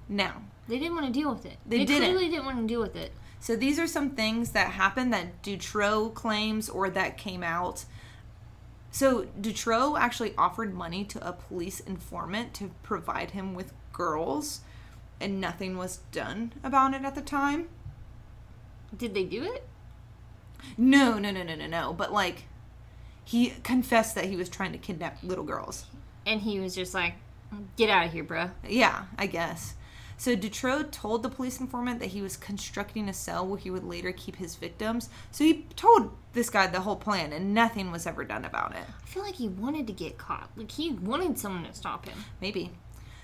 Now, 0.09 0.43
They 0.69 0.79
didn't 0.79 0.95
want 0.95 1.07
to 1.07 1.13
deal 1.13 1.35
with 1.35 1.45
it. 1.45 1.59
They 1.67 1.85
didn't. 1.85 2.09
clearly 2.09 2.29
didn't 2.29 2.45
want 2.45 2.59
to 2.59 2.67
deal 2.67 2.81
with 2.81 2.95
it. 2.95 3.13
So 3.41 3.57
these 3.57 3.79
are 3.79 3.87
some 3.87 4.11
things 4.11 4.51
that 4.51 4.73
happened 4.73 5.13
that 5.13 5.43
Dutroux 5.43 6.13
claims 6.15 6.69
or 6.69 6.91
that 6.91 7.17
came 7.17 7.43
out. 7.43 7.85
So 8.91 9.27
Dutroux 9.41 9.99
actually 9.99 10.35
offered 10.37 10.75
money 10.75 11.05
to 11.05 11.27
a 11.27 11.33
police 11.33 11.81
informant 11.81 12.55
to 12.55 12.71
provide 12.83 13.33
him 13.33 13.55
with 13.55 13.73
girls, 13.93 14.61
and 15.21 15.41
nothing 15.41 15.77
was 15.77 15.99
done 16.13 16.53
about 16.65 16.95
it 16.95 17.05
at 17.05 17.15
the 17.15 17.21
time. 17.21 17.69
Did 18.97 19.15
they 19.15 19.25
do 19.25 19.45
it? 19.45 19.67
No, 20.77 21.19
no, 21.19 21.31
no, 21.31 21.43
no, 21.43 21.55
no, 21.55 21.67
no. 21.67 21.93
But 21.93 22.13
like, 22.13 22.45
he 23.25 23.51
confessed 23.63 24.15
that 24.15 24.25
he 24.25 24.37
was 24.37 24.49
trying 24.49 24.73
to 24.73 24.79
kidnap 24.79 25.23
little 25.23 25.45
girls. 25.45 25.85
And 26.27 26.41
he 26.41 26.61
was 26.61 26.75
just 26.75 26.95
like, 26.95 27.15
get 27.77 27.91
out 27.91 28.07
of 28.07 28.13
here, 28.13 28.25
bro. 28.25 28.51
Yeah, 28.67 29.05
I 29.17 29.27
guess. 29.27 29.75
So 30.19 30.35
Dutroux 30.37 30.91
told 30.91 31.23
the 31.23 31.29
police 31.29 31.61
informant 31.61 32.01
that 32.01 32.07
he 32.07 32.21
was 32.21 32.37
constructing 32.37 33.09
a 33.09 33.13
cell 33.15 33.47
where 33.47 33.59
he 33.59 33.71
would 33.71 33.85
later 33.85 34.11
keep 34.13 34.37
his 34.37 34.57
victims. 34.57 35.09
So 35.31 35.45
he 35.45 35.63
told 35.77 36.11
this 36.33 36.51
guy 36.51 36.67
the 36.67 36.81
whole 36.81 36.97
plan, 36.97 37.33
and 37.33 37.55
nothing 37.55 37.91
was 37.93 38.07
ever 38.07 38.25
done 38.25 38.45
about 38.45 38.73
it. 38.73 38.83
I 39.03 39.07
feel 39.07 39.23
like 39.23 39.37
he 39.37 39.49
wanted 39.49 39.87
to 39.87 39.93
get 39.93 40.19
caught. 40.19 40.51
Like 40.57 40.73
he 40.73 40.91
wanted 40.91 41.39
someone 41.39 41.65
to 41.65 41.73
stop 41.73 42.07
him. 42.07 42.19
Maybe. 42.41 42.73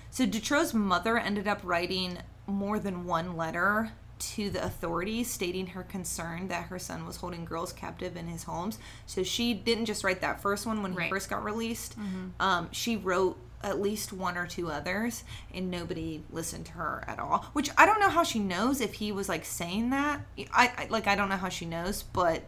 So 0.09 0.25
Dutroux's 0.25 0.73
mother 0.73 1.17
ended 1.17 1.47
up 1.49 1.59
writing 1.63 2.17
more 2.47 2.79
than 2.79 3.05
one 3.05 3.35
letter 3.35 3.91
to 4.17 4.49
the 4.49 4.63
authorities 4.63 5.29
stating 5.29 5.67
her 5.67 5.83
concern 5.83 6.47
that 6.47 6.67
her 6.67 6.79
son 6.79 7.05
was 7.05 7.17
holding 7.17 7.43
girls 7.43 7.73
captive 7.73 8.15
in 8.15 8.27
his 8.27 8.43
homes. 8.43 8.79
So 9.05 9.23
she 9.23 9.53
didn't 9.53 9.85
just 9.85 10.05
write 10.05 10.21
that 10.21 10.41
first 10.41 10.65
one 10.65 10.81
when 10.81 10.93
he 10.93 10.97
Right. 10.97 11.09
first 11.09 11.29
got 11.29 11.43
released. 11.43 11.95
Um, 12.39 12.69
she 12.71 12.95
wrote 12.95 13.37
at 13.65 13.81
least 13.81 14.13
one 14.13 14.37
or 14.37 14.47
two 14.47 14.69
others, 14.69 15.23
and 15.53 15.69
nobody 15.69 16.23
listened 16.31 16.67
to 16.67 16.71
her 16.73 17.03
at 17.07 17.19
all. 17.19 17.47
Which 17.53 17.69
I 17.77 17.85
don't 17.85 17.99
know 17.99 18.09
how 18.09 18.23
she 18.23 18.39
knows 18.39 18.79
if 18.79 18.93
he 18.93 19.11
was 19.11 19.27
like 19.27 19.43
saying 19.43 19.89
that. 19.89 20.21
I, 20.53 20.71
I 20.77 20.87
like 20.89 21.07
I 21.07 21.15
don't 21.15 21.27
know 21.27 21.35
how 21.35 21.49
she 21.49 21.65
knows, 21.65 22.03
but 22.03 22.43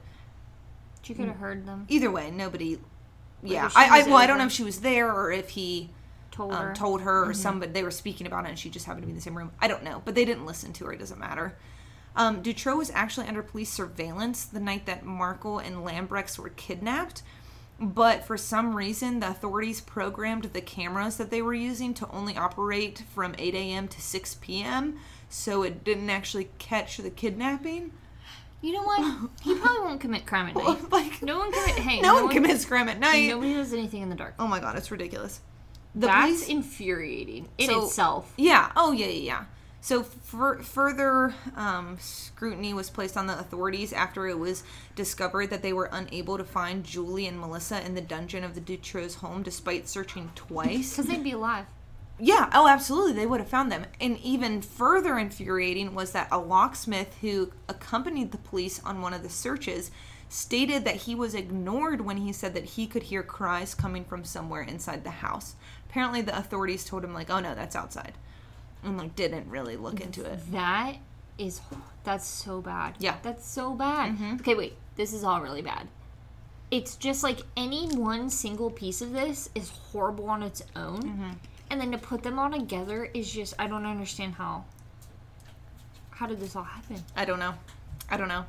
She 1.02 1.14
could 1.14 1.28
have 1.28 1.38
heard 1.38 1.66
them. 1.66 1.86
either 1.90 2.10
way, 2.12 2.32
nobody. 2.32 2.80
Yeah, 3.44 3.66
if 3.66 3.76
I, 3.76 4.02
I 4.02 4.04
well, 4.04 4.18
I 4.18 4.28
don't 4.28 4.38
know 4.38 4.46
if 4.46 4.52
she 4.52 4.64
was 4.64 4.80
there 4.82 5.12
or 5.12 5.32
if 5.32 5.50
he 5.50 5.90
Told 6.32 6.54
um, 6.54 6.58
her. 6.60 6.66
Mm-hmm. 6.66 6.74
told 6.76 7.02
her 7.02 7.30
or 7.30 7.34
somebody 7.34 7.72
they 7.72 7.82
were 7.84 7.90
speaking 7.90 8.28
about 8.28 8.46
it 8.46 8.50
and 8.50 8.60
she 8.60 8.70
just 8.70 8.86
happened 8.86 9.02
to 9.04 9.08
be 9.08 9.12
in 9.12 9.16
the 9.16 9.22
same 9.22 9.36
room. 9.36 9.52
I 9.60 9.68
don't 9.68 9.84
know, 9.84 10.04
but 10.06 10.14
they 10.14 10.24
didn't 10.24 10.46
listen 10.46 10.72
to 10.74 10.86
her. 10.86 10.94
It 10.94 11.00
doesn't 11.00 11.20
matter. 11.20 11.58
Um, 12.16 12.44
Dutroux 12.44 12.78
was 12.78 12.92
actually 12.92 13.28
under 13.28 13.42
police 13.42 13.70
surveillance 13.72 14.46
the 14.46 14.60
night 14.60 14.86
that 14.86 15.04
Marchal 15.04 15.58
and 15.60 15.84
Lambrecks 15.84 16.38
were 16.38 16.50
kidnapped, 16.50 17.24
but 17.80 18.26
for 18.26 18.38
some 18.38 18.76
reason, 18.76 19.20
the 19.20 19.30
authorities 19.30 19.82
programmed 19.82 20.46
the 20.46 20.62
cameras 20.62 21.18
that 21.18 21.30
they 21.30 21.42
were 21.42 21.54
using 21.54 21.94
to 21.96 22.10
only 22.12 22.36
operate 22.36 23.04
from 23.14 23.36
8 23.38 23.54
a.m. 23.54 23.88
to 23.88 24.02
6 24.02 24.36
p.m., 24.42 24.98
so 25.30 25.64
it 25.64 25.84
didn't 25.84 26.10
actually 26.10 26.50
catch 26.58 26.98
the 26.98 27.10
kidnapping. 27.10 27.92
You 28.62 28.74
know 28.74 28.84
what? 28.84 29.30
He 29.44 29.54
probably 29.60 29.82
won't 29.82 30.02
commit 30.02 30.26
crime 30.26 30.48
at 30.48 30.56
night. 30.56 30.90
like, 30.92 31.22
No 31.22 31.38
one 31.38 31.52
commit. 31.52 31.76
Hey, 31.78 32.02
no, 32.02 32.16
one 32.24 32.30
commits 32.30 32.66
crime 32.66 32.90
at 32.90 33.00
night. 33.00 33.30
Nobody 33.30 33.54
does 33.54 33.74
anything 33.74 34.02
in 34.02 34.10
the 34.10 34.16
dark. 34.16 34.34
oh 34.40 34.48
my 34.48 34.60
god, 34.60 34.76
it's 34.78 34.90
ridiculous. 34.90 35.42
The 35.94 36.08
That's 36.08 36.26
police- 36.46 36.50
infuriating 36.50 37.50
in 37.58 37.70
So- 37.70 37.86
itself. 37.86 38.34
Yeah. 38.38 38.72
Oh, 38.76 38.92
yeah, 38.92 39.08
yeah, 39.08 39.12
yeah. 39.12 39.44
So 39.88 40.04
fur 40.04 40.62
further 40.64 41.34
um, 41.56 41.96
scrutiny 42.02 42.74
was 42.74 42.90
placed 42.90 43.16
on 43.16 43.28
the 43.28 43.40
authorities 43.40 43.94
after 43.94 44.28
it 44.28 44.38
was 44.38 44.64
discovered 44.96 45.50
that 45.50 45.62
they 45.62 45.72
were 45.72 45.88
unable 45.94 46.38
to 46.38 46.44
find 46.44 46.84
Julie 46.84 47.26
and 47.26 47.40
Melissa 47.40 47.86
in 47.86 47.96
the 47.96 48.02
dungeon 48.02 48.44
of 48.44 48.54
the 48.54 48.60
Dutroux 48.60 49.16
home 49.16 49.44
despite 49.44 49.88
searching 49.88 50.34
twice. 50.36 50.90
Because 50.92 51.06
they'd 51.10 51.24
be 51.24 51.32
alive. 51.32 51.68
yeah. 52.20 52.50
Oh, 52.54 52.68
absolutely. 52.68 53.14
They 53.14 53.26
would 53.26 53.40
have 53.40 53.48
found 53.48 53.72
them. 53.72 53.86
And 54.02 54.18
even 54.20 54.62
further 54.62 55.18
infuriating 55.18 55.96
was 55.96 56.12
that 56.12 56.28
a 56.34 56.38
locksmith 56.38 57.16
who 57.22 57.54
accompanied 57.70 58.34
the 58.34 58.40
police 58.40 58.82
on 58.84 59.02
one 59.02 59.14
of 59.14 59.24
the 59.24 59.30
searches 59.30 59.90
stated 60.28 60.84
that 60.84 60.96
he 60.98 61.16
was 61.16 61.34
ignored 61.34 62.02
when 62.02 62.18
he 62.18 62.34
said 62.34 62.54
that 62.56 62.66
he 62.66 62.88
could 62.88 63.04
hear 63.04 63.24
cries 63.24 63.74
coming 63.74 64.04
from 64.04 64.26
somewhere 64.26 64.64
inside 64.64 65.06
the 65.06 65.12
house. 65.12 65.56
Apparently, 65.90 66.22
the 66.22 66.38
authorities 66.38 66.84
told 66.84 67.06
him 67.06 67.14
like, 67.14 67.30
"Oh 67.30 67.40
no, 67.40 67.56
that's 67.56 67.78
outside," 67.78 68.16
and 68.88 68.98
like 68.98 69.16
didn't 69.16 69.50
really 69.50 69.78
look 69.78 70.02
into 70.02 70.26
it. 70.26 70.40
That 70.52 70.98
is. 71.38 71.62
That's 72.04 72.26
so 72.26 72.62
bad. 72.62 72.96
Yeah. 73.00 73.14
Mm-hmm. 73.14 73.24
That's 73.24 73.48
so 73.48 73.74
bad. 73.74 74.18
Okay, 74.42 74.56
wait. 74.56 74.76
This 74.96 75.14
is 75.14 75.24
all 75.24 75.42
really 75.42 75.62
bad. 75.62 75.88
It's 76.72 76.96
just 76.96 77.24
like 77.24 77.42
any 77.56 77.88
one 77.88 78.30
single 78.30 78.70
piece 78.70 79.02
of 79.02 79.14
this 79.14 79.50
is 79.56 79.70
horrible 79.70 80.30
on 80.30 80.42
its 80.44 80.64
own. 80.76 81.02
Mm-hmm. 81.02 81.30
And 81.70 81.82
then 81.82 81.92
to 81.92 81.98
put 81.98 82.24
them 82.24 82.40
all 82.40 82.50
together 82.50 83.10
is 83.14 83.32
just. 83.32 83.54
I 83.60 83.68
don't 83.68 83.86
understand 83.86 84.36
how. 84.36 84.66
How 86.12 86.26
did 86.26 86.40
this 86.40 86.56
all 86.56 86.64
happen? 86.64 87.04
I 87.16 87.26
don't 87.26 87.40
know. 87.40 87.54
I 88.10 88.18
don't 88.18 88.30
know. 88.30 88.46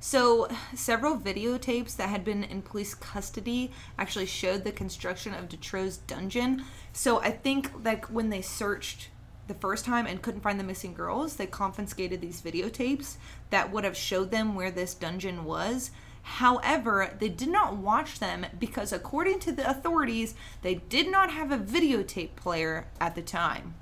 So, 0.00 0.48
several 0.74 1.16
videotapes 1.16 1.94
that 1.96 2.08
had 2.08 2.24
been 2.24 2.42
in 2.42 2.62
police 2.62 2.92
custody 2.92 3.70
actually 3.96 4.26
showed 4.26 4.64
the 4.64 4.72
construction 4.72 5.32
of 5.32 5.48
Dutroux 5.48 5.96
dungeon. 6.08 6.64
So, 6.92 7.20
I 7.20 7.30
think 7.30 7.70
like 7.84 8.06
when 8.06 8.30
they 8.30 8.42
searched 8.42 9.10
the 9.48 9.54
first 9.54 9.84
time 9.84 10.06
and 10.06 10.22
couldn't 10.22 10.40
find 10.40 10.58
the 10.58 10.64
missing 10.64 10.94
girls, 10.94 11.36
they 11.36 11.46
confiscated 11.46 12.20
these 12.20 12.40
videotapes 12.40 13.16
that 13.50 13.72
would 13.72 13.84
have 13.84 13.96
showed 13.96 14.30
them 14.30 14.54
where 14.54 14.70
this 14.70 14.94
dungeon 14.94 15.44
was. 15.44 15.90
However, 16.22 17.14
they 17.18 17.28
did 17.28 17.48
not 17.48 17.76
watch 17.76 18.20
them 18.20 18.46
because 18.58 18.92
according 18.92 19.40
to 19.40 19.52
the 19.52 19.68
authorities, 19.68 20.34
they 20.62 20.76
did 20.76 21.10
not 21.10 21.30
have 21.32 21.50
a 21.50 21.58
videotape 21.58 22.36
player 22.36 22.86
at 23.00 23.14
the 23.14 23.22
time. 23.22 23.74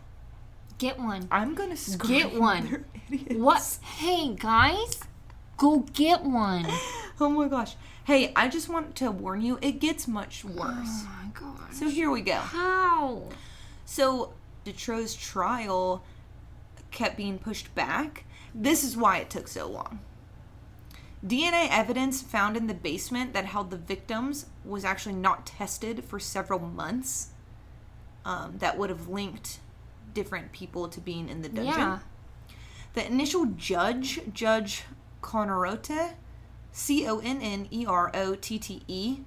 Get 0.79 0.99
one. 0.99 1.29
I'm 1.31 1.55
to 1.55 1.77
scream. 1.77 2.31
Get 2.31 2.41
one. 2.41 2.85
What? 3.29 3.79
Hey, 3.83 4.35
guys. 4.35 5.01
Go 5.59 5.81
get 5.93 6.23
one. 6.23 6.67
Oh 7.23 7.29
my 7.29 7.49
gosh. 7.49 7.77
Hey, 8.05 8.33
I 8.35 8.49
just 8.49 8.71
want 8.71 8.97
to 8.97 9.11
warn 9.11 9.43
you, 9.43 9.59
it 9.61 9.73
gets 9.73 10.09
much 10.09 10.43
worse. 10.43 10.57
Oh 10.65 11.11
my 11.23 11.29
god. 11.39 11.75
So 11.75 11.91
here 11.91 12.11
we 12.11 12.23
go. 12.23 12.37
How? 12.37 13.25
So 13.85 14.33
Dutroux's 14.73 15.15
trial 15.15 16.03
kept 16.91 17.17
being 17.17 17.39
pushed 17.39 17.75
back. 17.75 18.25
This 18.55 18.85
is 18.85 18.97
why 18.97 19.19
it 19.19 19.31
took 19.31 19.49
so 19.49 19.69
long. 19.69 20.01
DNA 21.25 21.69
evidence 21.71 22.23
found 22.23 22.57
in 22.57 22.67
the 22.67 22.75
basement 22.75 23.35
that 23.35 23.45
held 23.45 23.71
the 23.71 23.77
victims 23.77 24.47
was 24.65 24.85
actually 24.85 25.15
not 25.15 25.47
tested 25.47 26.05
for 26.05 26.19
several 26.19 26.59
months. 26.59 27.29
Um, 28.25 28.57
that 28.59 28.79
would 28.79 28.91
have 28.91 29.09
linked 29.09 29.61
different 30.15 30.53
people 30.53 30.89
to 30.89 31.01
being 31.01 31.29
in 31.29 31.43
the 31.43 31.49
dungeon. 31.49 31.75
Yeah. 31.75 31.99
The 32.95 33.07
initial 33.07 33.47
judge, 33.47 34.21
Judge 34.33 34.85
Connerotte, 35.23 36.15
C 36.73 37.07
O 37.07 37.19
N 37.19 37.41
N 37.41 37.69
E 37.71 37.87
R 37.87 38.11
O 38.15 38.35
T 38.35 38.59
T 38.59 38.83
E, 38.89 39.21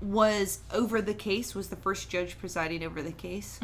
was 0.00 0.60
over 0.72 1.00
the 1.00 1.14
case, 1.14 1.54
was 1.54 1.68
the 1.68 1.76
first 1.76 2.10
judge 2.10 2.38
presiding 2.38 2.82
over 2.82 3.02
the 3.02 3.12
case. 3.12 3.58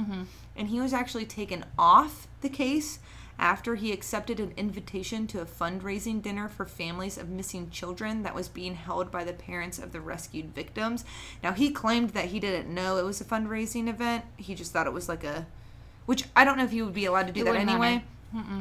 And 0.56 0.68
he 0.68 0.80
was 0.80 0.92
actually 0.92 1.26
taken 1.26 1.64
off 1.78 2.26
the 2.40 2.48
case 2.48 2.98
after 3.38 3.74
he 3.76 3.90
accepted 3.90 4.38
an 4.38 4.52
invitation 4.58 5.26
to 5.26 5.40
a 5.40 5.46
fundraising 5.46 6.20
dinner 6.20 6.46
for 6.46 6.66
families 6.66 7.16
of 7.16 7.30
missing 7.30 7.70
children 7.70 8.22
that 8.22 8.34
was 8.34 8.48
being 8.48 8.74
held 8.74 9.10
by 9.10 9.24
the 9.24 9.32
parents 9.32 9.78
of 9.78 9.92
the 9.92 10.00
rescued 10.00 10.54
victims. 10.54 11.06
Now, 11.42 11.52
he 11.52 11.70
claimed 11.70 12.10
that 12.10 12.26
he 12.26 12.38
didn't 12.38 12.68
know 12.72 12.98
it 12.98 13.04
was 13.04 13.20
a 13.22 13.24
fundraising 13.24 13.88
event, 13.88 14.26
he 14.36 14.54
just 14.54 14.72
thought 14.72 14.86
it 14.86 14.92
was 14.92 15.08
like 15.08 15.24
a. 15.24 15.46
Which 16.04 16.24
I 16.36 16.44
don't 16.44 16.58
know 16.58 16.64
if 16.64 16.70
he 16.70 16.82
would 16.82 16.92
be 16.92 17.06
allowed 17.06 17.28
to 17.28 17.32
do 17.32 17.40
It 17.40 17.44
that 17.44 17.56
anyway. 17.56 18.04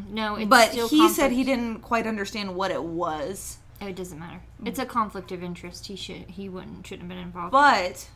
No, 0.09 0.35
it's 0.35 0.47
But 0.47 0.69
he 0.69 1.09
said 1.09 1.31
he 1.31 1.43
didn't 1.43 1.79
quite 1.79 2.07
understand 2.07 2.55
what 2.55 2.71
it 2.71 2.83
was. 2.83 3.57
It 3.81 3.95
doesn't 3.95 4.19
matter. 4.19 4.41
It's 4.65 4.79
a 4.79 4.85
conflict 4.85 5.31
of 5.31 5.41
interest. 5.41 5.87
He 5.87 5.95
should. 5.95 6.31
He 6.31 6.49
wouldn't. 6.49 6.85
Shouldn't 6.85 7.09
have 7.09 7.17
been 7.17 7.25
involved. 7.25 7.51
But 7.51 8.09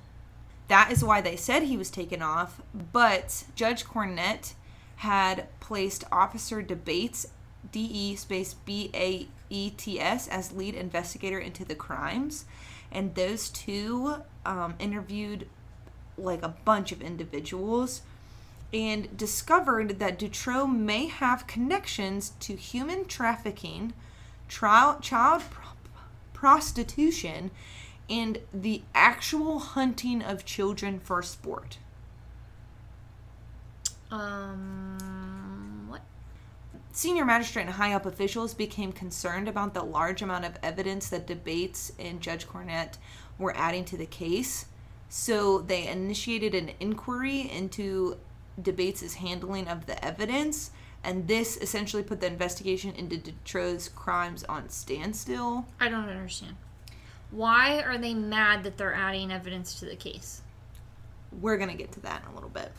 that 0.68 0.92
is 0.92 1.04
why 1.04 1.22
they 1.22 1.36
said 1.36 1.64
he 1.64 1.78
was 1.78 1.90
taken 1.90 2.22
off. 2.22 2.62
But 2.92 3.46
Judge 3.56 3.86
Connerotte 3.86 4.54
had 4.98 5.48
placed 5.60 6.04
Officer 6.12 6.62
De 6.62 6.76
Baets, 6.76 7.28
D 7.72 7.80
E 7.80 8.16
space 8.16 8.54
B 8.54 8.90
A 8.94 9.28
E 9.50 9.70
T 9.72 10.00
S, 10.00 10.28
as 10.28 10.52
lead 10.52 10.76
investigator 10.76 11.40
into 11.40 11.64
the 11.64 11.76
crimes. 11.76 12.46
And 12.92 13.16
those 13.16 13.50
two 13.50 14.16
um, 14.46 14.76
interviewed 14.80 15.48
like 16.18 16.44
a 16.44 16.56
bunch 16.64 16.92
of 16.92 17.02
individuals 17.02 18.02
and 18.74 19.16
discovered 19.16 20.00
that 20.00 20.18
Dutroux 20.20 20.68
may 20.68 21.08
have 21.08 21.48
connections 21.48 22.34
to 22.40 22.56
human 22.56 23.06
trafficking, 23.06 23.94
trial, 24.54 25.00
child 25.02 25.42
pro- 25.50 25.72
prostitution, 26.34 27.50
and 28.08 28.38
the 28.54 28.84
actual 28.94 29.58
hunting 29.58 30.22
of 30.22 30.46
children 30.46 31.00
for 31.00 31.24
sport. 31.24 31.80
um, 34.12 35.88
what? 35.90 36.02
Senior 36.92 37.26
magistrate 37.26 37.64
and 37.64 37.72
high 37.72 37.94
up 37.94 38.06
officials 38.06 38.54
became 38.54 38.92
concerned 38.92 39.48
about 39.48 39.74
the 39.74 39.82
large 39.82 40.22
amount 40.22 40.46
of 40.46 40.56
evidence 40.62 41.10
that 41.10 41.26
De 41.26 41.36
Baets 41.36 41.92
and 41.98 42.22
Judge 42.22 42.48
Connerotte 42.48 43.00
were 43.40 43.58
adding 43.58 43.84
to 43.86 43.98
the 43.98 44.06
case. 44.06 44.68
So 45.10 45.60
they 45.62 45.88
initiated 45.88 46.54
an 46.54 46.72
inquiry 46.80 47.42
into 47.52 48.18
De 48.62 48.72
Baets' 48.72 49.16
handling 49.16 49.68
of 49.68 49.88
the 49.88 50.04
evidence, 50.06 50.70
and 51.04 51.28
this 51.28 51.58
essentially 51.58 52.04
put 52.04 52.22
the 52.22 52.28
investigation 52.28 52.94
into 52.96 53.18
Dutroux's 53.18 53.90
crimes 53.90 54.44
on 54.46 54.70
standstill. 54.70 55.66
I 55.80 55.90
don't 55.90 56.08
understand. 56.08 56.56
Why 57.32 57.82
are 57.82 57.98
they 57.98 58.14
mad 58.14 58.64
that 58.64 58.78
they're 58.78 58.94
adding 58.94 59.32
evidence 59.32 59.80
to 59.80 59.86
the 59.86 59.96
case? 59.96 60.42
We're 61.42 61.58
going 61.58 61.72
to 61.72 61.76
get 61.76 61.92
to 61.94 62.00
that 62.02 62.22
in 62.24 62.32
a 62.32 62.36
little 62.36 62.50
bit. 62.50 62.72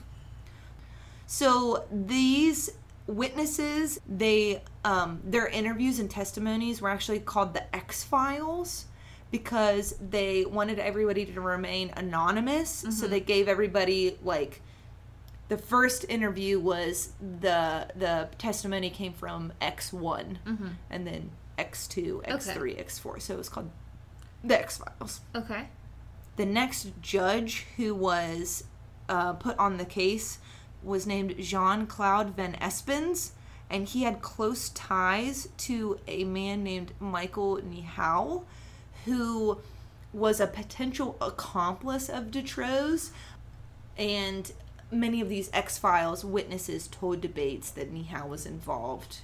So 1.27 1.85
these 1.91 2.71
witnesses, 3.07 4.01
they 4.09 4.63
um, 4.85 5.21
their 5.25 5.49
interviews 5.49 5.99
and 5.99 6.11
testimonies 6.11 6.81
were 6.81 6.89
actually 6.89 7.19
called 7.21 7.55
the 7.55 7.75
X 7.75 8.05
Files 8.05 8.87
because 9.31 9.97
they 10.01 10.45
wanted 10.45 10.79
everybody 10.79 11.25
to 11.27 11.41
remain 11.41 11.91
anonymous. 11.97 12.85
So 12.91 13.09
they 13.09 13.21
gave 13.21 13.49
everybody 13.49 14.17
like 14.23 14.63
the 15.49 15.59
first 15.59 16.05
interview 16.09 16.59
was 16.59 17.13
the 17.21 17.89
the 17.97 18.29
testimony 18.39 18.91
came 18.91 19.13
from 19.13 19.53
X 19.61 19.93
one 19.93 20.39
and 20.91 21.07
then 21.07 21.31
X 21.59 21.87
two, 21.87 22.23
X 22.25 22.51
three, 22.51 22.75
X 22.77 22.99
four. 22.99 23.21
So 23.21 23.35
it 23.35 23.39
was 23.39 23.49
called 23.49 23.71
the 24.43 24.59
X 24.59 24.79
Files 24.79 25.21
Okay. 25.35 25.69
the 26.37 26.47
next 26.47 26.93
judge 27.01 27.67
who 27.77 27.95
was 27.95 28.65
uh, 29.09 29.35
put 29.35 29.59
on 29.59 29.77
the 29.77 29.85
case 29.85 30.39
was 30.83 31.07
named 31.07 31.37
Jean 31.39 31.87
Claude 31.87 32.37
Van 32.37 32.55
Espens, 32.61 33.31
and 33.71 33.89
he 33.89 34.03
had 34.03 34.21
close 34.21 34.69
ties 34.71 35.49
to 35.59 35.99
a 36.07 36.25
man 36.25 36.63
named 36.63 36.93
Michael 37.01 37.59
Nihoul, 37.63 38.45
who 39.07 39.59
was 40.13 40.41
a 40.41 40.47
potential 40.47 41.17
accomplice 41.21 42.09
of 42.09 42.25
Dutroux's. 42.31 43.13
And 43.97 44.51
many 44.95 45.21
of 45.21 45.29
these 45.29 45.51
X 45.53 45.79
Files 45.79 46.25
witnesses 46.25 46.89
told 46.89 47.21
De 47.21 47.29
Baets 47.29 47.71
that 47.75 47.93
Nihoul 47.93 48.29
was 48.29 48.47
involved 48.47 49.19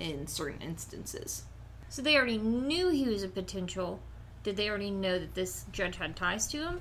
in 0.00 0.26
certain 0.26 0.60
instances. 0.60 1.44
So 1.88 2.02
they 2.02 2.16
already 2.16 2.38
knew 2.38 2.90
he 2.90 3.08
was 3.08 3.22
a 3.22 3.28
potential. 3.28 4.00
Did 4.42 4.56
they 4.56 4.68
already 4.68 4.90
know 4.90 5.18
that 5.18 5.34
this 5.34 5.64
judge 5.72 5.96
had 5.96 6.16
ties 6.16 6.46
to 6.48 6.58
him? 6.58 6.80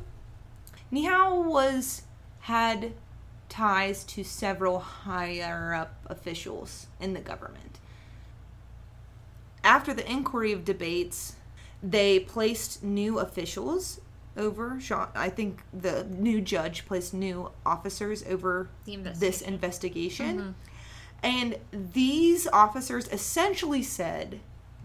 Nihoul 0.92 1.44
was 1.44 2.04
had 2.42 2.94
ties 3.50 4.04
to 4.04 4.24
several 4.24 4.80
higher 4.80 5.74
up 5.74 5.96
officials 6.08 6.88
in 7.00 7.14
the 7.14 7.22
government. 7.22 7.80
after 9.64 9.94
the 9.94 10.10
inquiry 10.10 10.52
of 10.52 10.66
De 10.66 10.74
Baets, 10.74 11.36
they 11.82 12.20
placed 12.20 12.84
new 12.84 13.20
officials 13.20 14.00
over 14.36 14.80
Sean. 14.80 15.08
I 15.16 15.30
think 15.30 15.62
the 15.74 16.06
new 16.06 16.42
judge 16.42 16.86
placed 16.86 17.14
new 17.14 17.52
officers 17.66 18.24
over 18.28 18.70
The 18.86 18.98
this 18.98 19.42
investigation. 19.42 19.46
investigation. 19.54 20.40
Mm-hmm. 20.40 20.52
And 21.24 21.58
these 21.72 22.48
officers 22.48 23.08
essentially 23.08 23.82
said 23.82 24.42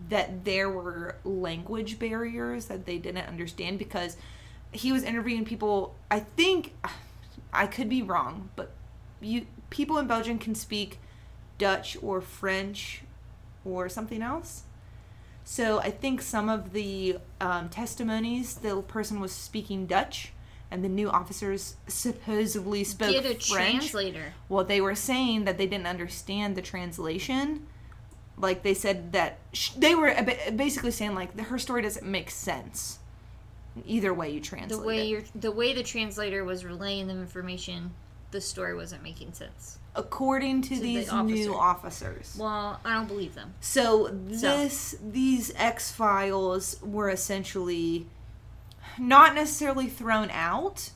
that 0.08 0.44
there 0.44 0.70
were 0.70 1.16
language 1.24 1.98
barriers 1.98 2.66
that 2.66 2.86
they 2.86 2.98
didn't 2.98 3.26
understand 3.26 3.78
because 3.78 4.16
he 4.70 4.92
was 4.92 5.02
interviewing 5.02 5.44
people. 5.44 5.96
I 6.10 6.20
think 6.20 6.74
I 7.52 7.66
could 7.66 7.88
be 7.88 8.02
wrong, 8.02 8.50
but 8.54 8.70
you 9.20 9.46
people 9.70 9.98
in 9.98 10.06
Belgium 10.06 10.38
can 10.38 10.54
speak 10.54 10.98
Dutch 11.58 11.96
or 12.00 12.20
French 12.20 13.02
or 13.64 13.88
something 13.88 14.22
else. 14.22 14.62
So 15.50 15.78
I 15.78 15.90
think 15.90 16.20
some 16.20 16.50
of 16.50 16.74
the 16.74 17.16
um, 17.40 17.70
testimonies, 17.70 18.56
the 18.56 18.82
person 18.82 19.18
was 19.18 19.32
speaking 19.32 19.86
Dutch, 19.86 20.32
and 20.70 20.84
the 20.84 20.90
new 20.90 21.08
officers 21.08 21.76
supposedly 21.86 22.84
spoke 22.84 23.12
Get 23.12 23.24
a 23.24 23.28
French. 23.28 23.48
translator. 23.48 24.34
Well, 24.50 24.62
they 24.62 24.82
were 24.82 24.94
saying 24.94 25.46
that 25.46 25.56
they 25.56 25.66
didn't 25.66 25.86
understand 25.86 26.54
the 26.54 26.60
translation. 26.60 27.66
Like 28.36 28.62
they 28.62 28.74
said 28.74 29.12
that 29.12 29.38
sh- 29.54 29.70
they 29.70 29.94
were 29.94 30.14
basically 30.54 30.90
saying 30.90 31.14
like 31.14 31.34
the, 31.34 31.44
her 31.44 31.58
story 31.58 31.80
doesn't 31.80 32.06
make 32.06 32.28
sense. 32.30 32.98
Either 33.86 34.12
way 34.12 34.28
you 34.30 34.40
translate 34.42 34.78
The 34.82 34.86
way 34.86 35.00
it. 35.00 35.08
you're, 35.08 35.22
the 35.34 35.50
way 35.50 35.72
the 35.72 35.82
translator 35.82 36.44
was 36.44 36.62
relaying 36.62 37.06
the 37.06 37.14
information, 37.14 37.92
the 38.32 38.42
story 38.42 38.74
wasn't 38.76 39.02
making 39.02 39.32
sense. 39.32 39.78
According 39.98 40.62
to, 40.62 40.68
To 40.70 40.74
the 40.76 40.80
these 40.80 41.08
officer. 41.10 41.34
new 41.34 41.54
officers. 41.54 42.36
Well, 42.38 42.80
I 42.84 42.94
don't 42.94 43.08
believe 43.08 43.34
them. 43.34 43.54
So 43.60 44.08
this 44.12 44.94
these 45.02 45.52
X 45.56 45.90
files 45.90 46.80
were 46.82 47.10
essentially 47.10 48.06
not 48.98 49.34
necessarily 49.34 49.88
thrown 49.88 50.30
out, 50.30 50.90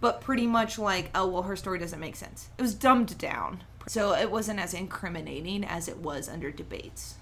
but 0.00 0.20
pretty 0.20 0.46
much 0.46 0.78
like, 0.78 1.10
oh 1.14 1.26
well, 1.26 1.42
her 1.42 1.56
story 1.56 1.78
doesn't 1.78 2.00
make 2.00 2.16
sense. 2.16 2.48
It 2.58 2.62
was 2.62 2.74
dumbed 2.74 3.18
down, 3.18 3.62
so 3.86 4.14
it 4.14 4.30
wasn't 4.30 4.58
as 4.60 4.72
incriminating 4.74 5.62
as 5.64 5.86
it 5.88 5.98
was 5.98 6.28
under 6.28 6.50
De 6.50 6.64
Baets. 6.64 7.14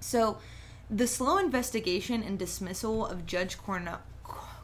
So, 0.00 0.38
the 0.88 1.06
slow 1.06 1.36
investigation 1.38 2.22
and 2.22 2.38
dismissal 2.38 3.06
of 3.06 3.26
Judge 3.26 3.58
Corna- 3.58 4.00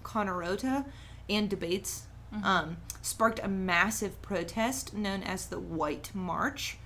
Connerotte 0.03 0.85
and 1.29 1.51
De 1.51 1.57
Baets 1.57 2.06
um, 2.45 2.77
sparked 3.03 3.41
a 3.43 3.49
massive 3.49 4.21
protest 4.23 4.95
known 4.95 5.23
as 5.23 5.47
the 5.47 5.61
White 5.61 6.11
March. 6.15 6.79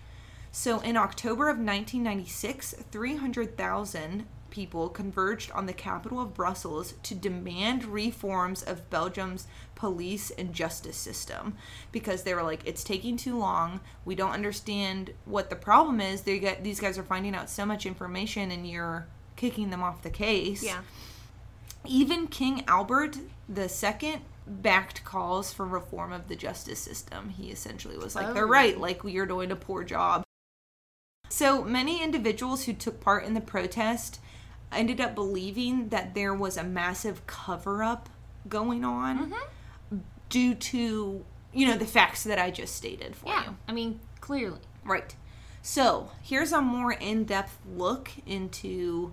So, 0.53 0.81
in 0.81 0.97
October 0.97 1.49
of 1.49 1.59
1996, 1.59 2.75
300,000 2.91 4.27
people 4.51 4.89
converged 4.89 5.51
on 5.53 5.67
the 5.67 5.73
capital 5.73 6.21
of 6.21 6.35
Brussels 6.35 6.95
to 7.05 7.15
demand 7.15 7.85
reforms 7.85 8.63
of 8.63 8.91
Belgium's 8.91 9.47
police 9.75 10.31
and 10.31 10.53
justice 10.53 10.97
system 10.97 11.57
because 11.93 12.25
they 12.25 12.35
were 12.35 12.43
like, 12.43 12.67
it's 12.67 12.85
taking 12.85 13.17
too 13.17 13.39
long. 13.39 13.81
We 14.05 14.15
don't 14.15 14.33
understand 14.33 15.13
what 15.25 15.51
the 15.51 15.57
problem 15.57 16.01
is. 16.01 16.23
They 16.23 16.39
get 16.39 16.63
these 16.63 16.81
guys 16.81 16.99
are 16.99 17.03
finding 17.03 17.35
out 17.35 17.49
so 17.49 17.65
much 17.65 17.87
information, 17.87 18.51
and 18.51 18.69
you're 18.69 19.07
kicking 19.37 19.71
them 19.71 19.83
off 19.83 20.03
the 20.03 20.11
case. 20.11 20.63
Yeah. 20.63 20.81
Even 21.87 22.27
King 22.27 22.65
Albert 22.69 23.17
II 23.49 24.21
backed 24.51 25.05
calls 25.05 25.53
for 25.53 25.65
reform 25.65 26.13
of 26.13 26.29
the 26.29 26.37
justice 26.37 26.81
system. 26.81 27.31
He 27.31 27.51
essentially 27.51 27.97
was 27.97 28.15
like, 28.15 28.35
they're 28.35 28.45
Oh. 28.47 28.49
right, 28.49 28.79
like 28.79 29.05
we 29.05 29.17
are 29.19 29.27
doing 29.27 29.51
a 29.53 29.57
poor 29.57 29.85
job. 29.85 30.25
So 31.29 31.63
many 31.63 32.03
individuals 32.03 32.65
who 32.65 32.73
took 32.73 33.01
part 33.01 33.25
in 33.25 33.35
the 33.35 33.41
protest 33.41 34.21
ended 34.73 35.01
up 35.01 35.15
believing 35.15 35.89
that 35.91 36.15
there 36.15 36.35
was 36.35 36.57
a 36.57 36.65
massive 36.65 37.27
cover 37.27 37.83
up 37.83 38.09
going 38.49 38.85
on 38.85 39.31
mm-hmm. 39.31 39.99
due 40.29 40.55
to, 40.55 41.25
you 41.53 41.67
know, 41.67 41.77
the 41.77 41.87
facts 41.87 42.25
that 42.25 42.39
I 42.39 42.51
just 42.51 42.75
stated 42.75 43.15
for 43.15 43.29
Yeah, 43.29 43.45
you. 43.45 43.57
I 43.69 43.73
mean, 43.73 44.01
clearly. 44.21 44.61
Right. 44.85 45.15
So 45.63 46.11
here's 46.23 46.53
a 46.53 46.61
more 46.61 46.93
in 46.93 47.25
depth 47.25 47.59
look 47.77 48.11
into 48.27 49.13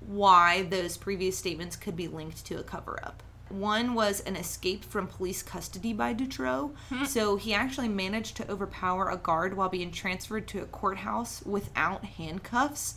why 0.00 0.62
those 0.62 0.96
previous 0.96 1.36
statements 1.36 1.76
could 1.76 1.96
be 1.96 2.06
linked 2.08 2.44
to 2.46 2.58
a 2.58 2.62
cover 2.62 2.98
up. 3.02 3.22
One 3.48 3.94
was 3.94 4.20
an 4.20 4.36
escape 4.36 4.84
from 4.84 5.06
police 5.06 5.42
custody 5.42 5.92
by 5.92 6.14
Dutroux. 6.14 6.74
so 7.06 7.36
he 7.36 7.52
actually 7.54 7.88
managed 7.88 8.36
to 8.38 8.50
overpower 8.50 9.10
a 9.10 9.16
guard 9.16 9.56
while 9.56 9.68
being 9.68 9.90
transferred 9.90 10.48
to 10.48 10.62
a 10.62 10.66
courthouse 10.66 11.42
without 11.44 12.04
handcuffs. 12.04 12.94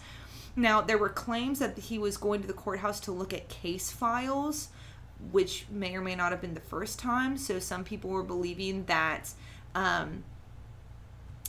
Now, 0.55 0.81
there 0.81 0.97
were 0.97 1.09
claims 1.09 1.59
that 1.59 1.77
he 1.77 1.99
was 1.99 2.17
going 2.17 2.41
to 2.41 2.47
the 2.47 2.53
courthouse 2.53 2.99
to 3.01 3.11
look 3.11 3.33
at 3.33 3.49
case 3.49 3.91
files, 3.91 4.69
which 5.31 5.65
may 5.69 5.95
or 5.95 6.01
may 6.01 6.15
not 6.15 6.31
have 6.31 6.41
been 6.41 6.55
the 6.55 6.59
first 6.59 6.97
time. 6.97 7.37
So 7.37 7.59
some 7.59 7.83
people 7.83 8.09
were 8.09 8.23
believing 8.23 8.85
that 8.85 9.31
um, 9.75 10.23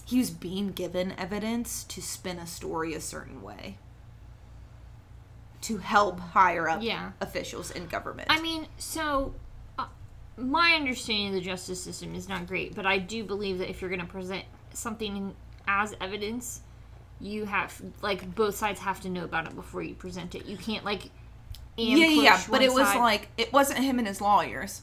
he 0.04 0.18
was 0.18 0.30
being 0.30 0.72
given 0.72 1.14
evidence 1.16 1.84
to 1.84 2.02
spin 2.02 2.38
a 2.38 2.46
story 2.46 2.92
a 2.94 3.00
certain 3.00 3.42
way 3.42 3.78
to 5.62 5.78
help 5.78 6.20
higher 6.20 6.68
up 6.68 6.82
Yeah. 6.82 7.12
officials 7.20 7.70
in 7.70 7.86
government. 7.86 8.28
I 8.30 8.40
mean, 8.40 8.66
so 8.78 9.34
uh, 9.78 9.86
my 10.36 10.72
understanding 10.74 11.28
of 11.28 11.34
the 11.34 11.40
justice 11.40 11.82
system 11.82 12.14
is 12.14 12.28
not 12.28 12.46
great, 12.46 12.74
but 12.74 12.86
I 12.86 12.98
do 12.98 13.24
believe 13.24 13.58
that 13.58 13.68
if 13.68 13.80
you're 13.80 13.90
going 13.90 14.00
to 14.00 14.06
present 14.06 14.44
something 14.72 15.34
as 15.66 15.94
evidence, 16.00 16.60
you 17.20 17.44
have 17.46 17.80
like 18.02 18.34
both 18.36 18.54
sides 18.54 18.78
have 18.80 19.00
to 19.00 19.08
know 19.08 19.24
about 19.24 19.46
it 19.46 19.54
before 19.56 19.82
you 19.82 19.94
present 19.94 20.34
it. 20.36 20.46
You 20.46 20.56
can't 20.56 20.84
like 20.84 21.10
yeah, 21.76 21.96
yeah, 21.96 22.06
yeah, 22.22 22.42
but 22.50 22.62
it 22.62 22.72
was 22.72 22.86
side. 22.88 22.98
like 23.00 23.28
it 23.36 23.52
wasn't 23.52 23.80
him 23.80 23.98
and 23.98 24.06
his 24.08 24.20
lawyers. 24.20 24.82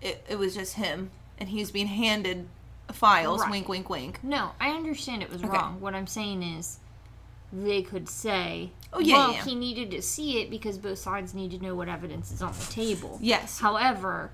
It 0.00 0.24
it 0.28 0.38
was 0.38 0.54
just 0.54 0.74
him, 0.74 1.10
and 1.38 1.48
he 1.48 1.58
was 1.60 1.70
being 1.70 1.86
handed 1.88 2.46
files. 2.92 3.40
Right. 3.40 3.50
Wink, 3.50 3.68
wink, 3.68 3.90
wink. 3.90 4.22
No, 4.22 4.52
I 4.60 4.70
understand 4.70 5.22
it 5.22 5.30
was 5.30 5.42
Okay. 5.42 5.50
wrong. 5.52 5.80
What 5.80 5.94
I'm 5.94 6.06
saying 6.06 6.42
is, 6.42 6.78
they 7.52 7.82
could 7.82 8.08
say, 8.08 8.72
Oh, 8.92 9.00
yeah, 9.00 9.14
well, 9.14 9.32
yeah. 9.32 9.44
he 9.44 9.54
needed 9.54 9.90
to 9.92 10.02
see 10.02 10.40
it 10.40 10.50
because 10.50 10.78
both 10.78 10.98
sides 10.98 11.34
need 11.34 11.50
to 11.52 11.58
know 11.58 11.74
what 11.74 11.88
evidence 11.88 12.32
is 12.32 12.42
on 12.42 12.52
the 12.52 12.72
table. 12.72 13.18
Yes. 13.20 13.60
However, 13.60 14.32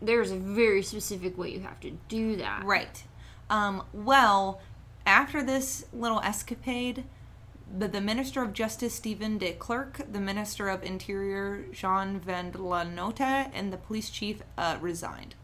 there's 0.00 0.30
a 0.30 0.36
very 0.36 0.82
specific 0.82 1.38
way 1.38 1.50
you 1.50 1.60
have 1.60 1.80
to 1.80 1.92
do 2.08 2.36
that. 2.36 2.64
Right. 2.64 3.02
Um, 3.50 3.84
well, 3.92 4.60
after 5.06 5.42
this 5.42 5.86
little 5.92 6.20
escapade, 6.20 7.04
the, 7.76 7.88
the 7.88 8.00
Minister 8.00 8.42
of 8.42 8.52
Justice, 8.52 8.94
Stephen 8.94 9.38
De 9.38 9.52
Clerck, 9.52 10.00
the 10.10 10.20
Minister 10.20 10.68
of 10.68 10.82
Interior, 10.82 11.64
Jean 11.72 12.20
Vande 12.20 12.56
Lanotte, 12.56 13.50
and 13.52 13.72
the 13.72 13.76
police 13.76 14.10
chief 14.10 14.42
uh, 14.56 14.76
resigned. 14.80 15.34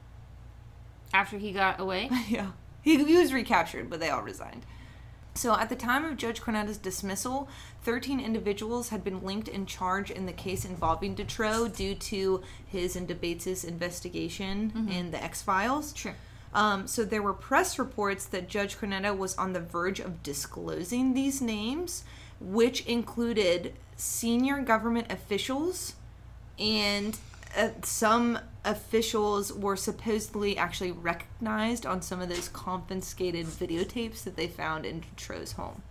After 1.13 1.39
he 1.39 1.53
got 1.53 1.81
away, 1.81 2.11
yeah. 2.29 2.53
He, 2.83 3.03
he 3.03 3.17
was 3.17 3.33
recaptured, 3.33 3.89
but 3.89 4.01
they 4.01 4.11
all 4.11 4.23
resigned. 4.23 4.67
So, 5.37 5.57
at 5.57 5.69
the 5.69 5.77
time 5.77 6.05
of 6.05 6.17
Judge 6.17 6.41
Connerotte's 6.41 6.79
dismissal, 6.79 7.49
13 7.83 8.21
individuals 8.21 8.91
had 8.91 9.03
been 9.03 9.23
linked 9.23 9.49
in 9.49 9.67
charge 9.67 10.11
in 10.11 10.27
the 10.27 10.33
case 10.33 10.65
involving 10.65 11.17
Dutroux 11.17 11.69
due 11.75 11.97
to 11.97 12.43
his 12.67 12.95
and 12.95 13.09
De 13.09 13.15
Baets' 13.15 13.65
investigation 13.65 14.89
in 14.91 15.11
the 15.11 15.23
X 15.23 15.43
Files. 15.43 15.93
Sure. 15.97 16.15
Um, 16.55 16.87
so 16.87 17.05
there 17.05 17.23
were 17.23 17.35
press 17.35 17.79
reports 17.81 18.27
that 18.27 18.49
Judge 18.49 18.79
Connerotte 18.79 19.19
was 19.19 19.37
on 19.37 19.53
the 19.53 19.61
verge 19.61 19.99
of 19.99 20.23
disclosing 20.23 21.13
these 21.13 21.43
names, 21.43 22.05
which 22.41 22.87
included 22.87 23.75
senior 23.97 24.61
government 24.61 25.11
officials, 25.11 25.95
and 26.59 27.19
uh, 27.57 27.69
some 27.83 28.39
officials 28.65 29.53
were 29.53 29.77
supposedly 29.77 30.57
actually 30.57 30.93
recognized 30.93 31.87
on 31.87 32.03
some 32.03 32.21
of 32.21 32.29
those 32.29 32.49
confiscated 32.49 33.47
videotapes 33.47 34.25
that 34.25 34.37
they 34.37 34.47
found 34.47 34.87
in 34.87 35.03
Dutroux's 35.03 35.53
home. 35.53 35.83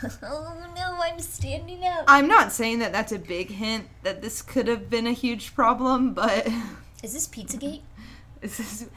oh 0.22 0.54
no, 0.76 0.96
I'm 1.00 1.18
standing 1.18 1.84
up. 1.84 2.04
I'm 2.06 2.28
not 2.28 2.52
saying 2.52 2.78
that 2.80 2.92
that's 2.92 3.12
a 3.12 3.18
big 3.18 3.50
hint 3.50 3.86
that 4.02 4.22
this 4.22 4.42
could 4.42 4.68
have 4.68 4.88
been 4.88 5.06
a 5.06 5.12
huge 5.12 5.54
problem, 5.54 6.14
but. 6.14 6.46
Is 7.02 7.14
this 7.14 7.26
Pizzagate? 7.28 7.82
This 8.40 8.60
is 8.60 8.88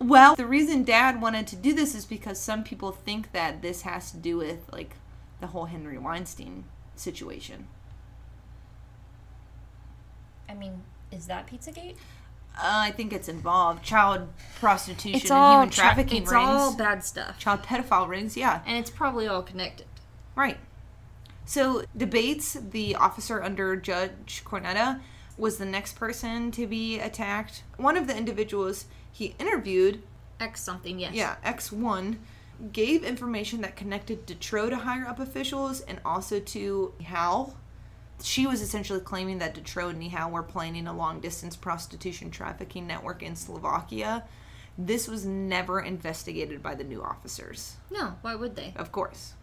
well, 0.00 0.34
the 0.34 0.46
reason 0.46 0.82
Dad 0.82 1.20
wanted 1.20 1.46
to 1.48 1.56
do 1.56 1.74
this 1.74 1.94
is 1.94 2.06
because 2.06 2.40
some 2.40 2.64
people 2.64 2.90
think 2.90 3.32
that 3.32 3.60
this 3.60 3.82
has 3.82 4.10
to 4.12 4.16
do 4.16 4.38
with 4.38 4.60
like 4.72 4.96
the 5.40 5.48
whole 5.48 5.66
Henry 5.66 5.98
Weinstein 5.98 6.64
situation. 6.96 7.66
I 10.50 10.54
mean, 10.54 10.82
is 11.12 11.26
that 11.26 11.46
Pizzagate? 11.46 11.94
Uh, 12.56 12.62
I 12.62 12.90
think 12.90 13.12
it's 13.12 13.28
involved 13.28 13.84
child 13.84 14.28
prostitution 14.58 15.20
It's 15.20 15.30
and 15.30 15.52
human 15.52 15.70
tra- 15.70 15.82
trafficking 15.84 16.22
It's 16.22 16.32
rings, 16.32 16.48
all 16.48 16.76
bad 16.76 17.04
stuff, 17.04 17.38
child 17.38 17.62
pedophile 17.62 18.08
rings. 18.08 18.36
Yeah, 18.36 18.60
and 18.66 18.76
it's 18.76 18.90
probably 18.90 19.26
all 19.28 19.42
connected. 19.42 19.86
right. 20.34 20.58
So 21.46 21.82
De 21.96 22.06
Baets 22.06 22.70
the 22.70 22.94
officer 22.96 23.42
under 23.42 23.74
Judge 23.76 24.42
Connerotte 24.44 25.00
was 25.36 25.56
the 25.58 25.64
next 25.64 25.94
person 25.96 26.50
to 26.52 26.66
be 26.66 27.00
attacked. 27.00 27.62
One 27.76 27.96
of 27.96 28.06
the 28.06 28.16
individuals 28.16 28.84
he 29.10 29.34
interviewed 29.38 30.02
X 30.38 30.60
something, 30.60 30.98
yes. 31.00 31.12
Yeah, 31.14 31.36
X1 31.44 32.16
gave 32.72 33.02
information 33.04 33.62
that 33.62 33.74
connected 33.74 34.26
Dutroux 34.26 34.70
to 34.70 34.76
higher 34.76 35.06
up 35.06 35.18
officials 35.18 35.80
and 35.80 35.98
also 36.04 36.40
to 36.40 36.92
Hal. 37.02 37.56
She 38.22 38.46
was 38.46 38.60
essentially 38.62 39.00
claiming 39.00 39.38
that 39.38 39.54
Dutroux 39.54 39.90
and 39.90 39.98
Nihoul 40.00 40.30
were 40.30 40.42
planning 40.42 40.86
a 40.86 40.92
long 40.92 41.20
distance 41.20 41.56
prostitution 41.56 42.30
trafficking 42.30 42.86
network 42.86 43.22
in 43.22 43.34
Slovakia. 43.36 44.24
This 44.78 45.08
was 45.08 45.24
never 45.26 45.80
investigated 45.80 46.62
by 46.62 46.74
the 46.74 46.84
new 46.84 47.02
officers, 47.02 47.76
No, 47.90 48.14
why 48.22 48.34
would 48.34 48.56
they? 48.56 48.72
of 48.76 48.92
course. 48.92 49.34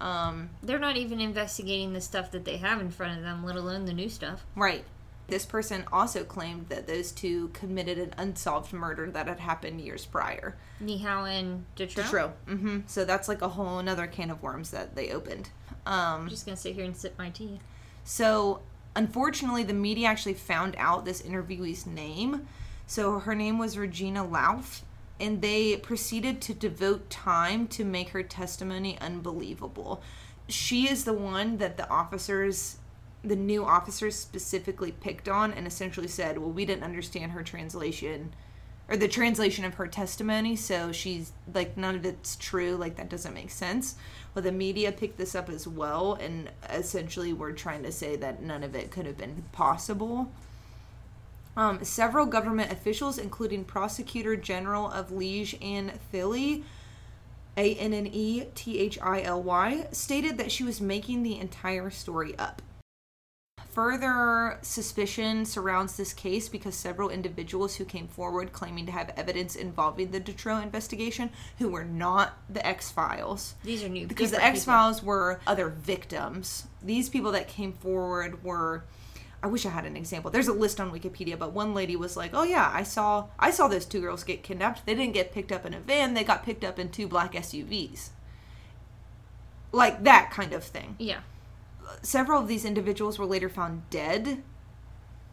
Um, 0.00 0.50
They're 0.62 0.78
not 0.78 0.96
even 0.96 1.20
investigating 1.20 1.92
the 1.92 2.00
stuff 2.00 2.30
that 2.32 2.44
they 2.44 2.56
have 2.58 2.80
in 2.80 2.90
front 2.90 3.16
of 3.18 3.22
them, 3.24 3.44
let 3.44 3.56
alone 3.56 3.84
the 3.84 3.92
new 3.92 4.08
stuff. 4.08 4.44
Right. 4.56 4.84
This 5.28 5.46
person 5.46 5.84
also 5.92 6.24
claimed 6.24 6.68
that 6.68 6.86
those 6.88 7.12
two 7.12 7.48
committed 7.54 7.96
an 7.98 8.12
unsolved 8.18 8.72
murder 8.72 9.10
that 9.12 9.28
had 9.28 9.38
happened 9.40 9.80
years 9.80 10.04
prior. 10.04 10.56
Nihoul 10.82 11.26
and 11.26 11.64
Dutroux. 11.76 12.08
True. 12.08 12.32
hmm 12.46 12.80
So 12.86 13.04
that's 13.04 13.28
like 13.28 13.42
a 13.42 13.48
whole 13.48 13.78
another 13.78 14.06
can 14.08 14.30
of 14.30 14.42
worms 14.42 14.70
that 14.72 14.94
they 14.96 15.10
opened. 15.12 15.50
Um, 15.86 16.22
I'm 16.22 16.28
just 16.28 16.44
gonna 16.44 16.56
sit 16.56 16.74
here 16.74 16.84
and 16.84 16.96
sip 16.96 17.16
my 17.18 17.30
tea. 17.30 17.60
So 18.04 18.60
unfortunately, 18.94 19.62
the 19.62 19.72
media 19.72 20.08
actually 20.08 20.34
found 20.34 20.74
out 20.78 21.04
this 21.04 21.22
interviewee's 21.22 21.86
name. 21.86 22.46
So 22.86 23.20
her 23.20 23.34
name 23.34 23.58
was 23.58 23.78
Regina 23.78 24.24
Louf, 24.24 24.82
and 25.20 25.40
they 25.40 25.76
proceeded 25.76 26.40
to 26.42 26.54
devote 26.54 27.08
time 27.08 27.68
to 27.68 27.84
make 27.84 28.10
her 28.10 28.22
testimony 28.22 28.98
unbelievable. 29.00 30.02
She 30.48 30.88
is 30.90 31.04
the 31.04 31.12
one 31.12 31.58
that 31.58 31.76
the 31.76 31.88
officers, 31.88 32.78
the 33.22 33.36
new 33.36 33.64
officers 33.64 34.16
specifically 34.16 34.92
picked 34.92 35.28
on 35.28 35.52
and 35.52 35.66
essentially 35.66 36.08
said, 36.08 36.38
well, 36.38 36.50
we 36.50 36.64
didn't 36.64 36.82
understand 36.82 37.32
her 37.32 37.42
translation 37.42 38.34
or 38.88 38.96
the 38.96 39.08
translation 39.08 39.64
of 39.64 39.74
her 39.74 39.86
testimony, 39.86 40.56
so 40.56 40.90
she's 40.90 41.32
like, 41.54 41.76
none 41.76 41.94
of 41.94 42.04
it's 42.04 42.34
true, 42.36 42.74
like, 42.74 42.96
that 42.96 43.08
doesn't 43.08 43.32
make 43.32 43.50
sense. 43.50 43.94
Well, 44.34 44.42
the 44.42 44.52
media 44.52 44.92
picked 44.92 45.18
this 45.18 45.34
up 45.34 45.50
as 45.50 45.68
well, 45.68 46.14
and 46.14 46.50
essentially 46.70 47.32
were 47.32 47.52
trying 47.52 47.82
to 47.82 47.92
say 47.92 48.16
that 48.16 48.42
none 48.42 48.62
of 48.64 48.74
it 48.74 48.90
could 48.90 49.04
have 49.04 49.18
been 49.18 49.44
possible. 49.52 50.32
Um, 51.54 51.84
several 51.84 52.24
government 52.24 52.72
officials, 52.72 53.18
including 53.18 53.64
Prosecutor 53.64 54.36
General 54.36 54.90
of 54.90 55.12
Liege 55.12 55.56
Anne 55.60 55.92
Thily, 56.10 56.64
A 57.58 57.74
N 57.74 57.92
N 57.92 58.06
E 58.06 58.44
T 58.54 58.78
H 58.78 58.98
I 59.02 59.20
L 59.20 59.42
Y, 59.42 59.86
stated 59.92 60.38
that 60.38 60.50
she 60.50 60.64
was 60.64 60.80
making 60.80 61.22
the 61.22 61.38
entire 61.38 61.90
story 61.90 62.34
up. 62.38 62.62
Further 63.72 64.58
suspicion 64.60 65.46
surrounds 65.46 65.96
this 65.96 66.12
case 66.12 66.46
because 66.46 66.74
several 66.74 67.08
individuals 67.08 67.76
who 67.76 67.86
came 67.86 68.06
forward 68.06 68.52
claiming 68.52 68.84
to 68.84 68.92
have 68.92 69.10
evidence 69.16 69.56
involving 69.56 70.10
the 70.10 70.20
Dutroux 70.20 70.62
investigation 70.62 71.30
who 71.58 71.70
were 71.70 71.84
not 71.84 72.36
the 72.50 72.64
X 72.66 72.90
Files 72.90 73.54
These 73.64 73.82
are 73.82 73.88
new 73.88 74.06
because 74.06 74.30
the 74.30 74.44
X 74.44 74.64
Files 74.64 75.02
were 75.02 75.40
other 75.46 75.70
victims. 75.70 76.66
These 76.82 77.08
people 77.08 77.32
that 77.32 77.48
came 77.48 77.72
forward 77.72 78.44
were 78.44 78.84
I 79.42 79.46
wish 79.46 79.64
I 79.64 79.70
had 79.70 79.86
an 79.86 79.96
example. 79.96 80.30
There's 80.30 80.48
a 80.48 80.52
list 80.52 80.78
on 80.78 80.92
Wikipedia, 80.92 81.38
but 81.38 81.52
one 81.52 81.72
lady 81.72 81.96
was 81.96 82.14
like, 82.14 82.32
"Oh 82.34 82.44
yeah, 82.44 82.70
I 82.74 82.82
saw 82.82 83.28
I 83.38 83.50
saw 83.50 83.68
those 83.68 83.86
two 83.86 84.02
girls 84.02 84.22
get 84.22 84.42
kidnapped. 84.42 84.84
They 84.84 84.94
didn't 84.94 85.14
get 85.14 85.32
picked 85.32 85.50
up 85.50 85.64
in 85.64 85.72
a 85.72 85.80
van. 85.80 86.12
They 86.12 86.24
got 86.24 86.44
picked 86.44 86.62
up 86.62 86.78
in 86.78 86.90
two 86.90 87.08
black 87.08 87.32
SUVs." 87.32 88.10
Like 89.72 90.04
that 90.04 90.30
kind 90.30 90.52
of 90.52 90.62
thing. 90.62 90.96
Yeah. 90.98 91.20
Several 92.02 92.40
of 92.40 92.48
these 92.48 92.64
individuals 92.64 93.18
were 93.18 93.26
later 93.26 93.48
found 93.48 93.88
dead 93.90 94.42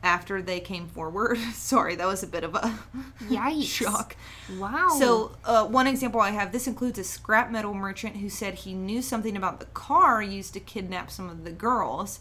after 0.01 0.41
they 0.41 0.59
came 0.59 0.87
forward. 0.87 1.37
Sorry, 1.53 1.95
that 1.95 2.07
was 2.07 2.23
a 2.23 2.27
bit 2.27 2.43
of 2.43 2.55
a 2.55 2.79
Yikes. 3.25 3.63
shock. 3.63 4.15
Wow. 4.57 4.95
So, 4.97 5.35
uh, 5.43 5.65
one 5.65 5.87
example 5.87 6.21
I 6.21 6.29
have 6.31 6.51
this 6.51 6.67
includes 6.67 6.97
a 6.99 7.03
scrap 7.03 7.51
metal 7.51 7.73
merchant 7.73 8.17
who 8.17 8.29
said 8.29 8.53
he 8.55 8.73
knew 8.73 9.01
something 9.01 9.35
about 9.35 9.59
the 9.59 9.65
car 9.67 10.21
used 10.21 10.53
to 10.53 10.59
kidnap 10.59 11.11
some 11.11 11.29
of 11.29 11.43
the 11.43 11.51
girls. 11.51 12.19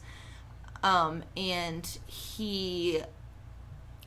Um, 0.82 1.24
and 1.36 1.86
he 2.06 3.00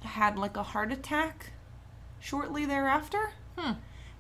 had 0.01 0.37
like 0.37 0.57
a 0.57 0.63
heart 0.63 0.91
attack 0.91 1.51
shortly 2.19 2.65
thereafter. 2.65 3.31
Hmm. 3.57 3.73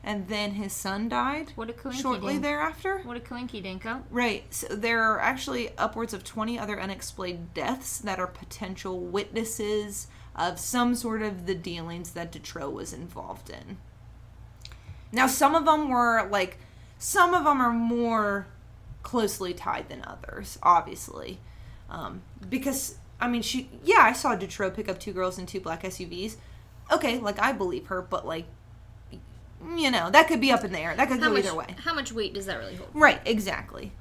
And 0.03 0.27
then 0.27 0.51
his 0.53 0.73
son 0.73 1.09
died 1.09 1.51
What 1.55 1.69
a 1.69 1.73
coinky 1.73 2.01
shortly 2.01 2.33
dink. 2.33 2.43
thereafter. 2.43 3.01
What 3.03 3.17
a 3.17 3.19
coinky 3.19 3.63
dinko. 3.63 4.01
Right. 4.09 4.51
So 4.51 4.67
there 4.67 5.03
are 5.03 5.19
actually 5.19 5.77
upwards 5.77 6.13
of 6.13 6.23
20 6.23 6.57
other 6.57 6.79
unexplained 6.81 7.53
deaths 7.53 7.99
that 7.99 8.19
are 8.19 8.25
potential 8.27 8.99
witnesses 8.99 10.07
of 10.35 10.59
some 10.59 10.95
sort 10.95 11.21
of 11.21 11.45
the 11.45 11.53
dealings 11.53 12.11
that 12.11 12.31
Dutroux 12.31 12.71
was 12.71 12.93
involved 12.93 13.49
in. 13.49 13.77
Now, 15.11 15.27
some 15.27 15.55
of 15.55 15.65
them 15.65 15.89
were 15.89 16.27
like, 16.31 16.57
some 16.97 17.33
of 17.33 17.43
them 17.43 17.61
are 17.61 17.73
more 17.73 18.47
closely 19.03 19.53
tied 19.53 19.89
than 19.89 20.03
others, 20.05 20.57
obviously. 20.63 21.39
Um, 21.89 22.21
because, 22.49 22.95
I 23.19 23.27
mean, 23.27 23.41
she, 23.41 23.69
yeah, 23.83 23.99
I 23.99 24.13
saw 24.13 24.35
Dutroux 24.35 24.73
pick 24.73 24.87
up 24.87 24.99
two 24.99 25.11
girls 25.11 25.37
in 25.37 25.45
two 25.45 25.59
black 25.59 25.83
SUVs. 25.83 26.37
Okay, 26.91 27.19
like, 27.19 27.39
I 27.39 27.51
believe 27.51 27.87
her, 27.87 28.01
but 28.01 28.25
like, 28.25 28.45
you 29.75 29.91
know, 29.91 30.09
that 30.09 30.27
could 30.27 30.41
be 30.41 30.51
up 30.51 30.63
in 30.63 30.71
the 30.71 30.79
air. 30.79 30.95
That 30.95 31.07
could 31.07 31.19
How 31.19 31.27
go 31.29 31.33
much, 31.33 31.45
either 31.45 31.55
way. 31.55 31.75
how 31.83 31.93
much 31.93 32.11
weight 32.11 32.33
does 32.33 32.45
that 32.45 32.57
really 32.59 32.75
hold? 32.75 32.89
Right, 32.93 33.19
exactly. 33.25 33.91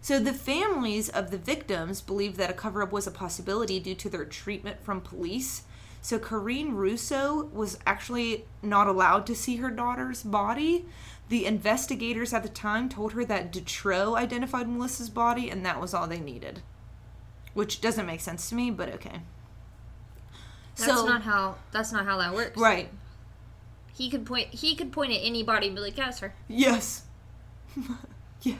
So 0.00 0.18
the 0.18 0.34
families 0.34 1.08
of 1.08 1.30
the 1.30 1.38
victims 1.38 2.02
believed 2.02 2.36
that 2.36 2.50
a 2.50 2.54
cover 2.54 2.82
up 2.82 2.92
was 2.92 3.06
a 3.06 3.10
possibility 3.10 3.80
due 3.80 3.94
to 3.94 4.10
their 4.10 4.24
treatment 4.26 4.82
from 4.84 5.00
police. 5.00 5.62
So 6.02 6.18
Carine 6.18 6.72
Russo 6.74 7.46
was 7.46 7.78
actually 7.86 8.44
not 8.62 8.86
allowed 8.86 9.24
to 9.26 9.34
see 9.34 9.56
her 9.56 9.70
daughter's 9.70 10.22
body. 10.22 10.84
The 11.30 11.46
investigators 11.46 12.34
at 12.34 12.42
the 12.42 12.50
time 12.50 12.90
told 12.90 13.12
her 13.14 13.24
that 13.24 13.50
Dutroux 13.50 14.14
identified 14.14 14.68
Melissa's 14.68 15.08
body 15.08 15.48
and 15.48 15.64
that 15.64 15.80
was 15.80 15.94
all 15.94 16.06
they 16.06 16.20
needed. 16.20 16.60
Which 17.54 17.80
doesn't 17.80 18.04
make 18.04 18.20
sense 18.20 18.50
to 18.50 18.54
me, 18.54 18.70
but 18.70 18.90
okay. 18.90 19.22
That's 20.76 21.04
not 21.04 21.22
how 21.22 21.54
that's 21.72 21.92
not 21.92 22.04
how 22.04 22.18
that 22.18 22.34
works. 22.34 22.58
right. 22.58 22.90
He 23.94 24.10
could 24.10 24.26
point 24.26 24.48
he 24.48 24.74
could 24.74 24.92
point 24.92 25.12
at 25.12 25.20
anybody 25.22 25.68
and 25.68 25.76
be 25.76 25.82
like, 25.82 25.96
That's 25.96 26.18
her. 26.20 26.34
Yes. 26.48 27.02
yeah. 28.42 28.56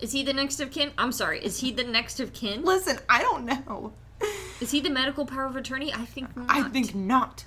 Is 0.00 0.12
he 0.12 0.22
the 0.22 0.32
next 0.32 0.60
of 0.60 0.70
kin? 0.70 0.92
I'm 0.96 1.12
sorry, 1.12 1.44
is 1.44 1.60
he 1.60 1.72
the 1.72 1.84
next 1.84 2.20
of 2.20 2.32
kin? 2.32 2.64
Listen, 2.64 2.98
I 3.08 3.20
don't 3.20 3.44
know. 3.44 3.92
Is 4.60 4.72
he 4.72 4.80
the 4.80 4.90
medical 4.90 5.24
power 5.24 5.46
of 5.46 5.54
attorney? 5.54 5.94
I 5.94 6.04
think 6.04 6.36
not. 6.36 6.46
I 6.50 6.68
think 6.68 6.92
not. 6.92 7.44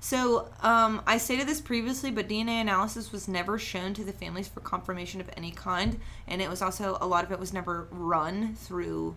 So, 0.00 0.48
um, 0.62 1.02
I 1.06 1.18
stated 1.18 1.46
this 1.46 1.60
previously, 1.60 2.10
but 2.10 2.28
DNA 2.28 2.60
analysis 2.60 3.12
was 3.12 3.28
never 3.28 3.58
shown 3.58 3.92
to 3.94 4.04
the 4.04 4.12
families 4.12 4.48
for 4.48 4.60
confirmation 4.60 5.20
of 5.20 5.30
any 5.36 5.50
kind, 5.50 6.00
and 6.26 6.40
it 6.40 6.48
was 6.48 6.62
also 6.62 6.96
a 7.00 7.06
lot 7.06 7.24
of 7.24 7.32
it 7.32 7.38
was 7.38 7.52
never 7.52 7.88
run 7.90 8.54
through 8.54 9.16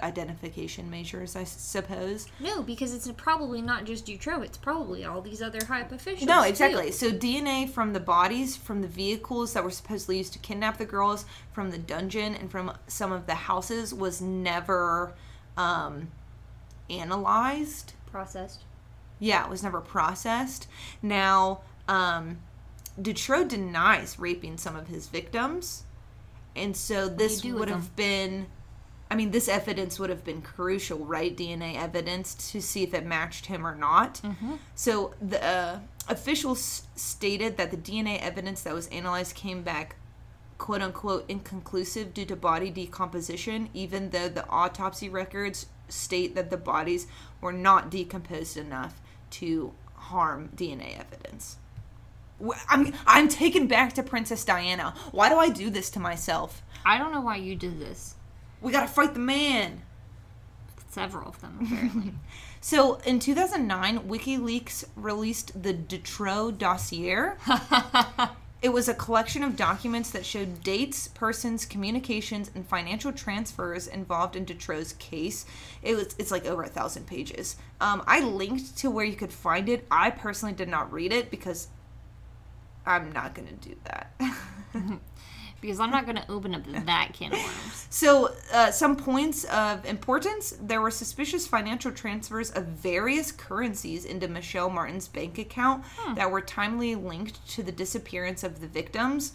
identification 0.00 0.90
measures, 0.90 1.36
I 1.36 1.44
suppose. 1.44 2.26
No, 2.40 2.62
because 2.62 2.94
it's 2.94 3.10
probably 3.16 3.62
not 3.62 3.84
just 3.84 4.06
Dutroux, 4.06 4.44
it's 4.44 4.58
probably 4.58 5.04
all 5.04 5.20
these 5.20 5.42
other 5.42 5.58
officials. 5.58 6.26
No, 6.26 6.42
too. 6.42 6.48
exactly. 6.48 6.92
So 6.92 7.10
DNA 7.10 7.68
from 7.68 7.92
the 7.92 8.00
bodies, 8.00 8.56
from 8.56 8.82
the 8.82 8.88
vehicles 8.88 9.52
that 9.54 9.64
were 9.64 9.70
supposedly 9.70 10.18
used 10.18 10.32
to 10.34 10.38
kidnap 10.38 10.78
the 10.78 10.84
girls, 10.84 11.24
from 11.52 11.70
the 11.70 11.78
dungeon, 11.78 12.34
and 12.34 12.50
from 12.50 12.72
some 12.86 13.12
of 13.12 13.26
the 13.26 13.34
houses 13.34 13.94
was 13.94 14.20
never 14.20 15.14
um, 15.56 16.08
analyzed. 16.90 17.94
Processed. 18.10 18.64
Yeah, 19.18 19.44
it 19.44 19.50
was 19.50 19.62
never 19.62 19.80
processed. 19.80 20.66
Now, 21.02 21.62
um, 21.88 22.38
Dutroux 23.00 23.48
denies 23.48 24.18
raping 24.18 24.58
some 24.58 24.76
of 24.76 24.88
his 24.88 25.06
victims, 25.08 25.84
and 26.54 26.76
so 26.76 27.08
this 27.08 27.44
would 27.44 27.68
them? 27.68 27.80
have 27.80 27.96
been. 27.96 28.46
I 29.10 29.14
mean, 29.14 29.30
this 29.30 29.48
evidence 29.48 29.98
would 29.98 30.10
have 30.10 30.24
been 30.24 30.42
crucial, 30.42 30.98
right? 30.98 31.36
DNA 31.36 31.76
evidence 31.76 32.34
to 32.52 32.60
see 32.60 32.82
if 32.82 32.92
it 32.92 33.06
matched 33.06 33.46
him 33.46 33.66
or 33.66 33.74
not. 33.74 34.20
So 34.74 35.14
the 35.20 35.44
uh, 35.44 35.78
officials 36.08 36.82
stated 36.96 37.56
that 37.56 37.70
the 37.70 37.76
DNA 37.76 38.20
evidence 38.20 38.62
that 38.62 38.74
was 38.74 38.88
analyzed 38.88 39.34
came 39.36 39.62
back 39.62 39.96
quote 40.58 40.82
unquote 40.82 41.24
inconclusive 41.28 42.14
due 42.14 42.24
to 42.24 42.36
body 42.36 42.70
decomposition, 42.70 43.68
even 43.74 44.10
though 44.10 44.28
the 44.28 44.48
autopsy 44.48 45.08
records 45.08 45.66
state 45.88 46.34
that 46.34 46.50
the 46.50 46.56
bodies 46.56 47.06
were 47.40 47.52
not 47.52 47.90
decomposed 47.90 48.56
enough 48.56 49.00
to 49.30 49.72
harm 49.94 50.48
DNA 50.56 50.98
evidence. 50.98 51.56
I'm 52.68 52.92
I'm 53.06 53.28
taken 53.28 53.66
back 53.66 53.94
to 53.94 54.02
Princess 54.02 54.44
Diana. 54.44 54.94
Why 55.12 55.28
do 55.28 55.36
I 55.36 55.48
do 55.48 55.70
this 55.70 55.90
to 55.90 56.00
myself? 56.00 56.62
I 56.84 56.98
don't 56.98 57.12
know 57.12 57.20
why 57.20 57.36
you 57.36 57.56
did 57.56 57.80
this. 57.80 58.15
We 58.60 58.72
gotta 58.72 58.88
fight 58.88 59.14
the 59.14 59.20
man. 59.20 59.82
Several 60.88 61.28
of 61.28 61.40
them, 61.40 61.58
apparently. 61.62 62.12
So 62.58 62.96
in 63.06 63.20
2009, 63.20 64.08
WikiLeaks 64.08 64.86
released 64.96 65.62
the 65.62 65.72
Dutroux 65.72 66.50
dossier. 66.50 67.34
It 68.62 68.72
was 68.72 68.88
a 68.88 68.94
collection 68.94 69.44
of 69.44 69.54
documents 69.54 70.10
that 70.10 70.24
showed 70.24 70.62
dates, 70.62 71.08
persons, 71.08 71.66
communications, 71.66 72.50
and 72.54 72.66
financial 72.66 73.12
transfers 73.12 73.86
involved 73.86 74.34
in 74.34 74.46
Dutroux's 74.46 74.94
case. 74.94 75.44
It 75.82 75.94
was 75.94 76.16
it's 76.18 76.30
like 76.30 76.46
over 76.46 76.62
a 76.62 76.68
thousand 76.68 77.06
pages. 77.06 77.56
Um, 77.80 78.02
I 78.06 78.20
linked 78.20 78.76
to 78.78 78.90
where 78.90 79.04
you 79.04 79.14
could 79.14 79.32
find 79.32 79.68
it. 79.68 79.86
I 79.90 80.10
personally 80.10 80.54
did 80.54 80.68
not 80.68 80.90
read 80.92 81.12
it 81.12 81.30
because 81.30 81.68
I'm 82.86 83.12
not 83.12 83.34
gonna 83.34 83.52
do 83.52 83.76
that. 83.84 84.12
Because 85.60 85.80
I'm 85.80 85.90
not 85.90 86.04
going 86.04 86.16
to 86.16 86.30
open 86.30 86.54
up 86.54 86.62
that 86.86 87.12
can 87.12 87.32
of 87.32 87.38
worms. 87.38 87.86
So, 87.90 88.34
uh, 88.52 88.70
some 88.70 88.96
points 88.96 89.44
of 89.44 89.84
importance 89.86 90.54
there 90.60 90.80
were 90.80 90.90
suspicious 90.90 91.46
financial 91.46 91.92
transfers 91.92 92.50
of 92.50 92.66
various 92.66 93.32
currencies 93.32 94.04
into 94.04 94.28
Michelle 94.28 94.68
Martin's 94.68 95.08
bank 95.08 95.38
account 95.38 95.84
that 96.14 96.30
were 96.30 96.40
timely 96.42 96.94
linked 96.94 97.46
to 97.50 97.62
the 97.62 97.72
disappearance 97.72 98.44
of 98.44 98.60
the 98.60 98.66
victims. 98.66 99.32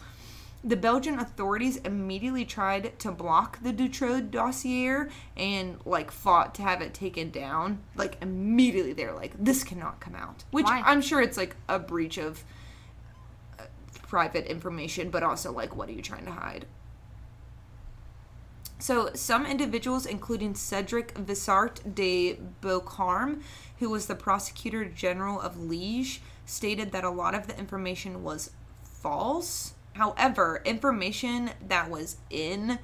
The 0.63 0.77
Belgian 0.77 1.17
authorities 1.17 1.77
immediately 1.77 2.45
tried 2.45 2.99
to 2.99 3.11
block 3.11 3.63
the 3.63 3.73
Dutroux 3.73 4.21
dossier 4.21 5.05
and 5.35 5.79
like 5.85 6.11
fought 6.11 6.53
to 6.55 6.61
have 6.61 6.81
it 6.81 6.93
taken 6.93 7.31
down. 7.31 7.79
Like 7.95 8.17
immediately 8.21 8.93
they're 8.93 9.15
like 9.15 9.33
this 9.43 9.63
cannot 9.63 9.99
come 9.99 10.13
out. 10.15 10.43
Which 10.51 10.65
Why? 10.65 10.83
I'm 10.85 11.01
sure 11.01 11.19
it's 11.19 11.37
like 11.37 11.55
a 11.67 11.79
breach 11.79 12.17
of 12.19 12.43
private 14.11 14.45
information, 14.45 15.09
but 15.09 15.23
also 15.23 15.53
like 15.53 15.73
what 15.73 15.87
are 15.87 15.93
you 15.93 16.01
trying 16.01 16.25
to 16.25 16.31
hide? 16.31 16.65
So, 18.77 19.11
some 19.13 19.45
individuals, 19.45 20.05
including 20.05 20.53
Cedric 20.53 21.13
Visart 21.13 21.95
de 21.95 22.37
Bocarmé, 22.61 23.41
who 23.79 23.89
was 23.89 24.07
the 24.07 24.15
prosecutor 24.15 24.83
general 24.83 25.39
of 25.39 25.55
Liège, 25.55 26.19
stated 26.45 26.91
that 26.91 27.05
a 27.05 27.09
lot 27.09 27.35
of 27.35 27.47
the 27.47 27.57
information 27.57 28.21
was 28.21 28.51
false. 28.83 29.75
However, 29.93 30.61
information 30.65 31.51
that 31.65 31.89
was 31.89 32.17
in 32.29 32.79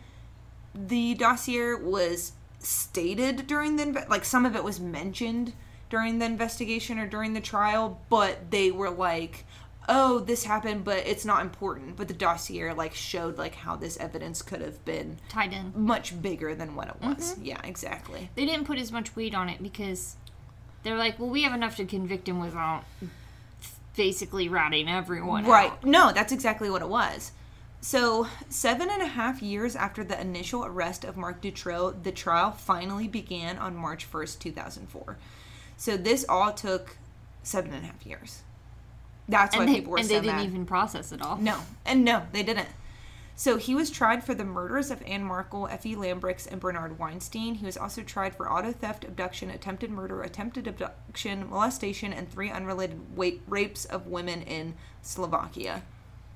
the 0.73 1.13
dossier 1.15 1.73
was 1.73 2.31
stated 2.59 3.47
during 3.47 3.75
the 3.75 4.05
like 4.07 4.23
some 4.23 4.45
of 4.45 4.55
it 4.55 4.63
was 4.63 4.79
mentioned 4.79 5.51
during 5.89 6.19
the 6.19 6.25
investigation 6.25 6.99
or 6.99 7.07
during 7.07 7.33
the 7.33 7.41
trial, 7.41 7.99
but 8.09 8.51
they 8.51 8.71
were 8.71 8.89
like, 8.89 9.45
"Oh, 9.87 10.19
this 10.19 10.43
happened, 10.43 10.83
but 10.83 10.99
it's 11.07 11.25
not 11.25 11.41
important." 11.41 11.95
But 11.95 12.07
the 12.07 12.13
dossier 12.13 12.73
like 12.73 12.93
showed 12.93 13.37
like 13.37 13.55
how 13.55 13.75
this 13.75 13.97
evidence 13.97 14.41
could 14.41 14.61
have 14.61 14.83
been 14.85 15.17
Tied 15.29 15.53
in. 15.53 15.73
much 15.75 16.21
bigger 16.21 16.53
than 16.55 16.75
what 16.75 16.87
it 16.89 16.95
was. 17.01 17.33
Mm-hmm. 17.33 17.45
Yeah, 17.45 17.61
exactly. 17.63 18.29
They 18.35 18.45
didn't 18.45 18.65
put 18.65 18.77
as 18.79 18.91
much 18.91 19.15
weight 19.15 19.33
on 19.35 19.49
it 19.49 19.61
because 19.63 20.15
they're 20.83 20.97
like, 20.97 21.19
well, 21.19 21.29
we 21.29 21.43
have 21.43 21.53
enough 21.53 21.75
to 21.77 21.85
convict 21.85 22.27
him 22.29 22.39
without 22.39 22.83
basically 23.95 24.47
ratting 24.47 24.87
everyone 24.87 25.45
Right. 25.45 25.71
out. 25.71 25.83
No, 25.83 26.11
that's 26.11 26.31
exactly 26.31 26.69
what 26.69 26.81
it 26.81 26.89
was. 26.89 27.31
So, 27.81 28.27
seven 28.49 28.89
and 28.89 29.01
a 29.01 29.07
half 29.07 29.41
years 29.41 29.75
after 29.75 30.03
the 30.03 30.19
initial 30.19 30.65
arrest 30.65 31.03
of 31.03 31.15
Marc 31.15 31.41
Dutroux, 31.41 31.93
the 32.03 32.11
trial 32.11 32.51
finally 32.51 33.07
began 33.07 33.57
on 33.57 33.75
March 33.75 34.09
1st, 34.11 34.39
2004. 34.39 35.17
So, 35.77 35.95
this 35.95 36.25
all 36.27 36.51
took 36.53 36.97
seven 37.43 37.73
and 37.73 37.83
a 37.83 37.87
half 37.87 38.05
years. 38.05 38.41
That's 39.29 39.55
why 39.55 39.63
And 39.63 39.69
they, 39.71 39.75
people 39.75 39.91
were 39.91 39.97
and 39.99 40.07
so 40.07 40.13
they 40.13 40.21
didn't 40.21 40.37
mad. 40.37 40.45
even 40.45 40.65
process 40.65 41.11
it 41.11 41.21
all. 41.21 41.37
No, 41.37 41.59
and 41.85 42.05
no, 42.05 42.23
they 42.31 42.43
didn't. 42.43 42.69
So 43.35 43.57
he 43.57 43.75
was 43.75 43.91
tried 43.91 44.23
for 44.23 44.33
the 44.33 44.43
murders 44.43 44.89
of 44.89 45.03
An 45.05 45.23
Marchal, 45.23 45.67
Effie 45.67 45.95
Lambrecks, 45.95 46.47
and 46.47 46.59
Bernard 46.59 46.97
Weinstein. 46.97 47.53
He 47.55 47.65
was 47.67 47.77
also 47.77 48.01
tried 48.01 48.33
for 48.35 48.51
auto 48.51 48.71
theft, 48.71 49.03
abduction, 49.03 49.51
attempted 49.51 49.91
murder, 49.91 50.23
attempted 50.23 50.65
abduction, 50.65 51.47
molestation, 51.47 52.11
and 52.13 52.27
three 52.31 52.49
unrelated 52.49 52.99
rapes 53.47 53.85
of 53.85 54.07
women 54.07 54.41
in 54.41 54.73
Slovakia. 55.03 55.83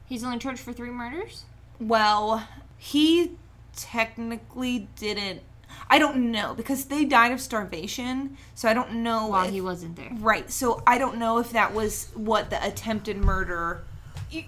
He's 0.06 0.24
only 0.24 0.38
charged 0.38 0.60
for 0.60 0.74
three 0.74 0.92
murders? 0.92 1.46
Well, 1.80 2.48
he 2.78 3.32
technically 3.76 4.88
didn't. 4.96 5.42
I 5.90 6.00
don't 6.00 6.32
know 6.32 6.54
because 6.54 6.86
they 6.86 7.06
died 7.06 7.32
of 7.32 7.42
starvation, 7.42 8.38
so 8.56 8.70
I 8.70 8.74
don't 8.74 9.04
know 9.04 9.28
While 9.28 9.46
if- 9.46 9.52
he 9.52 9.62
wasn't 9.62 9.96
there. 9.96 10.12
Right. 10.20 10.50
So 10.52 10.82
I 10.88 10.98
don't 10.98 11.18
know 11.18 11.40
if 11.40 11.52
that 11.52 11.74
was 11.74 12.10
what 12.16 12.50
the 12.50 12.66
attempted 12.66 13.18
murder 13.18 13.84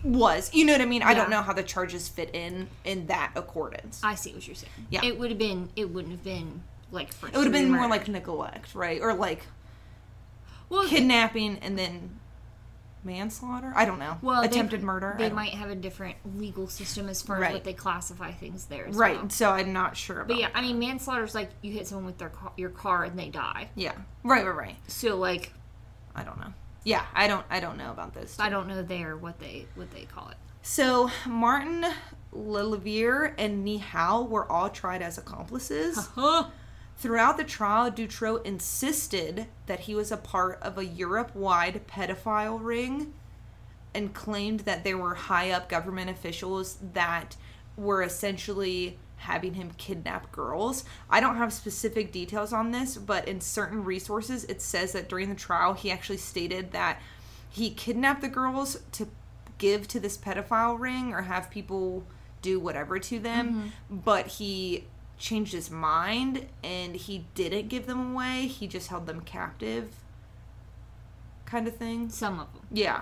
was. 0.04 0.54
You 0.54 0.66
know 0.66 0.74
what 0.74 0.82
I 0.82 0.86
mean? 0.86 1.04
I 1.04 1.14
don't 1.14 1.30
know 1.30 1.42
how 1.42 1.54
the 1.54 1.64
charges 1.64 2.08
fit 2.08 2.30
in 2.34 2.70
in 2.86 3.08
that 3.08 3.32
accordance. 3.36 4.02
I 4.04 4.16
see 4.16 4.34
what 4.34 4.48
you're 4.48 4.56
saying. 4.56 4.72
Yeah. 4.90 5.04
It 5.04 5.20
would 5.20 5.30
have 5.30 5.40
been, 5.40 5.70
it 5.76 5.90
wouldn't 5.90 6.14
have 6.14 6.24
been 6.24 6.64
like 6.92 7.12
for 7.12 7.28
it 7.28 7.34
would 7.34 7.44
have 7.44 7.54
been 7.54 7.72
more 7.72 7.88
like 7.90 8.08
neglect, 8.08 8.76
right? 8.76 9.02
Or 9.02 9.14
like 9.14 9.46
well, 10.70 10.88
kidnapping 10.88 11.60
and 11.60 11.78
then 11.78 12.20
manslaughter. 13.06 13.72
I 13.76 13.86
don't 13.86 14.00
know. 14.00 14.18
well, 14.22 14.42
they- 14.42 14.48
attempted 14.48 14.82
murder. 14.84 15.16
They 15.18 15.30
might 15.30 15.54
have 15.54 15.70
a 15.70 15.76
different 15.76 16.16
legal 16.38 16.68
system 16.68 17.08
as 17.10 17.22
far 17.22 17.40
Right. 17.40 17.48
as 17.50 17.54
what 17.54 17.64
they 17.64 17.74
classify 17.74 18.32
things 18.32 18.66
there. 18.66 18.88
As 18.88 18.96
Right. 18.96 19.18
well. 19.18 19.30
So 19.30 19.50
I'm 19.52 19.74
not 19.74 19.96
sure 19.98 20.18
about. 20.18 20.28
But 20.30 20.38
yeah, 20.38 20.50
I 20.54 20.62
mean, 20.62 20.80
manslaughter 20.80 21.24
is 21.24 21.36
like 21.36 21.52
you 21.62 21.72
hit 21.74 21.88
someone 21.88 22.06
with 22.06 22.18
their 22.18 22.30
car, 22.30 22.52
your 22.58 22.70
car 22.70 23.04
and 23.04 23.18
they 23.18 23.30
die. 23.30 23.70
Yeah. 23.76 23.94
Right. 24.24 24.46
Right. 24.46 24.56
Right. 24.56 24.76
So 24.88 25.18
like, 25.18 25.54
I 26.16 26.24
don't 26.24 26.40
know. 26.40 26.54
Yeah. 26.84 27.04
I 27.14 27.28
don't. 27.28 27.46
I 27.50 27.60
don't 27.60 27.78
know 27.78 27.92
about 27.92 28.14
this. 28.14 28.38
I 28.40 28.50
don't 28.50 28.68
know 28.68 28.82
there 28.84 29.16
what 29.18 29.40
they 29.40 29.68
what 29.76 29.92
they 29.92 30.04
call 30.06 30.30
it. 30.30 30.38
So 30.62 31.10
Martin 31.28 31.86
Lelièvre 32.34 33.34
and 33.38 33.66
Nihoul 33.68 34.28
were 34.28 34.50
all 34.52 34.70
tried 34.70 35.02
as 35.02 35.18
accomplices. 35.18 35.98
Uh-huh. 35.98 36.46
Throughout 36.98 37.38
the 37.38 37.44
trial, 37.44 37.92
Dutroux 37.92 38.46
insisted 38.46 39.48
that 39.66 39.82
he 39.82 39.96
was 39.96 40.12
a 40.12 40.18
part 40.18 40.60
of 40.62 40.78
a 40.78 40.86
Europe 40.86 41.36
wide 41.36 41.82
pedophile 41.88 42.60
ring 42.62 43.14
and 43.94 44.14
claimed 44.14 44.62
that 44.62 44.84
there 44.84 44.98
were 44.98 45.16
high 45.16 45.52
up 45.52 45.70
government 45.70 46.10
officials 46.10 46.78
that 46.94 47.36
were 47.76 48.02
essentially 48.02 48.98
having 49.18 49.54
him 49.54 49.72
kidnap 49.78 50.32
girls. 50.32 50.84
I 51.10 51.20
don't 51.20 51.38
have 51.38 51.54
specific 51.54 52.12
details 52.12 52.52
on 52.52 52.72
this, 52.72 52.98
but 52.98 53.28
in 53.28 53.40
certain 53.42 53.84
resources, 53.84 54.44
it 54.46 54.62
says 54.62 54.92
that 54.94 55.10
during 55.10 55.30
the 55.30 55.36
trial, 55.36 55.74
he 55.74 55.92
actually 55.92 56.18
stated 56.18 56.72
that 56.72 57.02
he 57.50 57.70
kidnapped 57.70 58.22
the 58.22 58.30
girls 58.30 58.80
to 58.94 59.08
give 59.58 59.88
to 59.90 60.00
this 60.00 60.18
pedophile 60.18 60.80
ring 60.80 61.14
or 61.14 61.22
have 61.22 61.50
people 61.50 62.04
do 62.42 62.60
whatever 62.60 63.00
to 63.00 63.20
them, 63.20 63.54
mm-hmm. 63.54 63.98
but 63.98 64.28
he 64.28 64.86
changed 65.24 65.54
his 65.54 65.72
mind 65.72 66.46
and 66.66 66.98
he 66.98 67.26
didn't 67.34 67.70
give 67.70 67.86
them 67.88 68.14
away. 68.14 68.46
He 68.48 68.68
just 68.68 68.90
held 68.90 69.08
them 69.08 69.22
captive, 69.22 69.96
kind 71.46 71.66
of 71.66 71.78
thing. 71.78 72.10
Some 72.10 72.42
of 72.42 72.52
them. 72.54 72.64
Yeah. 72.72 73.02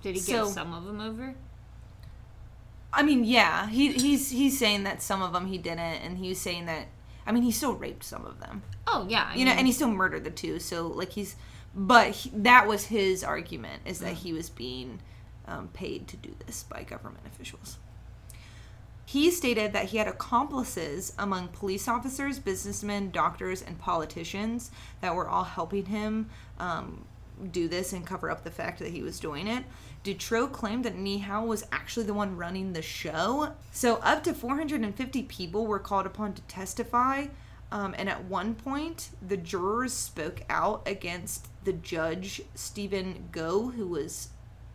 Did 0.00 0.14
he 0.14 0.20
So- 0.20 0.44
give 0.44 0.54
some 0.54 0.72
of 0.72 0.84
them 0.84 1.00
over? 1.00 1.34
I 2.92 3.02
mean, 3.02 3.24
yeah, 3.24 3.68
he 3.68 3.92
he's 3.92 4.30
he's 4.30 4.58
saying 4.58 4.84
that 4.84 5.02
some 5.02 5.20
of 5.20 5.32
them 5.34 5.46
he 5.46 5.58
didn't, 5.58 5.78
and 5.78 6.16
he 6.16 6.28
was 6.30 6.40
saying 6.40 6.66
that. 6.66 6.86
I 7.26 7.32
mean, 7.32 7.42
he 7.42 7.50
still 7.50 7.74
raped 7.74 8.02
some 8.04 8.24
of 8.24 8.40
them, 8.40 8.62
Oh 8.86 9.04
yeah. 9.10 9.28
I 9.30 9.34
you 9.34 9.44
know, 9.44 9.50
and 9.50 9.66
he 9.66 9.72
still 9.74 9.90
murdered 9.90 10.24
the 10.24 10.30
two. 10.30 10.58
So 10.58 10.86
like 10.86 11.10
he's, 11.10 11.36
but 11.74 12.12
he, 12.12 12.30
that 12.34 12.66
was 12.66 12.86
his 12.86 13.22
argument 13.22 13.82
is 13.84 13.98
that 13.98 14.14
he 14.14 14.32
was 14.32 14.48
being 14.48 15.00
um, 15.46 15.68
paid 15.74 16.08
to 16.08 16.16
do 16.16 16.34
this 16.46 16.62
by 16.62 16.84
government 16.84 17.26
officials. 17.26 17.76
He 19.08 19.30
stated 19.30 19.72
that 19.72 19.86
he 19.86 19.96
had 19.96 20.06
accomplices 20.06 21.14
among 21.18 21.48
police 21.48 21.88
officers, 21.88 22.38
businessmen, 22.38 23.10
doctors, 23.10 23.62
and 23.62 23.78
politicians 23.78 24.70
that 25.00 25.14
were 25.14 25.26
all 25.26 25.44
helping 25.44 25.86
him 25.86 26.28
um, 26.58 27.06
do 27.50 27.68
this 27.68 27.94
and 27.94 28.04
cover 28.04 28.30
up 28.30 28.44
the 28.44 28.50
fact 28.50 28.78
that 28.80 28.90
he 28.90 29.00
was 29.02 29.18
doing 29.18 29.48
it. 29.48 29.64
Dutroux 30.04 30.52
claimed 30.52 30.84
that 30.84 30.94
Nihoul 30.94 31.46
was 31.46 31.64
actually 31.72 32.04
the 32.04 32.12
one 32.12 32.36
running 32.36 32.74
the 32.74 32.82
show. 32.82 33.54
So, 33.72 33.94
up 34.02 34.24
to 34.24 34.34
450 34.34 35.22
people 35.22 35.66
were 35.66 35.78
called 35.78 36.04
upon 36.04 36.34
to 36.34 36.42
testify. 36.42 37.28
Um, 37.72 37.94
and 37.96 38.10
at 38.10 38.26
one 38.26 38.54
point, 38.54 39.08
the 39.26 39.38
jurors 39.38 39.94
spoke 39.94 40.42
out 40.50 40.82
against 40.86 41.48
the 41.64 41.72
judge, 41.72 42.42
Stephen 42.54 43.30
Goux, 43.32 43.70
who 43.74 43.86
was 43.86 44.28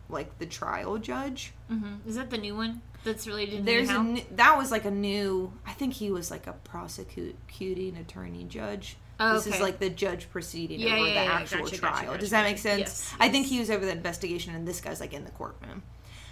like 0.08 0.38
the 0.38 0.46
trial 0.46 0.98
judge. 0.98 1.52
Mhm. 1.70 2.00
Is 2.04 2.16
that 2.16 2.30
the 2.30 2.38
new 2.38 2.56
one 2.56 2.82
that's 3.04 3.26
related 3.26 3.58
to 3.58 3.62
There's 3.62 3.90
a 3.90 4.02
new, 4.02 4.22
that 4.32 4.56
was 4.56 4.70
like 4.70 4.84
a 4.84 4.90
new. 4.90 5.52
I 5.66 5.72
think 5.72 5.94
he 5.94 6.10
was 6.10 6.30
like 6.30 6.46
a 6.46 6.52
prosecuting 6.52 7.96
attorney 7.96 8.44
judge. 8.44 8.96
Oh, 9.20 9.34
This 9.34 9.46
is 9.46 9.60
like 9.60 9.78
the 9.78 9.90
judge 9.90 10.28
proceeding 10.30 10.80
Yeah, 10.80 10.96
over 10.96 11.06
yeah, 11.06 11.20
the 11.20 11.24
yeah, 11.30 11.32
actual 11.32 11.58
gotcha, 11.64 11.76
trial. 11.78 11.92
gotcha, 11.94 12.06
gotcha, 12.06 12.18
Does 12.18 12.30
that 12.30 12.42
make 12.44 12.58
sense? 12.58 12.80
Yes, 12.80 13.14
I 13.20 13.28
think 13.28 13.46
he 13.46 13.60
was 13.60 13.70
over 13.70 13.84
the 13.86 13.92
investigation, 13.92 14.54
and 14.56 14.66
this 14.66 14.80
guy's 14.80 14.98
like 14.98 15.12
in 15.12 15.24
the 15.24 15.30
courtroom. 15.30 15.84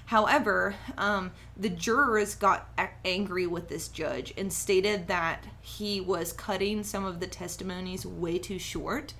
However, 0.06 0.74
um, 0.98 1.30
the 1.56 1.68
jurors 1.68 2.34
got 2.34 2.68
a- 2.76 2.88
angry 3.04 3.46
with 3.46 3.68
this 3.68 3.86
judge 3.86 4.34
and 4.36 4.52
stated 4.52 5.06
that 5.06 5.44
he 5.60 6.00
was 6.00 6.32
cutting 6.32 6.82
some 6.82 7.04
of 7.04 7.20
the 7.20 7.28
testimonies 7.28 8.04
way 8.04 8.36
too 8.38 8.58
short, 8.58 9.14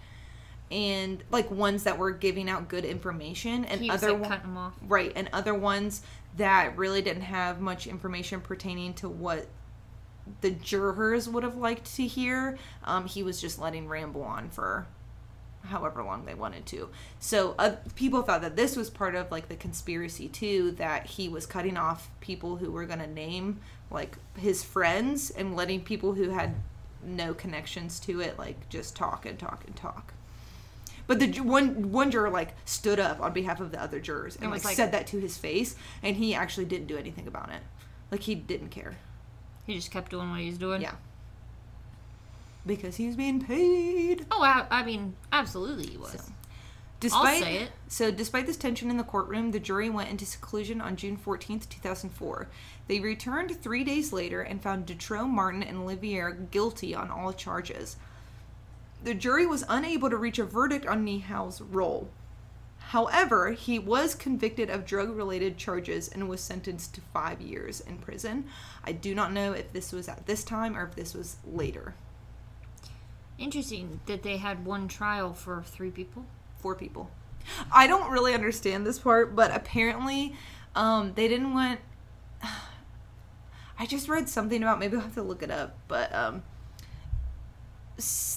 and 0.70 1.22
like 1.30 1.48
ones 1.50 1.84
that 1.84 1.98
were 1.98 2.11
giving 2.11 2.50
out 2.50 2.68
good 2.68 2.84
information, 2.84 3.64
and 3.66 3.88
other 3.90 4.11
like 4.12 4.20
one- 4.22 4.28
cutting 4.30 4.46
them 4.48 4.57
off. 4.59 4.74
Right, 4.82 5.12
and 5.14 5.28
other 5.32 5.55
ones 5.55 6.03
that 6.37 6.76
really 6.76 7.03
didn't 7.03 7.22
have 7.22 7.61
much 7.61 7.87
information 7.87 8.41
pertaining 8.41 8.95
to 8.95 9.09
what 9.09 9.49
the 10.41 10.51
jurors 10.51 11.28
would 11.28 11.43
have 11.43 11.57
liked 11.57 11.95
to 11.97 12.07
hear. 12.07 12.59
Um, 12.85 13.07
he 13.07 13.22
was 13.22 13.41
just 13.41 13.59
letting 13.59 13.89
ramble 13.89 14.22
on 14.22 14.51
for 14.51 14.87
however 15.64 16.03
long 16.03 16.24
they 16.24 16.35
wanted 16.35 16.66
to. 16.66 16.89
So 17.20 17.55
uh, 17.59 17.76
people 17.95 18.22
thought 18.22 18.43
that 18.43 18.57
this 18.57 18.76
was 18.76 18.91
part 18.91 19.14
of 19.14 19.30
like 19.30 19.49
the 19.49 19.57
conspiracy 19.57 20.28
too, 20.28 20.72
that 20.72 21.07
he 21.07 21.28
was 21.28 21.47
cutting 21.47 21.76
off 21.76 22.11
people 22.20 22.57
who 22.57 22.70
were 22.70 22.87
going 22.87 22.99
to 22.99 23.07
name 23.07 23.61
like 23.91 24.16
his 24.37 24.64
friends 24.64 25.30
and 25.30 25.55
letting 25.55 25.83
people 25.83 26.14
who 26.14 26.30
had 26.30 26.55
no 27.05 27.35
connections 27.35 27.99
to 28.01 28.20
it 28.20 28.39
like 28.39 28.68
just 28.68 28.97
talk 28.97 29.26
and 29.26 29.39
talk 29.39 29.64
and 29.66 29.76
talk. 29.76 30.14
But 31.13 31.21
the 31.21 31.41
one 31.41 31.93
one 31.93 32.11
juror 32.11 32.31
like 32.31 32.55
stood 32.65 32.99
up 32.99 33.21
on 33.21 33.33
behalf 33.35 33.61
of 33.61 33.71
the 33.71 33.81
other 33.83 34.01
jurors 34.01 34.37
and 34.37 34.45
And 34.45 34.53
like, 34.53 34.65
like- 34.65 34.77
said 34.77 34.93
that 34.93 35.07
to 35.09 35.19
his 35.19 35.37
face, 35.37 35.77
and 36.03 36.17
he 36.17 36.35
actually 36.35 36.65
didn't 36.65 36.87
do 36.87 36.97
anything 36.97 37.27
about 37.27 37.51
it. 37.51 37.61
Like 38.11 38.21
he 38.23 38.35
didn't 38.35 38.71
care. 38.71 38.97
He 39.67 39.75
just 39.75 39.91
kept 39.91 40.11
doing 40.11 40.31
what 40.31 40.41
he 40.41 40.47
was 40.47 40.59
doing. 40.59 40.81
Yeah. 40.81 40.95
Because 42.65 42.97
he 42.97 43.07
was 43.07 43.17
being 43.17 43.45
paid. 43.45 44.25
Oh, 44.31 44.43
I, 44.43 44.67
I 44.71 44.85
mean, 44.85 45.15
absolutely 45.33 45.87
he 45.87 45.97
was. 45.97 46.31
Despite, 47.01 47.43
say 47.43 47.57
it. 47.57 47.71
So, 47.89 48.13
despite 48.13 48.47
this 48.47 48.57
tension 48.57 48.89
in 48.89 48.97
the 48.97 49.03
courtroom, 49.03 49.51
the 49.51 49.59
jury 49.59 49.91
went 49.91 50.09
into 50.09 50.25
seclusion 50.25 50.81
on 50.81 50.95
June 50.95 51.17
14th, 51.17 51.69
2004. 51.69 52.49
They 52.87 53.01
returned 53.01 53.61
three 53.61 53.83
days 53.83 54.13
later 54.13 54.41
and 54.41 54.63
found 54.63 54.87
Dutroux, 54.87 55.27
Martin, 55.29 55.63
and 55.65 55.79
Lelièvre 55.79 56.51
guilty 56.53 56.95
on 56.95 57.11
all 57.11 57.33
charges. 57.33 57.97
The 59.03 59.14
jury 59.14 59.46
was 59.46 59.64
unable 59.68 60.11
to 60.11 60.16
reach 60.16 60.38
a 60.38 60.44
verdict 60.44 60.86
on 60.86 61.05
Nihoul's 61.05 61.61
role. 61.61 62.09
However, 62.78 63.53
he 63.53 63.78
was 63.78 64.14
convicted 64.14 64.68
of 64.68 64.84
drug 64.84 65.16
related 65.16 65.57
charges 65.57 66.09
and 66.09 66.28
was 66.28 66.40
sentenced 66.40 66.94
to 66.94 67.00
five 67.00 67.40
years 67.40 67.80
in 67.80 67.98
prison. 67.98 68.44
I 68.84 68.92
do 68.92 69.14
not 69.14 69.32
know 69.32 69.53
if 69.53 69.72
this 69.72 69.92
was 69.92 70.09
at 70.09 70.26
this 70.26 70.44
time 70.44 70.76
or 70.76 70.84
if 70.84 70.94
this 70.94 71.14
was 71.14 71.36
later. 71.44 71.94
Interesting 73.38 74.00
that 74.07 74.22
they 74.22 74.36
had 74.36 74.64
one 74.64 74.88
trial 74.88 75.32
for 75.32 75.62
three 75.62 75.90
people. 75.90 76.26
four 76.59 76.74
people. 76.74 77.11
I 77.72 77.86
don't 77.88 78.11
really 78.11 78.34
understand 78.34 78.86
this 78.86 78.98
part, 79.00 79.34
but 79.34 79.50
apparently, 79.53 80.36
um, 80.76 81.14
they 81.14 81.26
didn't 81.26 81.55
want. 81.55 81.80
I 83.78 83.86
just 83.86 84.09
read 84.09 84.28
something 84.28 84.62
about 84.62 84.78
maybe 84.78 84.96
I'll 84.96 85.03
have 85.03 85.14
to 85.14 85.22
look 85.22 85.42
it 85.42 85.50
up, 85.50 85.76
but 85.88 86.14
um, 86.14 86.42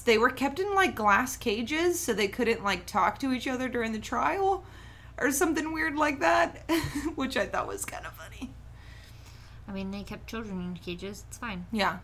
they 0.04 0.18
were 0.18 0.30
kept 0.30 0.58
in 0.58 0.74
like 0.74 0.94
glass 0.94 1.36
cages, 1.36 1.98
so 1.98 2.12
they 2.12 2.28
couldn't 2.28 2.64
like 2.64 2.86
talk 2.86 3.18
to 3.20 3.32
each 3.32 3.48
other 3.48 3.68
during 3.68 3.92
the 3.92 3.98
trial, 3.98 4.64
or 5.18 5.30
something 5.30 5.72
weird 5.72 5.96
like 5.96 6.20
that, 6.20 6.70
which 7.14 7.36
I 7.36 7.46
thought 7.46 7.66
was 7.66 7.84
kind 7.84 8.06
of 8.06 8.12
funny. 8.12 8.50
I 9.68 9.72
mean, 9.72 9.90
they 9.90 10.02
kept 10.02 10.28
children 10.28 10.60
in 10.60 10.74
cages. 10.74 11.24
It's 11.28 11.38
fine. 11.38 11.66
Yeah. 11.72 11.98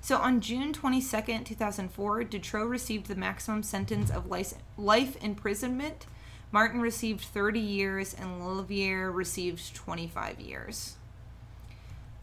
So 0.00 0.18
on 0.18 0.40
June 0.40 0.72
22nd, 0.72 1.44
2004, 1.46 2.24
Dutroux 2.24 2.68
received 2.68 3.06
the 3.06 3.16
maximum 3.16 3.62
sentence 3.62 4.10
of 4.10 4.30
life, 4.76 5.16
imprisonment. 5.20 6.06
Martin 6.52 6.80
received 6.80 7.24
30 7.24 7.58
years 7.58 8.14
and 8.14 8.40
Lelièvre 8.40 9.12
received 9.12 9.74
25 9.74 10.38
years. 10.38 10.96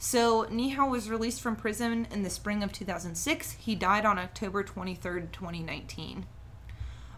So 0.04 0.44
Nihoul 0.52 0.90
was 0.90 1.10
released 1.10 1.40
from 1.40 1.56
prison 1.56 2.08
in 2.12 2.24
the 2.24 2.30
spring 2.30 2.62
of 2.62 2.74
2006. 2.74 3.52
He 3.52 3.74
died 3.74 4.06
on 4.06 4.20
October 4.20 4.62
23rd, 4.62 5.32
2019. 5.32 6.26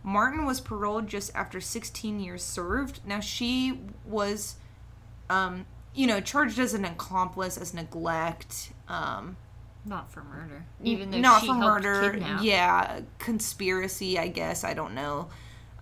Martin 0.04 0.46
was 0.46 0.62
paroled 0.62 1.08
just 1.08 1.34
after 1.34 1.60
16 1.60 2.20
years 2.20 2.44
served. 2.44 3.00
Now 3.04 3.22
she 3.22 3.80
was 4.06 4.58
um, 5.32 5.66
you 5.96 6.06
know, 6.06 6.22
charged 6.22 6.60
as 6.60 6.76
an 6.76 6.86
accomplice, 6.86 7.58
as 7.58 7.74
neglect, 7.74 8.72
um, 8.88 9.36
Not 9.84 10.12
for 10.12 10.24
murder. 10.24 10.64
Even 10.84 11.10
though 11.10 11.18
not 11.18 11.42
she 11.42 11.48
for 11.48 11.56
murder. 11.56 12.12
kidnap. 12.12 12.44
Yeah, 12.44 13.00
conspiracy, 13.18 14.20
I 14.20 14.28
guess. 14.28 14.64
I 14.64 14.76
don't 14.76 14.94
know. 14.94 15.30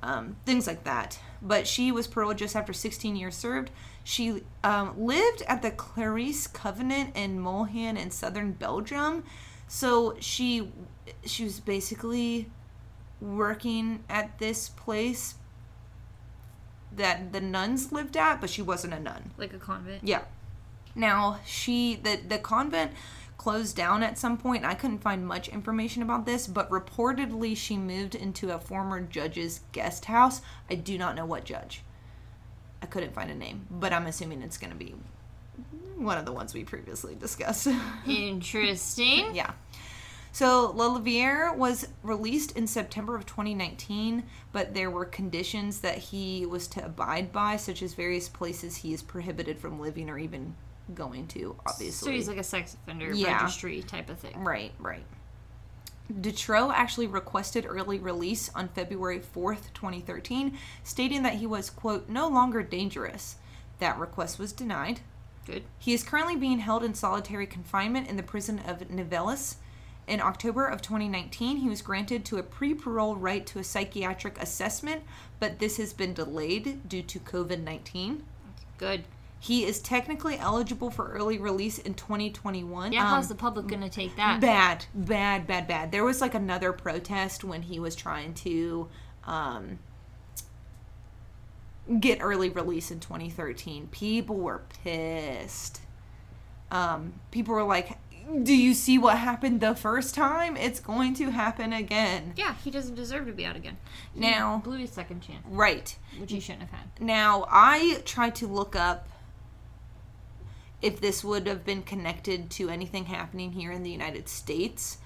Um, 0.03 0.35
things 0.45 0.67
like 0.67 0.83
that. 0.83 1.17
But 1.41 1.65
she 1.65 1.91
was 1.91 2.07
paroled 2.07 2.37
just 2.37 2.55
after 2.57 2.73
16 2.73 3.15
years 3.15 3.35
served. 3.35 3.71
She 4.03 4.43
um, 4.63 4.93
lived 5.01 5.43
at 5.47 5.61
the 5.61 5.71
Clarice 5.71 6.45
Covenant 6.45 7.15
in 7.15 7.41
Malonne 7.41 7.97
in 7.97 8.11
southern 8.11 8.51
Belgium. 8.51 9.23
So 9.67 10.15
she 10.19 10.71
she 11.25 11.45
was 11.45 11.59
basically 11.61 12.49
working 13.21 14.03
at 14.09 14.39
this 14.39 14.69
place 14.69 15.35
that 16.95 17.31
the 17.31 17.41
nuns 17.41 17.91
lived 17.91 18.17
at, 18.17 18.41
but 18.41 18.49
she 18.49 18.61
wasn't 18.61 18.93
a 18.93 18.99
nun. 18.99 19.31
Like 19.37 19.53
a 19.53 19.57
convent. 19.57 20.01
Yeah. 20.03 20.23
Now 20.95 21.39
she 21.45 21.95
the 21.95 22.19
the 22.27 22.39
convent 22.39 22.91
closed 23.43 23.75
down 23.75 24.03
at 24.03 24.17
some 24.17 24.37
point. 24.37 24.63
I 24.63 24.73
couldn't 24.73 24.99
find 24.99 25.27
much 25.27 25.49
information 25.49 26.01
about 26.01 26.25
this, 26.25 26.47
but 26.47 26.69
reportedly 26.69 27.57
she 27.57 27.75
moved 27.75 28.15
into 28.15 28.51
a 28.51 28.57
former 28.57 29.01
judge's 29.01 29.59
guest 29.73 30.05
house. 30.05 30.41
I 30.71 30.75
do 30.75 30.97
not 30.97 31.13
know 31.13 31.25
what 31.25 31.43
judge. 31.43 31.81
I 32.81 32.85
couldn't 32.85 33.13
find 33.13 33.29
a 33.29 33.35
name, 33.35 33.67
but 33.69 33.91
I'm 33.91 34.05
assuming 34.05 34.43
it's 34.43 34.57
going 34.57 34.71
to 34.71 34.77
be 34.77 34.95
one 35.97 36.17
of 36.17 36.23
the 36.23 36.31
ones 36.31 36.53
we 36.53 36.63
previously 36.63 37.15
discussed. 37.15 37.67
Interesting. 38.07 39.35
yeah. 39.35 39.51
So 40.31 40.71
Lelièvre 40.71 41.57
was 41.57 41.89
released 42.01 42.55
in 42.55 42.65
September 42.65 43.13
of 43.13 43.25
2019, 43.25 44.23
but 44.53 44.73
there 44.73 44.89
were 44.89 45.03
conditions 45.03 45.81
that 45.81 45.97
he 45.97 46.45
was 46.45 46.69
to 46.69 46.85
abide 46.85 47.33
by, 47.33 47.57
such 47.57 47.81
as 47.81 47.93
various 47.93 48.29
places 48.29 48.77
he 48.77 48.93
is 48.93 49.01
prohibited 49.01 49.59
from 49.59 49.81
living 49.81 50.09
or 50.09 50.17
even 50.17 50.55
going 50.93 51.27
to. 51.27 51.55
Obviously, 51.65 52.07
So 52.07 52.11
he's 52.11 52.27
like 52.27 52.37
a 52.37 52.43
sex 52.43 52.73
offender 52.75 53.13
Yeah. 53.13 53.41
registry 53.41 53.81
type 53.83 54.09
of 54.09 54.19
thing. 54.19 54.43
Right, 54.43 54.71
right. 54.79 55.05
Dutroux 56.11 56.71
actually 56.73 57.07
requested 57.07 57.65
early 57.67 57.97
release 57.97 58.49
on 58.53 58.67
February 58.69 59.19
4th, 59.19 59.73
2013, 59.73 60.57
stating 60.83 61.23
that 61.23 61.35
he 61.35 61.47
was, 61.47 61.69
quote, 61.69 62.09
no 62.09 62.27
longer 62.27 62.61
dangerous. 62.61 63.37
That 63.79 63.97
request 63.97 64.37
was 64.37 64.51
denied. 64.51 64.99
Good. 65.45 65.63
He 65.79 65.93
is 65.93 66.03
currently 66.03 66.35
being 66.35 66.59
held 66.59 66.83
in 66.83 66.93
solitary 66.93 67.47
confinement 67.47 68.07
in 68.09 68.17
the 68.17 68.23
prison 68.23 68.59
of 68.59 68.89
Nivelles. 68.89 69.55
In 70.05 70.19
October 70.19 70.65
of 70.67 70.81
2019, 70.81 71.57
he 71.57 71.69
was 71.69 71.81
granted 71.81 72.25
to 72.25 72.37
a 72.37 72.43
pre-parole 72.43 73.15
right 73.15 73.45
to 73.47 73.59
a 73.59 73.63
psychiatric 73.63 74.41
assessment, 74.41 75.03
but 75.39 75.59
this 75.59 75.77
has 75.77 75.93
been 75.93 76.13
delayed 76.13 76.87
due 76.87 77.03
to 77.03 77.19
COVID-19. 77.19 78.23
Good. 78.77 79.05
He 79.43 79.65
is 79.65 79.81
technically 79.81 80.37
eligible 80.39 80.89
for 80.89 81.09
early 81.11 81.37
release 81.37 81.77
in 81.77 81.95
2021. 81.95 82.93
Yeah, 82.93 83.01
Um, 83.01 83.07
how's 83.07 83.27
the 83.27 83.35
public 83.35 83.67
gonna 83.67 83.89
take 83.89 84.15
that? 84.15 84.39
Bad, 84.39 84.85
bad, 84.95 85.45
bad, 85.45 85.67
bad. 85.67 85.91
There 85.91 86.05
was 86.05 86.21
like 86.21 86.33
another 86.33 86.71
protest 86.71 87.43
when 87.43 87.63
he 87.63 87.77
was 87.77 87.93
trying 87.93 88.35
to 88.35 88.87
um, 89.25 89.79
get 91.99 92.19
early 92.21 92.49
release 92.49 92.89
in 92.89 93.01
2013. 93.01 93.87
People 93.87 94.37
were 94.37 94.61
pissed. 94.83 95.81
Um, 96.71 97.13
people 97.31 97.53
were 97.53 97.63
like, 97.63 97.97
"Do 98.43 98.55
you 98.55 98.73
see 98.73 98.97
what 98.97 99.17
happened 99.17 99.59
the 99.59 99.75
first 99.75 100.15
time? 100.15 100.55
It's 100.55 100.79
going 100.79 101.13
to 101.15 101.31
happen 101.31 101.73
again." 101.73 102.31
Yeah, 102.37 102.55
he 102.63 102.71
doesn't 102.71 102.95
deserve 102.95 103.25
to 103.27 103.33
be 103.33 103.45
out 103.45 103.57
again. 103.57 103.75
He 104.13 104.21
Now- 104.21 104.61
blew 104.63 104.77
his 104.77 104.91
second 104.91 105.19
chance, 105.19 105.45
Right. 105.49 105.97
which 106.17 106.31
he 106.31 106.39
shouldn't 106.39 106.61
have 106.69 106.71
had. 106.79 107.01
Now, 107.01 107.45
I 107.49 108.01
tried 108.05 108.35
to 108.35 108.47
look 108.47 108.73
up 108.77 109.09
if 110.83 110.99
this 110.99 111.23
would 111.23 111.47
have 111.47 111.65
been 111.65 111.81
connected 111.81 112.49
to 112.51 112.69
anything 112.69 113.05
happening 113.05 113.53
here 113.53 113.71
in 113.71 113.83
the 113.83 113.89
United 113.89 114.27
States. 114.27 114.97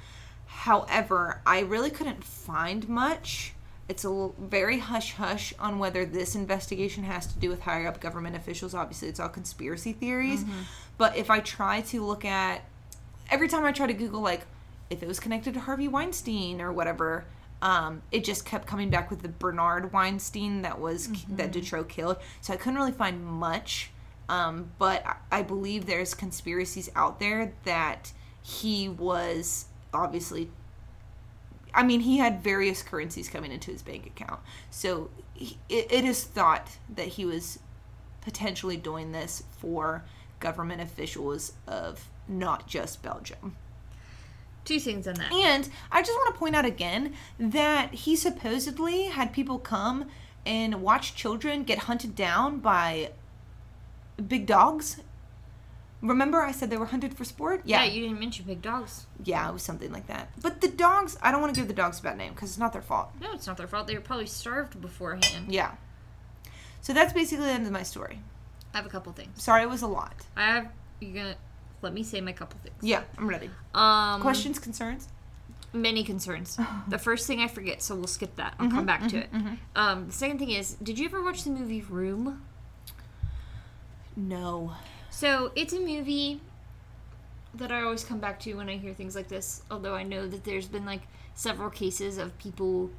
However, 0.48 1.42
I 1.46 1.60
really 1.60 1.92
couldn't 1.92 2.24
find 2.24 2.90
much. 2.90 3.54
It's 3.88 4.04
a 4.04 4.30
very 4.40 4.80
hush 4.80 5.14
hush 5.14 5.54
on 5.60 5.78
whether 5.78 6.04
this 6.04 6.36
investigation 6.36 7.04
has 7.04 7.28
to 7.28 7.40
do 7.40 7.50
with 7.50 7.62
higher 7.62 7.88
up 7.88 8.02
government 8.02 8.36
officials. 8.36 8.74
Obviously, 8.74 9.08
it's 9.08 9.20
all 9.20 9.30
conspiracy 9.30 9.94
theories. 9.94 10.44
But 10.98 11.16
if 11.16 11.30
I 11.30 11.40
try 11.42 11.82
to 11.82 12.04
look 12.04 12.26
at 12.26 12.64
every 13.30 13.48
time 13.48 13.64
I 13.64 13.72
try 13.72 13.86
to 13.88 13.94
Google 13.94 14.22
like 14.22 14.46
if 14.90 15.04
it 15.04 15.08
was 15.08 15.20
connected 15.20 15.54
to 15.54 15.60
Harvey 15.60 15.88
Weinstein 15.88 16.60
or 16.60 16.72
whatever, 16.74 17.26
um, 17.62 18.02
it 18.12 18.24
just 18.24 18.46
kept 18.46 18.66
coming 18.68 18.90
back 18.90 19.10
with 19.10 19.22
the 19.22 19.30
Bernard 19.30 19.94
Weinstein 19.94 20.64
that 20.64 20.80
was 20.80 21.10
that 21.30 21.52
Dutroux 21.52 21.88
killed. 21.88 22.18
So 22.42 22.54
I 22.54 22.58
couldn't 22.58 22.80
really 22.80 22.92
find 22.92 23.24
much. 23.24 23.92
Um, 24.30 24.72
but 24.78 25.06
I, 25.32 25.42
believe 25.42 25.86
there's 25.86 26.14
conspiracies 26.14 26.90
out 26.96 27.20
there 27.20 27.54
that 27.64 28.12
he 28.42 28.90
was 28.90 29.66
obviously. 29.94 30.50
I 31.74 31.84
mean, 31.84 32.02
he 32.02 32.18
had 32.18 32.44
various 32.44 32.82
currencies 32.82 33.30
coming 33.30 33.52
into 33.52 33.72
his 33.72 33.82
bank 33.84 34.06
account, 34.06 34.42
so 34.70 35.10
he, 35.34 35.58
it, 35.70 35.92
it 35.92 36.06
is 36.06 36.24
thought 36.24 36.78
that 36.94 37.08
he 37.08 37.26
was 37.26 37.60
potentially 38.22 38.76
doing 38.76 39.12
this 39.12 39.44
for 39.60 40.04
government 40.40 40.82
officials 40.82 41.54
of 41.68 42.10
not 42.28 42.68
just 42.68 43.02
Belgium. 43.02 43.56
Two 44.66 44.80
things 44.80 45.08
on 45.08 45.14
that. 45.16 45.32
And 45.32 45.70
I 45.92 46.02
just 46.02 46.12
want 46.12 46.34
to 46.34 46.40
point 46.40 46.56
out 46.56 46.66
again 46.66 47.14
that 47.40 47.94
he 47.94 48.18
supposedly 48.18 49.04
had 49.04 49.32
people 49.32 49.60
come 49.60 50.10
and 50.46 50.82
watch 50.82 51.16
children 51.16 51.64
get 51.64 51.80
hunted 51.80 52.16
down 52.16 52.60
by 52.60 53.12
big 54.22 54.46
dogs. 54.46 55.02
Remember, 56.02 56.42
I 56.42 56.52
said 56.52 56.70
they 56.70 56.78
were 56.78 56.86
hunted 56.86 57.16
for 57.16 57.24
sport? 57.24 57.62
Yeah. 57.66 57.84
you 57.84 58.02
didn't 58.02 58.20
mention 58.20 58.46
big 58.46 58.62
dogs. 58.62 59.08
Yeah, 59.24 59.50
it 59.50 59.54
was 59.54 59.64
something 59.64 59.92
like 59.92 60.08
that. 60.08 60.30
But 60.42 60.62
the 60.62 60.68
dogs, 60.68 61.18
I 61.22 61.32
don't 61.32 61.42
want 61.42 61.56
to 61.56 61.60
give 61.60 61.68
the 61.68 61.74
dogs 61.74 62.00
a 62.00 62.04
bad 62.04 62.18
name 62.18 62.34
because 62.34 62.50
it's 62.50 62.60
not 62.60 62.72
their 62.72 62.84
fault. 62.84 63.10
No, 63.20 63.34
it's 63.34 63.48
not 63.48 63.58
their 63.58 63.68
fault. 63.68 63.88
They 63.88 63.96
were 63.96 64.02
probably 64.02 64.28
starved 64.28 64.80
beforehand. 64.80 65.48
Yeah. 65.50 65.72
So 66.82 66.94
that's 66.94 67.14
basically 67.14 67.46
the 67.46 67.52
end 67.52 67.66
of 67.66 67.74
my 67.74 67.84
story. 67.84 68.20
I 68.74 68.78
have 68.78 68.86
a 68.86 68.90
couple 68.90 69.12
things. 69.14 69.42
Sorry, 69.42 69.64
it 69.64 69.70
was 69.70 69.82
a 69.82 69.88
lot. 69.88 70.14
I 70.36 70.46
have. 70.46 70.68
You're 71.00 71.14
gonna 71.14 71.36
let 71.82 71.94
me 71.94 72.04
say 72.04 72.22
my 72.22 72.32
couple 72.32 72.60
things. 72.62 72.76
Yeah, 72.82 73.04
I'm 73.18 73.28
ready. 73.28 73.50
Um, 73.74 74.22
Questions, 74.22 74.60
concerns? 74.60 75.08
Many 75.74 76.04
concerns. 76.04 76.58
the 76.88 76.98
first 76.98 77.28
thing 77.28 77.40
I 77.40 77.48
forget, 77.48 77.82
so 77.82 77.96
we'll 77.96 78.08
skip 78.08 78.36
that. 78.36 78.56
I'll 78.60 78.70
come 78.70 78.86
back 78.86 79.08
to 79.10 79.18
it. 79.18 79.30
Um, 79.76 80.08
the 80.08 80.14
second 80.14 80.40
thing 80.40 80.52
is, 80.52 80.74
did 80.76 80.98
you 81.00 81.06
ever 81.06 81.24
watch 81.24 81.44
the 81.44 81.50
movie 81.50 81.82
Room? 81.82 82.44
No. 84.18 84.74
So 85.10 85.52
it's 85.56 85.72
a 85.72 85.80
movie 85.80 86.42
that 87.54 87.72
I 87.72 87.82
always 87.84 88.04
come 88.04 88.20
back 88.20 88.40
to 88.42 88.54
when 88.56 88.68
I 88.70 88.76
hear 88.78 88.94
things 88.94 89.16
like 89.16 89.30
this. 89.30 89.62
Although 89.72 89.96
I 89.96 90.04
know 90.04 90.28
that 90.28 90.44
there's 90.44 90.68
been 90.68 90.86
like 90.86 91.02
several 91.36 91.70
cases 91.70 92.18
of 92.18 92.38
people 92.40 92.90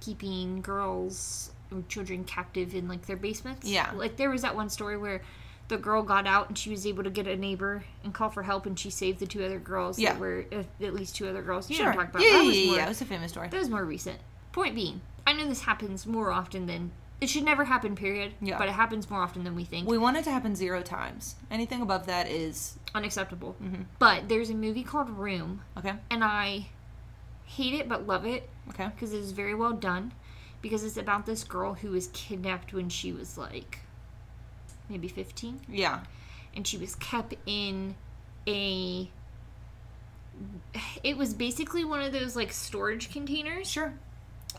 keeping 0.00 0.60
girls 0.62 1.50
or 1.72 1.82
children 1.88 2.24
captive 2.24 2.74
in 2.74 2.86
like 2.88 3.06
their 3.06 3.16
basements. 3.16 3.66
Yeah. 3.68 3.90
Like 3.94 4.16
there 4.16 4.30
was 4.30 4.42
that 4.42 4.54
one 4.54 4.70
story 4.70 4.96
where 4.96 5.22
the 5.68 5.76
girl 5.76 6.02
got 6.02 6.26
out 6.26 6.48
and 6.48 6.58
she 6.58 6.70
was 6.70 6.86
able 6.86 7.04
to 7.04 7.10
get 7.10 7.26
a 7.28 7.36
neighbor 7.36 7.84
and 8.02 8.12
call 8.12 8.28
for 8.30 8.42
help 8.42 8.66
and 8.66 8.78
she 8.78 8.90
saved 8.90 9.20
the 9.20 9.26
two 9.26 9.44
other 9.44 9.58
girls. 9.58 9.98
Yeah. 9.98 10.12
That 10.12 10.20
were 10.20 10.44
uh, 10.52 10.62
at 10.84 10.94
least 10.94 11.16
two 11.16 11.28
other 11.28 11.42
girls. 11.42 11.70
You 11.70 11.76
Sure. 11.76 11.86
know 11.90 11.96
what 11.96 12.06
I'm 12.06 12.12
talking 12.12 12.26
Yeah, 12.28 12.34
about. 12.36 12.38
yeah, 12.38 12.42
that 12.44 12.48
was 12.48 12.58
yeah, 12.58 12.66
more, 12.66 12.76
yeah. 12.76 12.84
It 12.86 12.88
was 12.88 13.00
a 13.00 13.04
famous 13.06 13.32
story. 13.32 13.48
that 13.48 13.58
was 13.58 13.68
more 13.70 13.84
recent. 13.84 14.18
Point 14.52 14.74
being, 14.74 15.00
I 15.26 15.32
know 15.32 15.46
this 15.46 15.62
happens 15.62 16.06
more 16.06 16.32
often 16.32 16.66
than 16.66 16.90
it 17.20 17.28
should 17.28 17.44
never 17.44 17.64
happen. 17.64 17.94
Period. 17.96 18.32
Yeah. 18.40 18.58
But 18.58 18.68
it 18.68 18.72
happens 18.72 19.10
more 19.10 19.22
often 19.22 19.44
than 19.44 19.54
we 19.54 19.64
think. 19.64 19.88
We 19.88 19.98
want 19.98 20.16
it 20.16 20.24
to 20.24 20.30
happen 20.30 20.54
zero 20.56 20.82
times. 20.82 21.36
Anything 21.50 21.82
above 21.82 22.06
that 22.06 22.28
is 22.28 22.76
Unacceptable. 22.94 23.56
Mm-hmm. 23.62 23.82
But 23.98 24.28
there's 24.28 24.50
a 24.50 24.54
movie 24.54 24.82
called 24.82 25.10
Room, 25.10 25.62
okay. 25.78 25.94
and 26.10 26.24
I 26.24 26.66
hate 27.44 27.74
it 27.74 27.88
but 27.88 28.06
love 28.06 28.24
it 28.26 28.48
Okay. 28.70 28.86
because 28.94 29.12
it 29.12 29.18
is 29.18 29.32
very 29.32 29.54
well 29.54 29.72
done. 29.72 30.12
Because 30.62 30.84
it's 30.84 30.96
about 30.96 31.24
this 31.26 31.42
girl 31.44 31.74
who 31.74 31.90
was 31.90 32.08
kidnapped 32.12 32.72
when 32.72 32.88
she 32.88 33.12
was 33.12 33.38
like 33.38 33.78
maybe 34.88 35.08
15, 35.08 35.60
Yeah. 35.68 36.00
and 36.54 36.66
she 36.66 36.76
was 36.78 36.94
kept 36.96 37.34
in 37.46 37.94
a. 38.48 39.08
It 41.04 41.16
was 41.16 41.34
basically 41.34 41.84
one 41.84 42.00
of 42.02 42.12
those 42.12 42.34
like 42.36 42.52
storage 42.52 43.10
containers 43.12 43.70
Sure. 43.70 43.94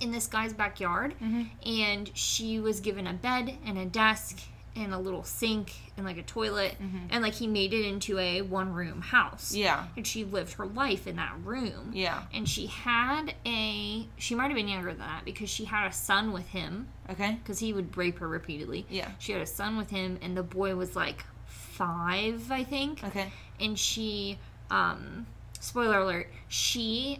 In 0.01 0.11
this 0.11 0.27
guy's 0.27 0.53
backyard 0.53 1.13
Mm-hmm. 1.21 1.43
and 1.65 2.11
she 2.13 2.59
was 2.59 2.79
given 2.79 3.07
a 3.07 3.13
bed 3.13 3.55
and 3.65 3.77
a 3.77 3.85
desk 3.85 4.39
and 4.73 4.93
a 4.93 4.97
little 4.97 5.23
sink 5.23 5.73
and 5.97 6.05
like 6.05 6.17
a 6.17 6.23
toilet 6.23 6.77
and 7.09 7.21
like 7.21 7.33
he 7.33 7.45
made 7.45 7.73
it 7.73 7.85
into 7.85 8.17
a 8.17 8.41
one 8.41 8.71
room 8.73 9.01
house 9.01 9.51
Mm-hmm. 9.51 9.61
Yeah. 9.63 9.83
and 9.97 10.07
she 10.07 10.23
lived 10.23 10.53
her 10.53 10.65
life 10.65 11.07
in 11.07 11.17
that 11.17 11.33
room 11.43 11.91
Yeah. 11.93 12.23
and 12.33 12.47
she 12.47 12.67
had 12.67 13.33
a 13.45 14.07
she 14.17 14.33
might 14.33 14.47
have 14.47 14.55
been 14.55 14.69
younger 14.69 14.89
than 14.91 14.99
that 14.99 15.25
because 15.25 15.49
she 15.49 15.65
had 15.65 15.87
a 15.87 15.91
son 15.93 16.31
with 16.31 16.47
him 16.47 16.87
Okay. 17.09 17.37
because 17.43 17.59
he 17.59 17.73
would 17.73 17.95
rape 17.97 18.19
her 18.19 18.27
repeatedly 18.29 18.85
Yeah. 18.89 19.09
she 19.19 19.33
had 19.33 19.41
a 19.41 19.45
son 19.45 19.75
with 19.77 19.89
him 19.89 20.17
and 20.21 20.37
the 20.37 20.43
boy 20.43 20.75
was 20.75 20.95
like 20.95 21.25
five 21.45 22.49
i 22.51 22.63
think 22.63 23.03
Okay. 23.03 23.29
and 23.59 23.77
she 23.77 24.37
um 24.69 25.25
spoiler 25.59 25.99
alert 25.99 26.27
she 26.47 27.19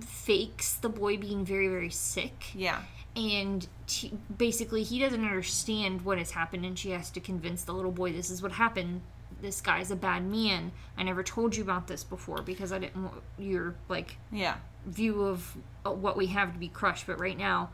fakes 0.00 0.74
the 0.76 0.88
boy 0.88 1.16
being 1.16 1.44
very 1.44 1.68
very 1.68 1.90
sick. 1.90 2.46
Yeah. 2.54 2.80
and 3.16 3.66
t- 3.86 4.12
basically 4.38 4.82
he 4.82 4.98
doesn't 4.98 5.24
understand 5.24 6.02
what 6.02 6.18
has 6.18 6.30
happened 6.32 6.64
and 6.64 6.78
she 6.78 6.90
has 6.90 7.10
to 7.10 7.20
convince 7.20 7.64
the 7.64 7.72
little 7.72 7.90
boy 7.92 8.12
this 8.12 8.30
is 8.30 8.42
what 8.42 8.52
happened. 8.52 9.02
This 9.42 9.60
guy's 9.60 9.90
a 9.90 9.96
bad 9.96 10.24
man. 10.24 10.70
I 10.98 11.02
never 11.02 11.22
told 11.22 11.56
you 11.56 11.62
about 11.62 11.86
this 11.86 12.04
before 12.04 12.42
because 12.42 12.72
i 12.72 12.78
didn't 12.78 13.02
want 13.02 13.22
your 13.38 13.74
like 13.88 14.16
Yeah. 14.32 14.56
view 14.86 15.22
of 15.22 15.56
uh, 15.84 15.90
what 15.92 16.16
we 16.16 16.26
have 16.26 16.52
to 16.52 16.58
be 16.58 16.68
crushed. 16.68 17.06
But 17.06 17.18
right 17.20 17.36
now 17.38 17.70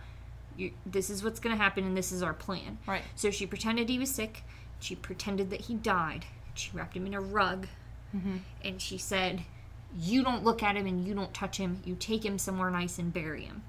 you, 0.57 0.73
this 0.87 1.11
is 1.11 1.23
what's 1.23 1.39
going 1.41 1.55
to 1.57 1.63
happen 1.63 1.85
and 1.85 1.97
this 1.97 2.13
is 2.13 2.23
our 2.23 2.33
plan. 2.35 2.79
Right. 2.87 3.03
so 3.15 3.31
she 3.31 3.47
pretended 3.47 3.89
he 3.89 3.99
was 3.99 4.11
sick. 4.11 4.43
She 4.81 4.95
pretended 4.97 5.51
that 5.51 5.63
he 5.63 5.75
died. 5.75 6.25
She 6.55 6.71
wrapped 6.73 6.97
him 6.97 7.07
in 7.07 7.15
a 7.15 7.21
rug. 7.21 7.67
And 8.65 8.81
she 8.81 8.97
said 8.97 9.43
you 9.99 10.23
don't 10.23 10.45
look 10.45 10.63
at 10.63 10.77
him 10.77 10.87
and 10.87 11.07
you 11.07 11.15
don't 11.15 11.33
touch 11.35 11.57
him 11.59 11.81
you 11.85 11.95
take 11.95 12.25
him 12.25 12.39
somewhere 12.39 12.71
nice 12.71 12.99
and 12.99 13.13
bury 13.13 13.45
him 13.45 13.63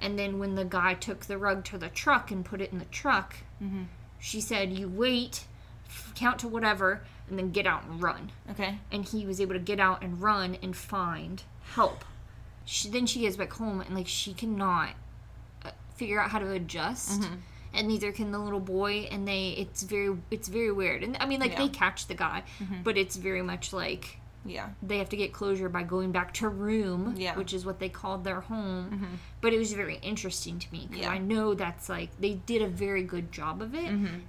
and 0.00 0.18
then 0.18 0.38
when 0.38 0.54
the 0.54 0.64
guy 0.64 0.94
took 0.94 1.26
the 1.26 1.38
rug 1.38 1.64
to 1.64 1.78
the 1.78 1.88
truck 1.88 2.30
and 2.30 2.44
put 2.44 2.60
it 2.60 2.72
in 2.72 2.78
the 2.78 2.84
truck 2.86 3.36
she 4.18 4.40
said 4.40 4.72
you 4.72 4.88
wait 4.88 5.44
count 6.14 6.38
to 6.38 6.48
whatever 6.48 7.02
and 7.28 7.38
then 7.38 7.50
get 7.50 7.66
out 7.66 7.84
and 7.84 8.02
run 8.02 8.30
Okay. 8.50 8.78
and 8.92 9.04
he 9.04 9.24
was 9.26 9.40
able 9.40 9.54
to 9.54 9.58
get 9.60 9.80
out 9.80 10.02
and 10.02 10.20
run 10.22 10.56
and 10.62 10.76
find 10.76 11.42
help. 11.74 12.04
She, 12.64 12.88
then 12.88 13.06
she 13.06 13.20
gets 13.20 13.36
back 13.36 13.52
home 13.52 13.80
and 13.80 13.94
like 13.94 14.06
she 14.08 14.32
cannot 14.32 14.90
uh, 15.64 15.70
figure 15.96 16.20
out 16.20 16.30
how 16.30 16.38
to 16.40 16.50
adjust, 16.52 17.20
Mm-hmm. 17.20 17.34
and 17.74 17.88
neither 17.88 18.10
can 18.12 18.30
the 18.32 18.38
little 18.38 18.60
boy. 18.60 19.08
And 19.10 19.26
they, 19.26 19.50
it's 19.50 19.82
very, 19.84 20.16
it's 20.30 20.48
very 20.48 20.70
weird. 20.72 21.02
And 21.04 21.16
I 21.20 21.26
mean, 21.26 21.40
like 21.40 21.52
Yeah. 21.52 21.58
Mm-hmm. 21.58 21.66
they 21.72 21.78
catch 21.78 22.06
the 22.08 22.14
guy, 22.14 22.42
but 22.84 22.96
it's 22.96 23.16
very 23.16 23.42
much 23.42 23.72
like 23.72 24.18
Yeah. 24.48 24.68
they 24.82 24.98
have 24.98 25.08
to 25.10 25.16
get 25.16 25.32
closure 25.32 25.68
by 25.68 25.82
going 25.82 26.12
back 26.12 26.34
to 26.34 26.48
room, 26.48 27.14
Yeah. 27.16 27.30
Mm-hmm. 27.30 27.38
which 27.38 27.52
is 27.52 27.64
what 27.66 27.78
they 27.78 27.88
called 27.88 28.24
their 28.24 28.40
home. 28.40 29.18
But 29.40 29.52
it 29.52 29.58
was 29.58 29.72
very 29.72 29.96
interesting 30.02 30.58
to 30.58 30.72
me 30.72 30.86
because 30.88 31.04
Yeah. 31.04 31.10
I 31.10 31.18
know 31.18 31.54
that's 31.54 31.88
like 31.88 32.10
they 32.20 32.34
did 32.34 32.62
a 32.62 32.66
very 32.68 33.02
good 33.02 33.32
job 33.32 33.60
of 33.62 33.74
it, 33.74 33.86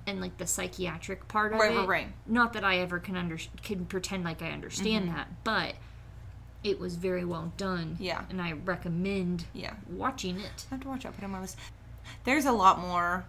and 0.07 0.21
like 0.21 0.37
the 0.37 0.47
psychiatric 0.47 1.27
part 1.27 1.53
of 1.53 1.59
Right, 1.59 1.71
it. 1.71 1.77
right, 1.77 1.87
right. 1.87 2.07
Not 2.25 2.53
that 2.53 2.63
I 2.63 2.77
ever 2.79 2.99
can 2.99 3.15
under 3.15 3.37
can 3.63 3.85
pretend 3.85 4.23
like 4.23 4.41
I 4.41 4.51
understand 4.51 5.09
that, 5.09 5.27
but 5.43 5.75
it 6.63 6.79
was 6.79 6.95
very 6.95 7.23
well 7.23 7.53
done. 7.57 7.93
Mm-hmm. 7.93 8.03
Yeah. 8.03 8.23
and 8.29 8.41
I 8.41 8.51
recommend 8.53 9.45
Yeah. 9.53 9.73
watching 9.89 10.39
it. 10.39 10.65
I 10.71 10.75
have 10.75 10.81
to 10.81 10.87
watch 10.89 11.05
out. 11.05 11.13
Put 11.15 11.21
it 11.23 11.25
on 11.25 11.31
my 11.31 11.41
list. 11.41 11.57
There's 12.23 12.45
a 12.45 12.51
lot 12.51 12.79
more 12.79 13.25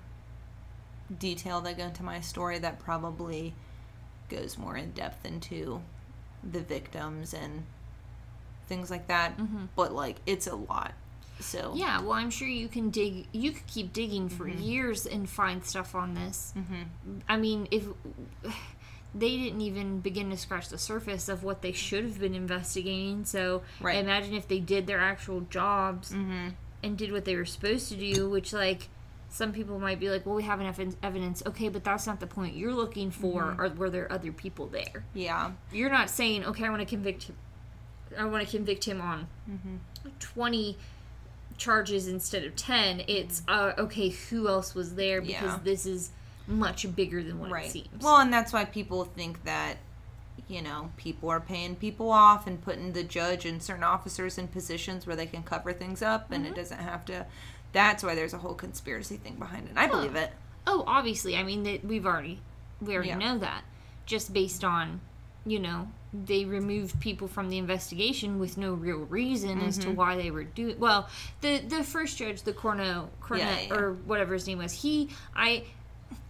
detail 1.19 1.61
that 1.63 1.77
go 1.77 1.85
into 1.85 2.03
my 2.03 2.21
story 2.21 2.59
that 2.59 2.79
probably 2.79 3.55
goes 4.29 4.59
more 4.59 4.77
in 4.77 4.91
depth 4.93 5.25
into 5.25 5.81
the 6.43 6.61
victims 6.61 7.35
and 7.35 7.65
things 8.69 8.91
like 8.91 9.09
that. 9.09 9.39
But 9.77 9.93
like, 9.93 10.17
it's 10.27 10.47
a 10.47 10.57
lot. 10.57 10.93
So 11.41 11.59
Mm-hmm. 11.71 11.77
Yeah, 11.77 12.01
well, 12.01 12.13
I'm 12.13 12.31
sure 12.31 12.49
you 12.49 12.67
can 12.69 12.91
dig. 12.91 13.27
You 13.33 13.53
could 13.53 13.67
keep 13.67 13.93
digging 13.93 14.29
for 14.29 14.47
Mm-hmm. 14.47 14.61
years 14.63 15.07
and 15.07 15.29
find 15.29 15.65
stuff 15.65 15.95
on 15.95 16.15
this. 16.15 16.53
Mm-hmm. 16.57 17.19
I 17.29 17.37
mean, 17.37 17.69
if 17.71 17.85
they 19.15 19.37
didn't 19.37 19.61
even 19.61 20.01
begin 20.01 20.31
to 20.31 20.37
scratch 20.37 20.69
the 20.69 20.79
surface 20.79 21.29
of 21.29 21.43
what 21.45 21.63
they 21.63 21.73
should 21.73 22.05
have 22.05 22.19
been 22.21 22.35
investigating, 22.35 23.25
so 23.25 23.63
Right. 23.81 23.97
imagine 23.97 24.35
if 24.35 24.49
they 24.49 24.59
did 24.61 24.87
their 24.87 25.01
actual 25.01 25.43
jobs 25.43 26.11
Mm-hmm. 26.13 26.49
and 26.83 26.99
did 26.99 27.13
what 27.13 27.25
they 27.25 27.37
were 27.37 27.45
supposed 27.47 27.89
to 27.91 27.97
do, 27.97 28.29
which 28.29 28.53
like. 28.53 28.89
Some 29.31 29.53
people 29.53 29.79
might 29.79 30.01
be 30.01 30.09
like, 30.11 30.25
"Well, 30.25 30.35
we 30.37 30.43
have 30.45 30.61
enough 30.61 30.81
evidence." 31.03 31.43
Okay, 31.47 31.69
but 31.69 31.85
that's 31.85 32.07
not 32.07 32.19
the 32.21 32.27
point. 32.27 32.57
You're 32.57 32.73
looking 32.75 33.11
for, 33.11 33.43
Mm-hmm. 33.43 33.61
or 33.61 33.69
were 33.71 33.91
there 33.91 34.11
other 34.11 34.33
people 34.33 34.67
there? 34.67 35.05
yeah, 35.15 35.53
You're 35.71 35.91
not 35.91 36.09
saying, 36.11 36.45
"Okay, 36.47 36.65
I 36.65 36.71
want 36.71 36.81
to 36.81 36.87
convict 36.87 37.25
him. 37.25 37.37
I 38.19 38.25
want 38.25 38.45
to 38.45 38.51
convict 38.57 38.85
him 38.85 39.01
on 39.03 39.27
Mm-hmm. 39.51 39.77
20 40.19 40.77
charges 41.59 42.07
instead 42.07 42.45
of 42.45 42.55
10 42.55 43.03
it's 43.09 43.43
uh, 43.49 43.73
okay 43.77 44.11
who 44.11 44.47
else 44.49 44.75
was 44.77 44.95
there 44.95 45.21
because 45.21 45.43
Yeah. 45.55 45.59
this 45.65 45.87
is 45.87 46.11
much 46.47 46.95
bigger 46.95 47.21
than 47.23 47.39
what 47.41 47.51
it 47.65 47.71
seems 47.71 47.89
Well, 48.01 48.19
and 48.19 48.33
that's 48.33 48.53
why 48.53 48.65
people 48.65 49.05
think 49.05 49.43
that 49.45 49.79
you 50.47 50.63
know 50.63 50.91
people 50.97 51.29
are 51.29 51.41
paying 51.41 51.75
people 51.75 52.11
off 52.13 52.47
and 52.47 52.63
putting 52.63 52.93
the 52.93 53.03
judge 53.03 53.45
and 53.45 53.61
certain 53.63 53.83
officers 53.85 54.39
in 54.39 54.47
positions 54.49 55.05
where 55.07 55.17
they 55.17 55.27
can 55.27 55.43
cover 55.43 55.73
things 55.73 56.01
up, 56.01 56.31
and 56.31 56.47
it 56.47 56.55
doesn't 56.55 56.79
have 56.79 57.05
to. 57.07 57.27
That's 57.73 58.03
why 58.03 58.15
there's 58.15 58.33
a 58.35 58.39
whole 58.39 58.55
conspiracy 58.55 59.17
thing 59.17 59.35
behind 59.37 59.67
it. 59.67 59.71
And 59.71 59.79
I 59.79 59.87
believe 59.87 60.17
it. 60.17 60.31
oh 60.67 60.85
obviously 60.87 61.37
i 61.37 61.43
mean 61.43 61.63
that 61.65 61.85
we've 61.85 62.05
already 62.07 62.41
we 62.81 62.95
already 62.95 63.09
Yeah. 63.11 63.19
know 63.19 63.39
that 63.39 63.63
just 64.07 64.33
based 64.33 64.65
on 64.65 65.01
you 65.47 65.59
know 65.59 65.89
they 66.13 66.45
removed 66.45 66.99
people 67.01 67.29
from 67.29 67.49
the 67.51 67.59
investigation 67.59 68.39
with 68.39 68.57
no 68.59 68.73
real 68.75 68.99
reason 68.99 69.61
as 69.61 69.79
Mm-hmm. 69.79 69.91
to 69.91 69.97
why 69.97 70.17
they 70.17 70.31
were 70.31 70.45
doing 70.45 70.79
well 70.79 71.09
the 71.41 71.59
the 71.59 71.83
first 71.85 72.19
judge 72.19 72.43
the 72.43 72.53
corno 72.53 73.09
cornet 73.21 73.47
Yeah, 73.47 73.61
yeah. 73.69 73.75
or 73.75 73.93
whatever 73.93 74.35
his 74.35 74.47
name 74.47 74.59
was 74.59 74.73
he 74.73 75.09
i 75.37 75.65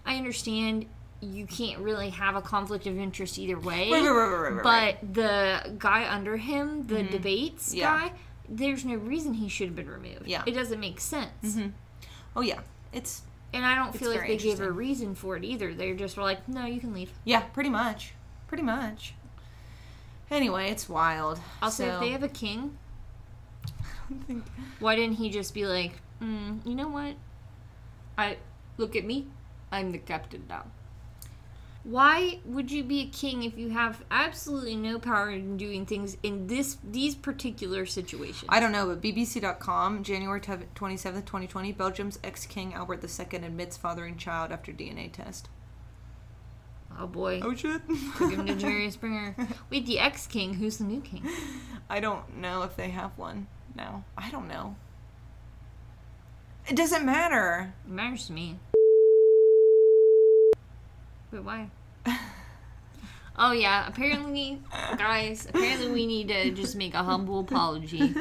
i 0.07 0.17
understand 0.17 0.87
you 1.21 1.47
can't 1.47 1.81
really 1.81 2.11
have 2.11 2.37
a 2.37 2.43
conflict 2.43 2.87
of 2.87 2.97
interest 2.97 3.39
either 3.39 3.59
way 3.59 3.91
Right, 3.91 4.09
right, 4.09 4.51
right, 4.53 4.63
but 4.63 5.15
the 5.15 5.75
guy 5.79 6.09
under 6.09 6.37
him 6.37 6.87
the 6.87 7.03
De 7.03 7.19
Baets 7.19 7.71
Mm-hmm. 7.71 7.79
Yeah. 7.79 7.99
guy 8.09 8.13
there's 8.49 8.85
no 8.85 8.95
reason 8.95 9.35
he 9.35 9.49
should 9.49 9.69
have 9.69 9.77
been 9.77 9.89
removed 9.91 10.27
Yeah. 10.27 10.43
it 10.47 10.53
doesn't 10.53 10.81
make 10.81 11.01
sense 11.01 11.59
Oh 12.37 12.41
yeah, 12.41 12.61
it's 12.93 13.23
and 13.53 13.65
I 13.65 13.75
don't 13.75 13.97
feel 13.97 14.11
like 14.11 14.27
they 14.27 14.37
gave 14.37 14.61
a 14.61 14.71
reason 14.71 15.15
for 15.15 15.37
it 15.37 15.45
either. 15.45 15.73
They 15.75 15.93
just 15.95 16.17
were 16.17 16.23
like, 16.23 16.47
no, 16.49 16.67
you 16.67 16.81
can 16.81 16.93
leave. 16.93 17.11
yeah, 17.25 17.41
pretty 17.41 17.71
much, 17.71 18.13
pretty 18.47 18.63
much. 18.63 19.15
Anyway, 20.31 20.71
it's 20.71 20.89
wild. 20.89 21.41
Also, 21.63 21.85
so, 21.85 21.95
if 21.95 22.01
they 22.01 22.11
have 22.11 22.23
a 22.23 22.29
king, 22.29 22.77
I 23.67 23.71
don't 24.11 24.27
think... 24.27 24.45
why 24.79 24.95
didn't 24.95 25.17
he 25.17 25.31
just 25.31 25.55
be 25.55 25.67
like, 25.67 25.95
mm, 26.23 26.65
you 26.67 26.75
know 26.75 26.89
what? 26.89 27.15
I 28.19 28.37
look 28.77 28.95
at 28.95 29.05
me. 29.05 29.27
I'm 29.73 29.91
the 29.91 29.99
captain 29.99 30.45
now. 30.49 30.65
Why 31.85 32.41
would 32.45 32.71
you 32.71 32.85
be 32.85 33.01
a 33.01 33.07
king 33.07 33.45
if 33.45 33.57
you 33.57 33.71
have 33.71 34.05
absolutely 34.11 34.77
no 34.77 34.99
power 34.99 35.31
in 35.31 35.57
doing 35.57 35.87
things 35.87 36.17
in 36.23 36.47
this 36.47 36.77
these 36.85 37.15
particular 37.15 37.87
situations? 37.87 38.45
I 38.49 38.61
don't 38.61 38.73
know, 38.73 38.87
but 38.87 39.01
BBC.com, 39.01 40.03
January 40.03 40.41
twenty 40.75 40.97
seventh, 40.97 41.25
twenty 41.25 41.47
twenty, 41.47 41.73
Belgium's 41.73 42.19
ex 42.23 42.45
king 42.47 42.75
Albert 42.75 43.03
II 43.05 43.39
admits 43.39 43.77
fathering 43.77 44.17
child 44.17 44.53
after 44.53 44.73
DNA 44.73 45.11
test. 45.11 45.49
Oh 46.99 47.07
boy. 47.07 47.41
Oh 47.43 47.55
shit. 47.55 47.81
Took 48.17 48.33
him 48.33 48.47
to 48.47 48.55
Jerry 48.57 48.91
Springer. 48.91 49.37
Wait, 49.71 49.87
the 49.87 49.99
ex 50.01 50.27
king. 50.27 50.55
Who's 50.55 50.79
the 50.79 50.85
new 50.85 51.01
king? 51.01 51.27
I 51.89 52.01
don't 52.01 52.39
know 52.39 52.63
if 52.63 52.77
they 52.77 52.91
have 52.91 53.17
one 53.17 53.47
now. 53.77 54.05
I 54.17 54.31
don't 54.31 54.49
know. 54.49 54.77
It 56.69 56.77
doesn't 56.77 57.07
matter. 57.07 57.73
It 57.87 57.91
matters 57.91 58.27
to 58.27 58.33
me. 58.33 58.59
Wait, 61.31 61.43
why? 61.43 61.71
Oh 63.41 63.53
yeah, 63.53 63.87
apparently, 63.87 64.61
guys, 64.97 65.47
apparently 65.49 65.93
we 65.93 66.07
need 66.07 66.27
to 66.27 66.51
just 66.51 66.75
make 66.75 66.95
a 66.95 67.05
humble 67.05 67.39
apology. 67.39 68.13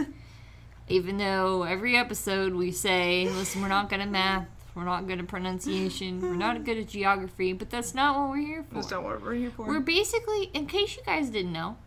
Even 0.90 1.18
though 1.18 1.64
every 1.64 1.98
episode 1.98 2.54
we 2.54 2.72
say, 2.72 3.28
listen, 3.28 3.64
we're 3.64 3.68
not 3.68 3.90
good 3.90 4.00
at 4.00 4.10
math, 4.10 4.48
we're 4.76 4.86
not 4.86 5.08
good 5.08 5.18
at 5.18 5.28
pronunciation, 5.28 6.22
we're 6.22 6.36
not 6.36 6.64
good 6.64 6.78
at 6.78 6.88
geography, 6.88 7.52
but 7.52 7.72
that's 7.72 7.96
not 7.96 8.16
what 8.16 8.30
we're 8.30 8.46
here 8.46 8.64
for. 8.70 8.76
That's 8.76 8.92
not 8.92 9.04
what 9.04 9.24
we're 9.24 9.34
here 9.34 9.50
for. 9.50 9.66
We're 9.66 9.80
basically, 9.80 10.52
in 10.54 10.68
case 10.68 10.96
you 10.96 11.02
guys 11.04 11.32
didn't 11.32 11.52
know, 11.52 11.78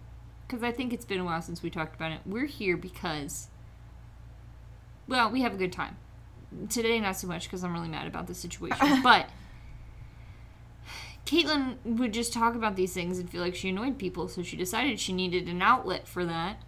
because 0.49 0.65
I 0.65 0.73
think 0.73 0.93
it's 0.93 1.05
been 1.05 1.21
a 1.21 1.25
while 1.25 1.41
since 1.41 1.63
we 1.63 1.71
talked 1.71 1.95
about 1.95 2.11
it, 2.11 2.19
we're 2.27 2.47
here 2.47 2.77
because, 2.77 3.47
well, 5.07 5.31
we 5.31 5.43
have 5.43 5.55
a 5.55 5.57
good 5.57 5.73
time. 5.73 5.97
Today, 6.69 6.99
not 6.99 7.17
so 7.17 7.29
much 7.29 7.45
because 7.45 7.63
I'm 7.63 7.73
really 7.73 7.89
mad 7.89 8.09
about 8.09 8.27
the 8.27 8.35
situation, 8.35 9.03
but 9.05 9.29
Caitlin 11.31 11.77
would 11.85 12.13
just 12.13 12.33
talk 12.33 12.57
about 12.57 12.75
these 12.75 12.93
things 12.93 13.19
and 13.21 13.31
feel 13.31 13.41
like 13.41 13.55
she 13.55 13.69
annoyed 13.69 13.99
people, 13.99 14.27
so 14.27 14.43
she 14.43 14.57
decided 14.57 14.99
she 14.99 15.13
needed 15.13 15.47
an 15.49 15.63
outlet 15.63 16.09
for 16.09 16.25
that, 16.25 16.61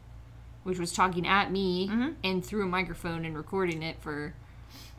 which 0.62 0.78
was 0.78 0.92
talking 0.92 1.26
at 1.26 1.50
me 1.50 1.88
Mhm. 1.88 2.14
and 2.22 2.44
through 2.44 2.62
a 2.62 2.68
microphone 2.68 3.24
and 3.24 3.36
recording 3.36 3.82
it 3.82 4.00
for 4.00 4.34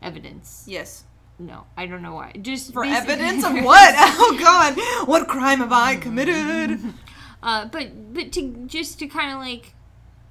evidence. 0.02 0.66
yes. 0.68 1.06
No, 1.40 1.66
I 1.76 1.88
don't 1.88 2.04
know 2.04 2.14
why. 2.14 2.32
Just 2.40 2.74
For 2.74 2.86
evidence 2.86 3.44
of 3.44 3.54
what? 3.64 3.96
Oh 3.98 4.38
god. 4.40 5.08
What 5.08 5.28
crime 5.28 5.60
have 5.60 5.72
I 5.72 5.96
committed? 5.96 6.80
Uh, 7.42 7.66
but 7.66 8.14
but 8.14 8.32
to 8.32 8.64
just 8.68 9.00
to 9.00 9.08
kind 9.08 9.34
of 9.34 9.40
like 9.40 9.74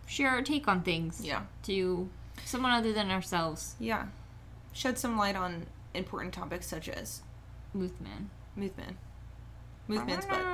share 0.07 0.31
our 0.31 0.41
take 0.41 0.67
on 0.67 0.81
things. 0.83 1.21
Yeah. 1.23 1.43
To 1.65 2.09
someone 2.47 2.73
other 2.73 2.91
than 2.95 3.11
ourselves, 3.11 3.75
Yeah. 3.79 4.07
Shed 4.73 4.99
some 4.99 5.19
light 5.19 5.37
on 5.37 5.67
important 5.93 6.33
topics 6.33 6.67
such 6.67 6.89
as 6.89 7.21
Mothman. 7.77 8.29
Movement. 9.93 10.09
Movement's 10.09 10.27
butt. 10.27 10.47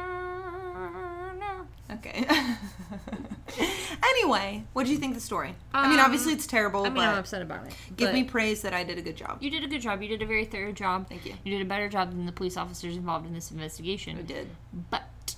Okay. 1.90 2.26
anyway, 4.02 4.62
what 4.74 4.84
do 4.84 4.92
you 4.92 4.98
think 4.98 5.12
of 5.12 5.16
the 5.16 5.24
story? 5.24 5.54
I 5.72 5.88
mean, 5.88 5.98
Um, 5.98 6.04
obviously 6.04 6.32
it's 6.34 6.46
terrible, 6.46 6.80
I 6.82 6.84
mean, 6.90 6.96
but 6.96 7.04
I'm 7.08 7.18
upset 7.18 7.40
about 7.40 7.66
it. 7.66 7.72
give 7.96 8.08
but 8.08 8.14
me 8.14 8.24
praise 8.24 8.60
that 8.62 8.74
I 8.74 8.84
did 8.84 8.98
a 8.98 9.02
good 9.02 9.16
job. 9.16 9.38
You 9.40 9.50
did 9.50 9.64
a 9.64 9.66
good 9.68 9.80
job. 9.80 10.02
You 10.02 10.08
did 10.08 10.20
a 10.20 10.26
very 10.26 10.44
thorough 10.44 10.72
job. 10.72 11.08
Thank 11.08 11.24
you. 11.24 11.34
You 11.44 11.52
did 11.56 11.62
a 11.62 11.68
better 11.68 11.88
job 11.88 12.10
than 12.10 12.26
the 12.26 12.32
police 12.32 12.56
officers 12.58 12.94
involved 12.96 13.26
in 13.26 13.32
this 13.32 13.50
investigation. 13.50 14.18
I 14.18 14.22
did. 14.22 14.48
But 14.90 15.36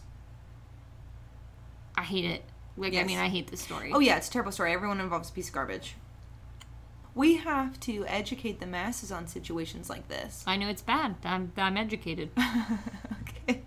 I 1.97 2.03
hate 2.03 2.25
it. 2.25 2.43
Like 2.77 2.93
I 2.93 2.97
Yes. 2.97 3.07
mean, 3.07 3.19
I 3.19 3.29
hate 3.29 3.49
this 3.49 3.61
story. 3.61 3.93
Oh 3.95 4.01
yeah, 4.01 4.17
it's 4.17 4.29
a 4.29 4.33
terrible 4.33 4.53
story. 4.53 4.73
Everyone 4.73 5.01
involved 5.01 5.27
is 5.27 5.31
a 5.31 5.35
piece 5.35 5.49
of 5.49 5.55
garbage. 5.55 5.95
We 7.15 7.37
have 7.37 7.79
to 7.81 8.07
educate 8.07 8.59
the 8.61 8.67
masses 8.67 9.13
on 9.13 9.27
situations 9.27 9.91
like 9.91 10.09
this. 10.09 10.43
I 10.47 10.57
know 10.57 10.69
it's 10.69 10.83
bad. 10.83 11.17
I'm 11.25 11.53
I'm 11.57 11.77
educated. 11.77 12.31
okay. 13.49 13.63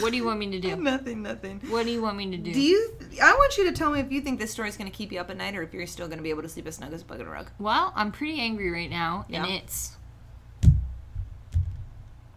What 0.00 0.10
do 0.10 0.16
you 0.16 0.24
want 0.24 0.38
me 0.38 0.50
to 0.52 0.60
do? 0.60 0.76
Nothing, 0.82 1.22
nothing. 1.22 1.60
What 1.68 1.84
do 1.86 1.90
you 1.92 2.00
want 2.00 2.16
me 2.16 2.30
to 2.30 2.36
do? 2.36 2.52
Do 2.52 2.60
you? 2.60 2.92
I 3.22 3.32
want 3.34 3.58
you 3.58 3.64
to 3.64 3.72
tell 3.72 3.90
me 3.90 3.98
if 4.00 4.12
you 4.12 4.20
think 4.20 4.38
this 4.38 4.52
story 4.52 4.68
is 4.68 4.76
going 4.76 4.90
to 4.90 4.96
keep 4.96 5.10
you 5.12 5.18
up 5.20 5.28
at 5.28 5.36
night, 5.36 5.56
or 5.56 5.62
if 5.62 5.74
you're 5.74 5.86
still 5.88 6.06
going 6.06 6.18
to 6.18 6.22
be 6.22 6.30
able 6.30 6.42
to 6.42 6.48
sleep 6.48 6.66
as 6.68 6.76
snug 6.76 6.92
as 6.92 7.02
a 7.02 7.04
bug 7.04 7.20
in 7.20 7.26
a 7.26 7.30
rug. 7.30 7.50
Well, 7.58 7.92
I'm 7.96 8.12
pretty 8.12 8.38
angry 8.40 8.70
right 8.70 8.88
now, 8.90 9.26
and 9.28 9.44
Yeah. 9.46 9.56
it's 9.56 9.96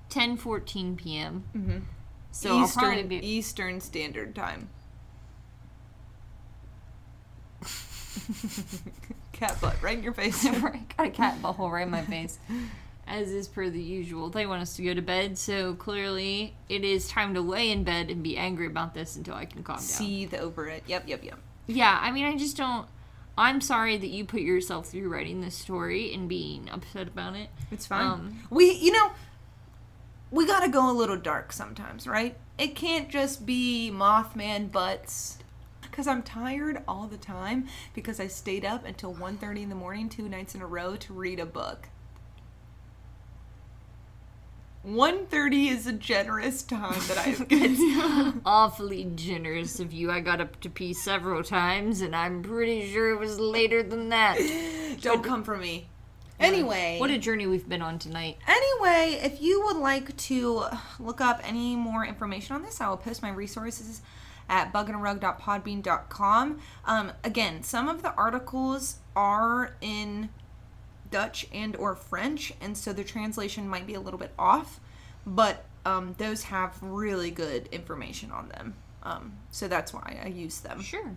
10:14 0.10 0.98
p.m. 0.98 1.44
Mm-hmm. 1.56 1.78
So 2.32 2.58
I'll 2.58 2.68
probably 2.68 2.96
Eastern 2.96 3.08
be 3.08 3.28
Eastern 3.28 3.80
Standard 3.82 4.34
Time. 4.36 4.70
Cat 9.34 9.60
butt 9.62 9.82
right 9.82 9.98
in 9.98 10.04
your 10.04 10.14
face. 10.14 10.46
I 10.48 10.82
got 10.98 11.08
a 11.08 11.10
cat 11.10 11.42
butthole 11.42 11.72
right 11.72 11.84
in 11.84 11.90
my 11.92 12.02
face, 12.02 12.40
as 13.08 13.32
is 13.32 13.48
per 13.48 13.70
the 13.70 13.82
usual. 13.82 14.30
They 14.30 14.46
want 14.46 14.62
us 14.62 14.76
to 14.78 14.84
go 14.84 14.94
to 14.94 15.02
bed, 15.02 15.38
so 15.38 15.76
clearly 15.76 16.56
it 16.70 16.84
is 16.84 17.08
time 17.08 17.34
to 17.34 17.42
lay 17.42 17.70
in 17.72 17.84
bed 17.84 18.10
and 18.10 18.24
be 18.24 18.38
angry 18.38 18.68
about 18.68 18.94
this 18.94 19.16
until 19.16 19.36
I 19.36 19.46
can 19.46 19.64
calm 19.64 19.78
down. 19.78 19.84
Seethe 19.84 20.34
over 20.34 20.68
it. 20.68 20.84
Yep, 20.88 21.04
yep, 21.08 21.24
yep. 21.24 21.40
Yeah, 21.68 22.00
I 22.02 22.12
mean, 22.12 22.26
I 22.26 22.36
just 22.36 22.58
don't. 22.58 22.88
I'm 23.38 23.60
sorry 23.60 23.98
that 23.98 24.08
you 24.08 24.24
put 24.24 24.42
yourself 24.42 24.88
through 24.88 25.10
writing 25.10 25.42
this 25.42 25.56
story 25.56 26.14
and 26.14 26.30
being 26.30 26.70
upset 26.70 27.08
about 27.08 27.36
it. 27.36 27.50
It's 27.70 27.86
fine. 27.86 28.06
Um, 28.06 28.44
we, 28.50 28.72
you 28.72 28.94
know, 28.94 29.12
we 30.32 30.46
gotta 30.48 30.70
go 30.70 30.90
a 30.90 30.94
little 30.94 31.18
dark 31.18 31.52
sometimes, 31.52 32.08
right? 32.08 32.38
It 32.58 32.76
can't 32.76 33.10
just 33.10 33.46
be 33.46 33.92
Mothman 33.94 34.72
butts. 34.72 35.40
Because 35.82 36.08
I'm 36.08 36.24
tired 36.24 36.84
all 36.90 37.08
the 37.08 37.16
time 37.16 37.68
because 37.94 38.20
I 38.20 38.28
stayed 38.28 38.66
up 38.66 38.86
until 38.86 39.14
1.30 39.14 39.64
in 39.64 39.70
the 39.70 39.76
morning 39.76 40.10
two 40.10 40.28
nights 40.28 40.54
in 40.54 40.62
a 40.62 40.68
row 40.68 40.98
to 40.98 41.14
read 41.14 41.40
a 41.40 41.46
book. 41.46 41.88
1.30 44.86 45.72
is 45.72 45.88
a 45.88 45.94
generous 45.94 46.62
time 46.62 47.00
that 47.08 47.18
I've 47.18 47.48
given. 47.50 48.42
Awfully 48.46 49.12
generous 49.16 49.80
of 49.80 49.92
you. 49.92 50.12
I 50.12 50.20
got 50.20 50.42
up 50.42 50.60
to 50.62 50.70
pee 50.70 50.94
several 50.94 51.44
times, 51.44 52.02
and 52.02 52.16
I'm 52.16 52.44
pretty 52.44 52.92
sure 52.92 53.12
it 53.12 53.20
was 53.20 53.40
later 53.40 53.82
than 53.82 54.10
that. 54.10 54.38
Don't 55.02 55.24
come 55.24 55.44
for 55.44 55.58
me. 55.58 55.88
Anyway. 56.40 56.98
What 57.00 57.10
a 57.10 57.18
journey 57.18 57.48
we've 57.48 57.68
been 57.68 57.82
on 57.82 57.98
tonight. 57.98 58.38
Anyway, 58.48 59.20
if 59.24 59.42
you 59.42 59.64
would 59.66 59.78
like 59.78 60.16
to 60.18 60.66
look 61.00 61.22
up 61.22 61.42
any 61.44 61.76
more 61.76 62.06
information 62.06 62.56
on 62.56 62.62
this, 62.62 62.80
I 62.82 62.90
will 62.90 62.98
post 62.98 63.22
my 63.22 63.32
resources 63.32 64.02
at 64.50 64.72
bugandarug.podbean.com. 64.72 66.60
Um, 66.86 67.12
again, 67.24 67.64
some 67.64 67.88
of 67.88 68.04
the 68.04 68.14
articles 68.14 68.98
are 69.16 69.76
in 69.82 70.30
Dutch 71.12 71.48
and 71.54 71.76
or 71.76 71.96
French, 71.96 72.54
and 72.62 72.78
so 72.78 72.94
the 72.94 73.04
translation 73.04 73.68
might 73.68 73.88
be 73.88 73.94
a 73.94 74.00
little 74.00 74.20
bit 74.20 74.34
off, 74.38 74.80
but 75.26 75.66
um, 75.86 76.16
those 76.18 76.44
have 76.44 76.82
really 76.82 77.32
good 77.32 77.68
information 77.72 78.32
on 78.32 78.50
them. 78.50 78.76
Um, 79.04 79.34
so 79.52 79.68
that's 79.68 79.94
why 79.94 80.20
I 80.24 80.28
use 80.28 80.60
them. 80.60 80.82
Sure. 80.82 81.16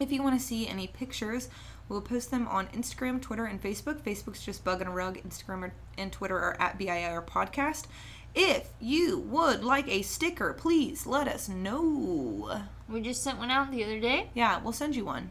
If 0.00 0.10
you 0.10 0.22
want 0.22 0.38
to 0.38 0.44
see 0.44 0.66
any 0.66 0.88
pictures, 0.88 1.48
we'll 1.88 2.00
post 2.00 2.30
them 2.30 2.48
on 2.48 2.66
Instagram, 2.68 3.20
Twitter, 3.20 3.44
and 3.44 3.62
Facebook. 3.62 4.00
Facebook's 4.00 4.44
just 4.44 4.64
Bug 4.64 4.80
in 4.80 4.88
a 4.88 4.90
Rug. 4.90 5.18
Instagram 5.18 5.70
and 5.96 6.12
Twitter 6.12 6.38
are 6.38 6.56
at 6.60 6.78
BIR 6.78 7.22
Podcast. 7.22 7.86
If 8.34 8.68
you 8.80 9.18
would 9.18 9.64
like 9.64 9.88
a 9.88 10.02
sticker, 10.02 10.52
please 10.52 11.06
let 11.06 11.26
us 11.28 11.48
know. 11.48 12.62
We 12.88 13.00
just 13.00 13.22
sent 13.22 13.38
one 13.38 13.50
out 13.50 13.70
the 13.70 13.84
other 13.84 14.00
day. 14.00 14.30
Yeah, 14.34 14.60
we'll 14.62 14.72
send 14.72 14.94
you 14.94 15.04
one. 15.04 15.30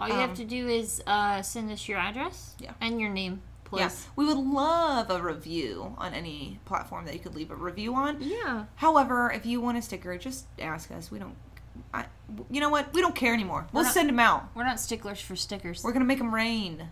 All 0.00 0.08
you 0.08 0.14
Um, 0.14 0.20
have 0.20 0.34
to 0.36 0.44
do 0.44 0.66
is 0.66 1.02
uh, 1.06 1.42
send 1.42 1.70
us 1.70 1.86
your 1.86 1.98
address 1.98 2.54
Yeah. 2.58 2.72
and 2.80 2.98
your 3.00 3.10
name, 3.10 3.42
please. 3.64 3.80
Yeah, 3.80 3.90
we 4.16 4.24
would 4.24 4.38
love 4.38 5.10
a 5.10 5.22
review 5.22 5.94
on 5.98 6.14
any 6.14 6.58
platform 6.64 7.04
that 7.04 7.12
you 7.14 7.20
could 7.20 7.34
leave 7.34 7.50
a 7.50 7.54
review 7.54 7.94
on. 7.94 8.16
Yeah. 8.20 8.64
However, 8.76 9.30
if 9.30 9.44
you 9.44 9.60
want 9.60 9.76
a 9.76 9.82
sticker, 9.82 10.16
just 10.16 10.46
ask 10.58 10.90
us. 10.90 11.10
We 11.10 11.18
don't. 11.18 11.36
I, 11.92 12.06
you 12.50 12.60
know 12.60 12.70
what? 12.70 12.92
We 12.94 13.00
don't 13.02 13.14
care 13.14 13.34
anymore. 13.34 13.66
We'll 13.72 13.84
not- 13.84 13.92
send 13.92 14.08
them 14.08 14.18
out. 14.18 14.48
We're 14.54 14.64
not 14.64 14.80
sticklers 14.80 15.20
for 15.20 15.36
stickers. 15.36 15.84
We're 15.84 15.92
gonna 15.92 16.04
make 16.06 16.18
them 16.18 16.34
rain, 16.34 16.88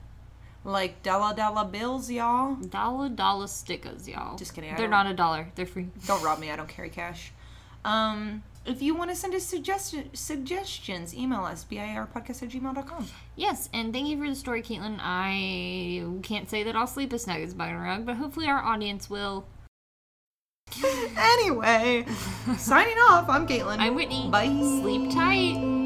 like 0.65 1.03
dollar 1.03 1.35
dollar 1.35 1.65
bills, 1.65 2.11
y'all. 2.11 2.57
dollar 2.57 3.09
dollar 3.09 3.47
stickers, 3.47 4.07
y'all. 4.07 4.37
Just 4.37 4.55
kidding, 4.55 4.71
I 4.73 4.77
They're 4.77 4.87
not 4.89 5.07
a 5.07 5.15
dollar. 5.15 5.49
They're 5.55 5.67
free. 5.67 5.89
Don't 6.07 6.23
rob 6.23 6.39
me. 6.41 6.51
I 6.51 6.57
don't 6.57 6.69
carry 6.69 6.91
cash. 6.91 7.33
Um, 7.85 8.43
if 8.69 8.83
you 8.83 8.95
want 8.95 9.11
to 9.11 9.17
send 9.17 9.35
us 9.35 9.45
suggestion, 9.45 10.11
suggestions, 10.15 11.15
email 11.15 11.45
us, 11.45 11.65
biarpodcast 11.71 12.43
at 12.43 12.49
gmail.com. 12.51 13.09
Yes, 13.37 13.69
and 13.73 13.93
thank 13.93 14.09
you 14.09 14.19
for 14.19 14.29
the 14.29 14.35
story, 14.35 14.63
Caitlin. 14.63 14.99
I 15.01 16.05
can't 16.23 16.49
say 16.49 16.63
that 16.65 16.77
I'll 16.77 16.87
sleep 16.87 17.13
as 17.13 17.23
snug 17.23 17.41
as 17.41 17.55
by 17.55 17.69
a 17.69 17.77
rug, 17.77 18.05
but 18.05 18.17
hopefully 18.17 18.47
our 18.47 18.63
audience 18.63 19.09
will. 19.09 19.47
anyway, 21.17 22.05
signing 22.59 22.99
off. 22.99 23.29
I'm 23.29 23.47
Caitlin. 23.47 23.79
I'm 23.79 23.95
Whitney. 23.95 24.29
Bye. 24.31 24.49
Sleep 24.49 25.11
tight. 25.13 25.78